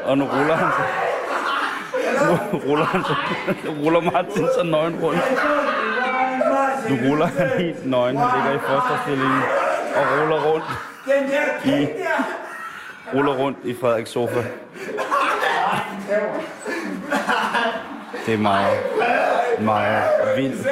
Og 0.08 0.18
nu 0.18 0.24
ruller 0.24 0.56
han 0.56 0.72
sig. 0.76 0.86
Nu 2.52 2.58
ruller 2.70 2.84
han 2.84 3.04
sig. 3.04 3.16
Nu 3.64 3.84
ruller 3.84 4.00
Martin 4.00 4.48
så 4.58 4.62
nøgen 4.62 4.98
rundt. 5.02 5.20
Nu 6.88 7.10
ruller 7.10 7.26
han 7.26 7.48
helt 7.58 7.86
nøgen. 7.86 8.16
Han 8.16 8.28
ligger 8.36 8.52
i 8.52 8.58
fosterstilling 8.58 9.34
og 9.96 10.02
ruller 10.20 10.40
rundt. 10.52 10.64
i, 11.64 11.88
ruller 13.14 13.32
rundt 13.32 13.58
i 13.64 13.76
Frederiks 13.80 14.10
sofa. 14.10 14.42
Det 18.26 18.34
er 18.34 18.38
meget, 18.38 18.78
meget 19.60 20.02
vildt. 20.36 20.68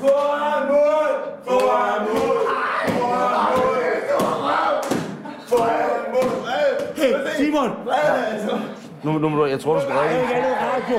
Foran 0.00 0.66
mål. 0.68 1.10
Foran 1.48 2.00
mål. 2.08 2.38
Foran 2.88 3.56
mål. 3.56 3.76
Foran 5.48 6.12
mål. 6.12 6.30
Hey, 6.96 7.12
Simon. 8.40 8.60
Nu, 9.04 9.18
nu, 9.18 9.28
må 9.28 9.36
du- 9.36 9.46
jeg 9.50 9.60
tror, 9.60 9.74
du 9.74 9.80
skal 9.80 9.94
drikke. 9.96 10.20
Ikke 10.22 10.34
andet 10.34 10.56
radio. 10.60 10.98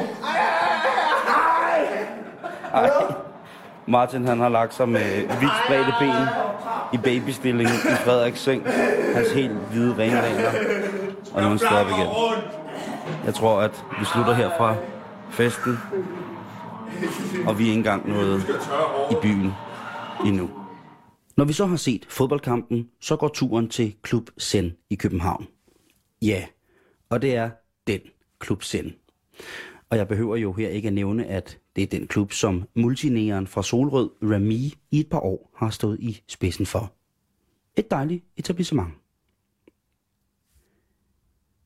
Ej. 2.73 2.89
Martin 3.87 4.25
han 4.27 4.39
har 4.39 4.49
lagt 4.49 4.73
sig 4.73 4.89
med 4.89 5.15
vidt 5.39 5.51
spredte 5.65 5.93
ben 5.99 6.27
i 6.93 6.97
babystilling 6.97 7.69
i 7.69 7.95
Frederiks 8.05 8.39
seng. 8.39 8.63
Hans 9.15 9.31
helt 9.31 9.51
hvide 9.71 9.95
ringregler. 9.97 10.51
Og 11.33 11.41
nu 11.41 11.45
er 11.45 11.49
han 11.49 11.57
stået 11.57 11.71
op 11.81 11.87
igen. 11.89 12.07
Jeg 13.25 13.33
tror, 13.33 13.61
at 13.61 13.85
vi 13.99 14.05
slutter 14.05 14.33
her 14.33 14.49
fra 14.57 14.75
festen. 15.29 15.79
Og 17.47 17.59
vi 17.59 17.63
er 17.63 17.67
ikke 17.67 17.77
engang 17.77 18.09
nået 18.09 18.43
i 19.11 19.15
byen 19.21 19.53
endnu. 20.25 20.49
Når 21.37 21.45
vi 21.45 21.53
så 21.53 21.65
har 21.65 21.75
set 21.75 22.05
fodboldkampen, 22.09 22.87
så 23.01 23.15
går 23.15 23.27
turen 23.27 23.69
til 23.69 23.95
Klub 24.03 24.23
Zen 24.41 24.71
i 24.89 24.95
København. 24.95 25.47
Ja, 26.21 26.43
og 27.09 27.21
det 27.21 27.35
er 27.35 27.49
den 27.87 27.99
Klub 28.39 28.63
selv. 28.63 28.93
Og 29.89 29.97
jeg 29.97 30.07
behøver 30.07 30.35
jo 30.35 30.53
her 30.53 30.69
ikke 30.69 30.87
at 30.87 30.93
nævne, 30.93 31.25
at 31.25 31.59
det 31.75 31.83
er 31.83 31.87
den 31.87 32.07
klub, 32.07 32.31
som 32.31 32.63
multinæren 32.75 33.47
fra 33.47 33.63
Solrød, 33.63 34.09
Rami, 34.21 34.73
i 34.91 34.99
et 34.99 35.09
par 35.09 35.19
år 35.19 35.51
har 35.55 35.69
stået 35.69 35.99
i 35.99 36.23
spidsen 36.27 36.65
for. 36.65 36.93
Et 37.75 37.91
dejligt 37.91 38.23
etablissement. 38.37 38.93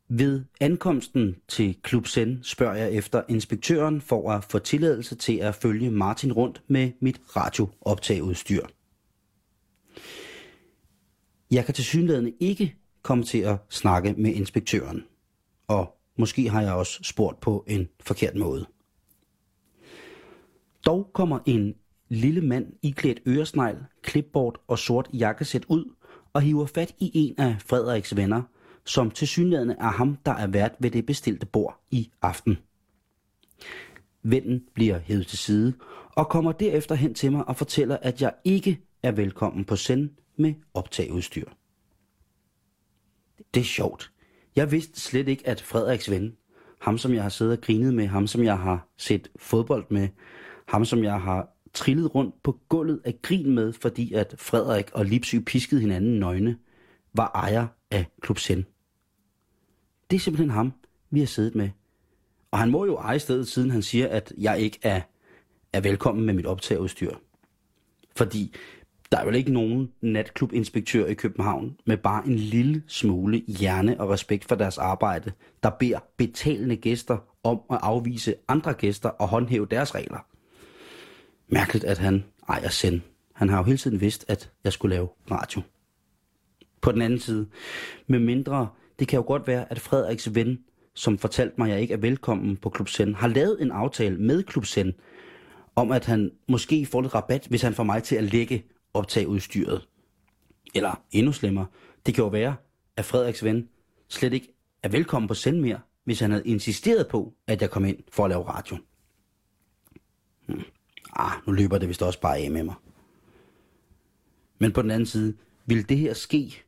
Ved 0.07 0.43
ankomsten 0.59 1.35
til 1.47 1.77
Klub 1.81 2.07
Zen 2.07 2.39
spørger 2.43 2.75
jeg 2.75 2.93
efter 2.93 3.23
inspektøren 3.29 4.01
for 4.01 4.31
at 4.31 4.43
få 4.43 4.59
tilladelse 4.59 5.15
til 5.15 5.37
at 5.37 5.55
følge 5.55 5.91
Martin 5.91 6.33
rundt 6.33 6.63
med 6.67 6.91
mit 6.99 7.21
radiooptageudstyr. 7.35 8.65
Jeg 11.51 11.65
kan 11.65 11.73
til 11.73 11.85
synligheden 11.85 12.33
ikke 12.39 12.75
komme 13.01 13.23
til 13.23 13.37
at 13.37 13.57
snakke 13.69 14.13
med 14.17 14.33
inspektøren. 14.33 15.03
Og 15.72 15.97
måske 16.17 16.49
har 16.49 16.61
jeg 16.61 16.74
også 16.74 16.99
spurgt 17.03 17.39
på 17.39 17.65
en 17.67 17.89
forkert 17.99 18.36
måde. 18.36 18.65
Dog 20.86 21.09
kommer 21.13 21.39
en 21.45 21.76
lille 22.09 22.41
mand 22.41 22.74
iklædt 22.82 23.22
øresnegl, 23.28 23.78
klipbord 24.01 24.63
og 24.67 24.80
sort 24.80 25.09
jakkesæt 25.13 25.65
ud 25.67 25.95
og 26.34 26.41
hiver 26.41 26.65
fat 26.65 26.95
i 26.99 27.11
en 27.13 27.36
af 27.38 27.55
Frederiks 27.65 28.15
venner, 28.15 28.41
som 28.86 29.11
til 29.11 29.28
synligheden 29.28 29.69
er 29.69 29.91
ham, 29.91 30.17
der 30.26 30.32
er 30.32 30.47
vært 30.47 30.72
ved 30.80 30.91
det 30.91 31.05
bestilte 31.05 31.45
bord 31.45 31.80
i 31.91 32.11
aften. 32.22 32.57
Vennen 34.24 34.63
bliver 34.74 34.99
hævet 34.99 35.28
til 35.28 35.38
side 35.38 35.74
og 36.15 36.30
kommer 36.30 36.51
derefter 36.51 36.95
hen 36.95 37.13
til 37.13 37.32
mig 37.32 37.47
og 37.47 37.55
fortæller, 37.55 37.97
at 38.01 38.22
jeg 38.22 38.34
ikke 38.43 38.82
er 39.03 39.11
velkommen 39.11 39.65
på 39.65 39.76
send 39.76 40.09
med 40.36 40.53
optageudstyr. 40.74 41.45
Det 43.53 43.59
er 43.59 43.65
sjovt. 43.65 44.11
Jeg 44.55 44.71
vidste 44.71 45.01
slet 45.01 45.27
ikke, 45.27 45.47
at 45.47 45.61
Frederiks 45.61 46.09
ven, 46.09 46.37
ham 46.81 46.97
som 46.97 47.13
jeg 47.13 47.21
har 47.21 47.29
siddet 47.29 47.57
og 47.57 47.63
grinet 47.63 47.93
med, 47.93 48.07
ham 48.07 48.27
som 48.27 48.43
jeg 48.43 48.57
har 48.57 48.87
set 48.97 49.27
fodbold 49.39 49.85
med, 49.89 50.07
ham 50.67 50.85
som 50.85 51.03
jeg 51.03 51.21
har 51.21 51.49
trillet 51.73 52.15
rundt 52.15 52.43
på 52.43 52.59
gulvet 52.69 53.01
af 53.05 53.21
grin 53.21 53.55
med, 53.55 53.73
fordi 53.73 54.13
at 54.13 54.35
Frederik 54.37 54.91
og 54.93 55.05
Lipsy 55.05 55.35
piskede 55.45 55.81
hinanden 55.81 56.19
nøgne, 56.19 56.57
var 57.13 57.31
ejer 57.35 57.67
af 57.91 58.05
Klub 58.21 58.39
Zen. 58.39 58.65
Det 60.09 60.15
er 60.15 60.19
simpelthen 60.19 60.49
ham, 60.49 60.73
vi 61.09 61.19
har 61.19 61.27
siddet 61.27 61.55
med. 61.55 61.69
Og 62.51 62.59
han 62.59 62.71
må 62.71 62.85
jo 62.85 62.95
eje 62.95 63.19
stedet, 63.19 63.47
siden 63.47 63.71
han 63.71 63.81
siger, 63.81 64.07
at 64.07 64.33
jeg 64.37 64.59
ikke 64.59 64.79
er, 64.81 65.01
er 65.73 65.81
velkommen 65.81 66.25
med 66.25 66.33
mit 66.33 66.45
optageudstyr. 66.45 67.11
Fordi 68.15 68.55
der 69.12 69.18
er 69.18 69.26
vel 69.26 69.36
ikke 69.36 69.53
nogen 69.53 69.91
natklubinspektør 70.01 71.05
i 71.05 71.14
København 71.14 71.78
med 71.86 71.97
bare 71.97 72.28
en 72.28 72.36
lille 72.36 72.84
smule 72.88 73.38
hjerne 73.47 73.99
og 73.99 74.09
respekt 74.09 74.45
for 74.45 74.55
deres 74.55 74.78
arbejde, 74.78 75.32
der 75.64 75.70
beder 75.70 75.99
betalende 76.18 76.76
gæster 76.76 77.18
om 77.43 77.62
at 77.72 77.80
afvise 77.82 78.36
andre 78.47 78.74
gæster 78.74 79.09
og 79.09 79.28
håndhæve 79.28 79.68
deres 79.72 79.95
regler. 79.95 80.26
Mærkeligt, 81.47 81.86
at 81.86 81.97
han 81.97 82.24
ejer 82.49 82.70
send. 82.70 83.01
Han 83.34 83.49
har 83.49 83.57
jo 83.57 83.64
hele 83.64 83.78
tiden 83.78 84.01
vidst, 84.01 84.26
at 84.28 84.51
jeg 84.64 84.74
skulle 84.74 84.95
lave 84.95 85.07
radio. 85.32 85.62
På 86.82 86.91
den 86.91 87.01
anden 87.01 87.20
side, 87.20 87.47
med 88.07 88.20
mindre, 88.20 88.68
det 88.99 89.07
kan 89.07 89.18
jo 89.18 89.24
godt 89.28 89.47
være, 89.47 89.72
at 89.72 89.80
Frederiks 89.80 90.36
ven, 90.36 90.59
som 90.93 91.18
fortalte 91.18 91.55
mig, 91.57 91.66
at 91.66 91.74
jeg 91.74 91.82
ikke 91.82 91.93
er 91.93 91.97
velkommen 91.97 92.57
på 92.57 92.70
Klub 92.70 92.89
Send, 92.89 93.16
har 93.16 93.28
lavet 93.28 93.62
en 93.62 93.72
aftale 93.72 94.18
med 94.18 94.43
Klub 94.43 94.66
Send, 94.66 94.93
om 95.76 95.91
at 95.91 96.05
han 96.05 96.32
måske 96.47 96.86
får 96.86 97.01
lidt 97.01 97.16
rabat, 97.16 97.47
hvis 97.47 97.62
han 97.62 97.74
får 97.74 97.84
mig 97.84 98.03
til 98.03 98.16
at 98.16 98.24
lægge 98.24 98.64
optageudstyret. 98.93 99.87
Eller 100.75 101.03
endnu 101.11 101.31
slemmere, 101.31 101.65
det 102.05 102.13
kan 102.13 102.23
jo 102.23 102.27
være, 102.27 102.55
at 102.97 103.05
Frederiks 103.05 103.43
ven 103.43 103.69
slet 104.07 104.33
ikke 104.33 104.53
er 104.83 104.89
velkommen 104.89 105.27
på 105.27 105.33
Send 105.33 105.59
mere, 105.59 105.79
hvis 106.03 106.11
hvis 106.11 106.19
han 106.19 106.31
havde 106.31 106.47
insisteret 106.47 107.07
på, 107.07 107.33
at 107.47 107.61
jeg 107.61 107.69
kom 107.69 107.85
ind 107.85 107.97
for 108.11 108.25
at 108.25 108.29
lave 108.29 108.43
radio. 108.43 108.77
Hmm. 110.47 110.61
Ah, 111.13 111.31
nu 111.47 111.53
løber 111.53 111.77
det 111.77 111.89
vist 111.89 112.01
også 112.01 112.21
bare 112.21 112.37
af 112.37 112.51
med 112.51 112.63
mig. 112.63 112.75
Men 114.59 114.73
på 114.73 114.81
den 114.81 114.91
anden 114.91 115.05
side, 115.05 115.37
ville 115.65 115.83
det 115.83 115.97
her 115.97 116.13
ske 116.13 116.63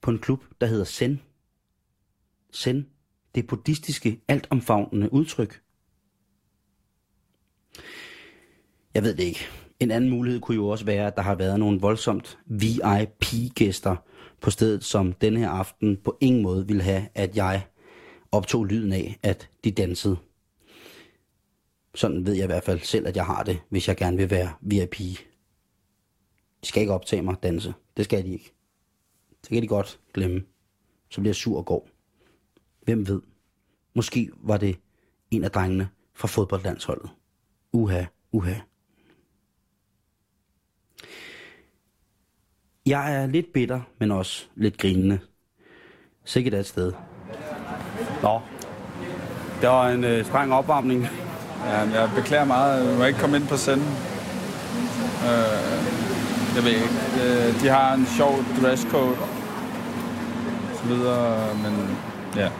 på 0.00 0.10
en 0.10 0.18
klub, 0.18 0.44
der 0.60 0.66
hedder 0.66 0.84
Zen? 0.84 1.22
Zen, 2.54 2.88
det 3.34 3.46
buddhistiske, 3.46 4.20
altomfavnende 4.28 5.12
udtryk. 5.12 5.62
Jeg 8.94 9.02
ved 9.02 9.14
det 9.14 9.24
ikke. 9.24 9.48
En 9.80 9.90
anden 9.90 10.10
mulighed 10.10 10.40
kunne 10.40 10.54
jo 10.54 10.68
også 10.68 10.84
være, 10.84 11.06
at 11.06 11.16
der 11.16 11.22
har 11.22 11.34
været 11.34 11.58
nogle 11.58 11.80
voldsomt 11.80 12.38
VIP-gæster 12.46 13.96
på 14.40 14.50
stedet, 14.50 14.84
som 14.84 15.12
denne 15.12 15.38
her 15.38 15.50
aften 15.50 15.96
på 15.96 16.16
ingen 16.20 16.42
måde 16.42 16.66
ville 16.66 16.82
have, 16.82 17.08
at 17.14 17.36
jeg 17.36 17.66
optog 18.32 18.64
lyden 18.64 18.92
af, 18.92 19.18
at 19.22 19.50
de 19.64 19.70
dansede. 19.70 20.16
Sådan 21.94 22.26
ved 22.26 22.34
jeg 22.34 22.44
i 22.44 22.46
hvert 22.46 22.64
fald 22.64 22.80
selv, 22.80 23.06
at 23.06 23.16
jeg 23.16 23.26
har 23.26 23.42
det, 23.42 23.60
hvis 23.68 23.88
jeg 23.88 23.96
gerne 23.96 24.16
vil 24.16 24.30
være 24.30 24.52
VIP. 24.60 24.98
De 26.64 26.68
skal 26.68 26.80
ikke 26.80 26.92
optage 26.92 27.22
mig 27.22 27.36
danse. 27.42 27.74
Det 27.96 28.04
skal 28.04 28.24
de 28.24 28.32
ikke. 28.32 28.52
Det 29.42 29.48
kan 29.48 29.62
de 29.62 29.66
godt 29.66 30.00
glemme. 30.14 30.42
Så 31.10 31.20
bliver 31.20 31.30
jeg 31.30 31.36
sur 31.36 31.58
og 31.58 31.66
går. 31.66 31.88
Hvem 32.82 33.08
ved? 33.08 33.22
Måske 33.94 34.30
var 34.36 34.56
det 34.56 34.78
en 35.30 35.44
af 35.44 35.50
drengene 35.50 35.88
fra 36.14 36.28
fodboldlandsholdet. 36.28 37.10
Uha, 37.72 38.04
uha. 38.32 38.54
Jeg 42.86 43.14
er 43.14 43.26
lidt 43.26 43.52
bitter, 43.52 43.80
men 43.98 44.10
også 44.10 44.44
lidt 44.56 44.78
grinende. 44.78 45.18
Sikkert 46.24 46.54
et 46.54 46.66
sted. 46.66 46.92
Nå, 48.22 48.40
det 49.60 49.68
var 49.68 49.88
en 49.88 50.04
øh, 50.04 50.24
streng 50.24 50.52
opvarmning. 50.52 51.08
Ja, 51.64 51.78
jeg 51.78 52.10
beklager 52.16 52.44
meget. 52.44 52.88
Jeg 52.88 52.98
må 52.98 53.04
ikke 53.04 53.18
komme 53.18 53.36
ind 53.36 53.46
på 53.46 53.56
senden. 53.56 53.88
Øh, 55.22 55.84
jeg 56.56 56.64
ved 56.64 56.70
ikke. 56.70 56.88
Øh, 57.24 57.60
de 57.62 57.68
har 57.68 57.94
en 57.94 58.06
sjov 58.06 58.34
dresscode. 58.62 59.16
Så 60.74 60.84
videre, 60.86 61.54
men 61.56 61.96
ja. 62.36 62.50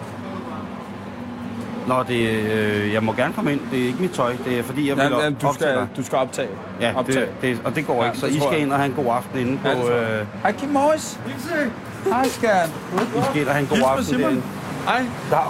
Nå, 1.86 2.02
det, 2.08 2.28
øh, 2.30 2.92
jeg 2.92 3.02
må 3.02 3.12
gerne 3.12 3.34
komme 3.34 3.52
ind. 3.52 3.60
Det 3.70 3.82
er 3.82 3.86
ikke 3.86 4.02
mit 4.02 4.10
tøj. 4.10 4.36
Det 4.44 4.58
er 4.58 4.62
fordi, 4.62 4.88
jeg 4.88 4.96
vil 4.96 5.02
ja, 5.02 5.08
ja 5.08 5.16
op- 5.16 5.40
du, 5.42 5.46
optage 5.46 5.52
skal, 5.54 5.74
dig. 5.74 5.88
du 5.96 6.02
skal 6.02 6.18
optage. 6.18 6.48
Ja, 6.80 6.92
optage. 6.96 7.20
det, 7.20 7.28
det, 7.42 7.60
og 7.64 7.74
det 7.76 7.86
går 7.86 8.02
Ja, 8.02 8.08
ikke. 8.08 8.18
Så 8.18 8.26
I 8.26 8.34
skal 8.34 8.48
jeg. 8.52 8.58
ind 8.60 8.72
og 8.72 8.78
have 8.78 8.86
en 8.86 8.92
god 9.04 9.06
aften 9.16 9.38
inde 9.38 9.58
på... 9.62 9.68
Ja, 9.68 10.20
øh, 10.20 10.26
Hej 10.42 10.52
Kim 10.52 10.68
Morris. 10.68 11.20
Hej 12.10 12.24
skat. 12.28 12.68
I 13.18 13.22
skal 13.30 13.40
ind 13.40 13.48
og 13.48 13.54
have 13.54 13.62
en 13.62 13.66
god 13.68 13.76
Hils 13.76 14.08
aften 14.08 14.20
derinde. 14.20 14.42
Hej. 14.86 15.02
Dag. 15.30 15.44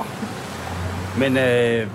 Men, 1.18 1.36
øh, 1.36 1.86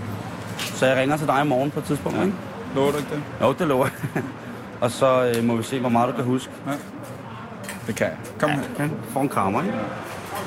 så 0.59 0.85
jeg 0.85 0.97
ringer 0.97 1.17
til 1.17 1.27
dig 1.27 1.41
i 1.45 1.47
morgen 1.47 1.71
på 1.71 1.79
et 1.79 1.85
tidspunkt, 1.85 2.17
ja. 2.17 2.23
ikke? 2.23 2.35
Lover 2.75 2.91
du 2.91 2.97
ikke 2.97 3.09
det? 3.09 3.21
Jo, 3.41 3.53
det 3.59 3.67
lover 3.67 3.85
jeg. 4.15 4.23
Og 4.81 4.91
så 4.91 5.33
øh, 5.37 5.43
må 5.43 5.55
vi 5.55 5.63
se, 5.63 5.79
hvor 5.79 5.89
meget 5.89 6.09
du 6.09 6.13
kan 6.15 6.25
huske. 6.25 6.51
Det 7.87 7.95
kan 7.95 8.07
jeg. 8.07 8.15
Kom 8.39 8.49
her. 8.49 8.59
Okay. 8.75 8.89
Få 9.09 9.19
en 9.19 9.29
krammer, 9.29 9.61
ikke? 9.63 9.73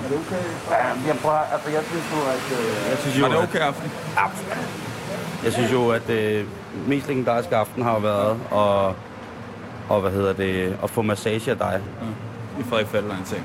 Er 0.04 0.08
det 0.08 0.18
okay? 0.26 0.44
Ja, 0.70 0.76
jeg 1.06 1.16
prøver, 1.22 1.38
altså 1.52 1.70
jeg 1.70 1.82
synes 1.90 2.04
jo, 2.12 2.18
at... 2.34 2.58
Øh, 2.58 2.90
jeg 2.90 2.98
synes 2.98 3.18
jo, 3.18 3.22
Var 3.22 3.28
det 3.32 3.36
at- 3.36 3.42
okay 3.48 3.58
aften? 3.58 3.90
Ja. 4.16 4.22
Jeg 5.44 5.52
synes 5.52 5.72
jo, 5.72 5.88
at 5.88 6.02
det 6.06 6.46
mest 6.86 7.08
legendariske 7.08 7.56
aften 7.56 7.82
har 7.82 7.98
været 7.98 8.30
at, 8.52 8.94
og 9.88 10.00
hvad 10.00 10.10
hedder 10.10 10.32
det, 10.32 10.76
at 10.82 10.90
få 10.90 11.02
massage 11.02 11.50
af 11.50 11.58
dig. 11.58 11.80
I 12.60 12.62
Frederik 12.62 12.86
Fælder 12.86 13.10
en 13.16 13.24
ting. 13.24 13.42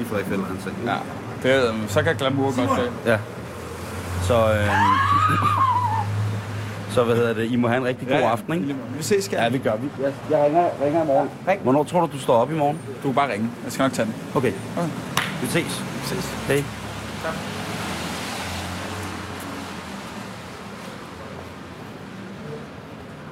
I 0.00 0.04
Frederik 0.04 0.26
Fælder, 0.26 0.44
altså. 0.50 0.70
Ja. 0.86 0.94
Det, 1.42 1.66
er- 1.68 1.72
så 1.88 2.02
kan 2.02 2.16
glamour 2.16 2.66
godt 2.68 2.80
det. 2.80 3.10
Ja. 3.10 3.18
Så, 4.22 4.34
øh, 4.52 4.66
så 6.90 7.04
hvad 7.04 7.16
hedder 7.16 7.34
det, 7.34 7.50
I 7.52 7.56
må 7.56 7.68
have 7.68 7.78
en 7.78 7.84
rigtig 7.84 8.08
god 8.08 8.16
aften, 8.16 8.52
ikke? 8.54 8.66
Vi 8.96 9.02
ses, 9.02 9.24
skat. 9.24 9.42
Ja, 9.42 9.48
det 9.48 9.62
gør 9.62 9.76
vi. 9.76 9.88
Jeg, 10.02 10.12
jeg 10.30 10.44
ringer, 10.44 10.68
ringer 10.84 11.02
i 11.02 11.06
morgen. 11.06 11.28
Ring. 11.48 11.60
Hvornår 11.62 11.84
tror 11.84 12.00
du, 12.00 12.08
du 12.12 12.18
står 12.18 12.34
op 12.36 12.50
i 12.50 12.54
morgen? 12.54 12.78
Du 13.02 13.08
kan 13.08 13.14
bare 13.14 13.32
ringe. 13.32 13.50
Jeg 13.64 13.72
skal 13.72 13.82
nok 13.82 13.92
tage 13.92 14.06
den. 14.06 14.14
Okay. 14.34 14.52
Okay. 14.76 14.88
Vi 15.42 15.46
ses. 15.46 15.80
Vi 15.80 16.06
ses. 16.06 16.46
Hej. 16.48 16.62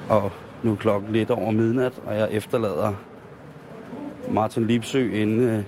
Og 0.09 0.31
nu 0.63 0.71
er 0.71 0.75
klokken 0.75 1.11
lidt 1.13 1.29
over 1.29 1.51
midnat, 1.51 1.93
og 2.05 2.15
jeg 2.15 2.27
efterlader 2.31 2.93
Martin 4.29 4.67
Lipsø 4.67 5.11
inde, 5.13 5.43
øh, 5.43 5.63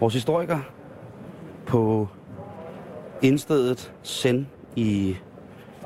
vores 0.00 0.14
historiker, 0.14 0.58
på 1.66 2.08
indstedet 3.22 3.92
Send 4.02 4.46
i 4.76 5.16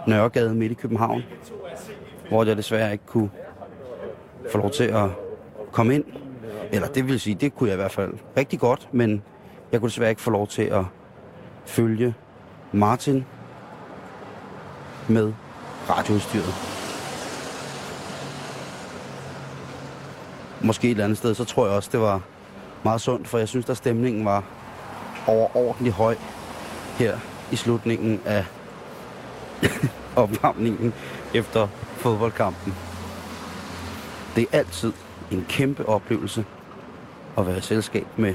Nørregade 0.06 0.54
midt 0.54 0.72
i 0.72 0.74
København, 0.74 1.22
hvor 2.28 2.44
jeg 2.44 2.56
desværre 2.56 2.92
ikke 2.92 3.06
kunne 3.06 3.30
få 4.52 4.58
lov 4.58 4.70
til 4.70 4.84
at 4.84 5.08
komme 5.72 5.94
ind. 5.94 6.04
Eller 6.72 6.88
det 6.88 7.06
vil 7.08 7.20
sige, 7.20 7.34
det 7.34 7.54
kunne 7.54 7.68
jeg 7.68 7.74
i 7.74 7.80
hvert 7.80 7.90
fald 7.90 8.12
rigtig 8.36 8.60
godt, 8.60 8.88
men 8.92 9.22
jeg 9.72 9.80
kunne 9.80 9.88
desværre 9.88 10.10
ikke 10.10 10.22
få 10.22 10.30
lov 10.30 10.48
til 10.48 10.62
at 10.62 10.84
følge 11.66 12.14
Martin 12.72 13.26
med 15.08 15.32
radioudstyret. 15.90 16.54
Måske 20.60 20.86
et 20.86 20.90
eller 20.90 21.04
andet 21.04 21.18
sted, 21.18 21.34
så 21.34 21.44
tror 21.44 21.66
jeg 21.66 21.76
også, 21.76 21.88
det 21.92 22.00
var 22.00 22.20
meget 22.84 23.00
sundt, 23.00 23.28
for 23.28 23.38
jeg 23.38 23.48
synes, 23.48 23.70
at 23.70 23.76
stemningen 23.76 24.24
var 24.24 24.44
overordentlig 25.26 25.92
høj 25.92 26.16
her 26.98 27.18
i 27.52 27.56
slutningen 27.56 28.20
af 28.24 28.44
opvarmningen 30.16 30.94
efter 31.34 31.68
fodboldkampen. 31.96 32.74
Det 34.36 34.46
er 34.52 34.58
altid 34.58 34.92
en 35.30 35.46
kæmpe 35.48 35.88
oplevelse 35.88 36.44
at 37.38 37.46
være 37.46 37.58
i 37.58 37.60
selskab 37.60 38.06
med 38.16 38.34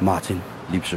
Martin 0.00 0.42
Lipsø. 0.72 0.96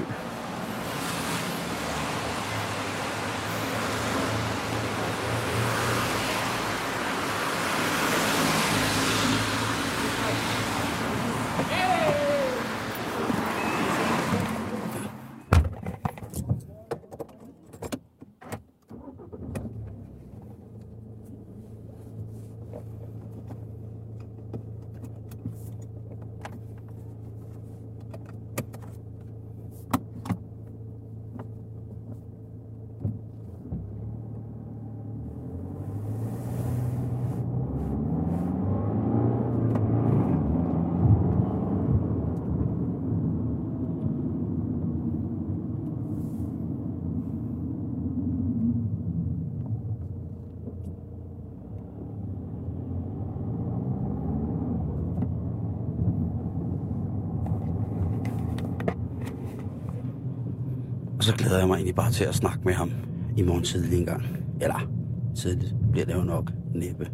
Så 61.28 61.36
glæder 61.36 61.58
jeg 61.58 61.68
mig 61.68 61.76
egentlig 61.76 61.96
bare 61.96 62.12
til 62.12 62.24
at 62.24 62.36
snakke 62.36 62.60
med 62.66 62.74
ham 62.74 62.92
i 63.38 63.42
morgen 63.42 63.64
tidlig 63.64 64.00
en 64.00 64.06
gang. 64.06 64.24
Eller 64.62 64.92
tidligt 65.36 65.76
bliver 65.92 66.06
det 66.06 66.14
jo 66.14 66.24
nok 66.24 66.52
næppe. 66.76 67.12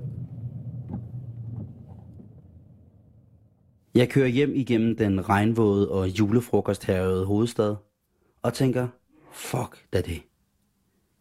Jeg 3.96 4.10
kører 4.10 4.28
hjem 4.28 4.56
igennem 4.56 4.98
den 4.98 5.30
regnvåde 5.30 5.92
og 5.92 6.10
julefrokosthærede 6.10 7.26
hovedstad 7.26 7.76
og 8.42 8.54
tænker, 8.54 8.88
fuck 9.32 9.88
da 9.94 10.02
det. 10.02 10.22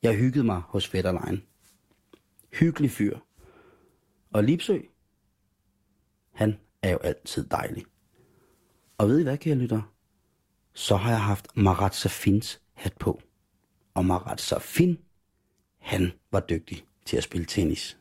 Jeg 0.02 0.16
hyggede 0.16 0.44
mig 0.44 0.62
hos 0.68 0.88
Fetterlein. 0.88 1.42
Hyggelig 2.52 2.90
fyr. 2.90 3.18
Og 4.32 4.44
Lipsø, 4.44 4.78
han 6.32 6.58
er 6.82 6.90
jo 6.90 6.98
altid 6.98 7.46
dejlig. 7.48 7.84
Og 8.98 9.08
ved 9.08 9.20
I 9.20 9.22
hvad, 9.22 9.38
kære 9.38 9.54
lytter? 9.54 9.92
Så 10.74 10.96
har 10.96 11.10
jeg 11.10 11.22
haft 11.22 11.56
Marat 11.56 11.94
Safins 11.94 12.61
hat 12.74 12.92
på. 12.98 13.20
Og 13.94 14.04
Marat 14.04 14.40
Safin, 14.40 14.98
han 15.78 16.12
var 16.32 16.40
dygtig 16.40 16.84
til 17.06 17.16
at 17.16 17.22
spille 17.24 17.46
tennis. 17.46 17.98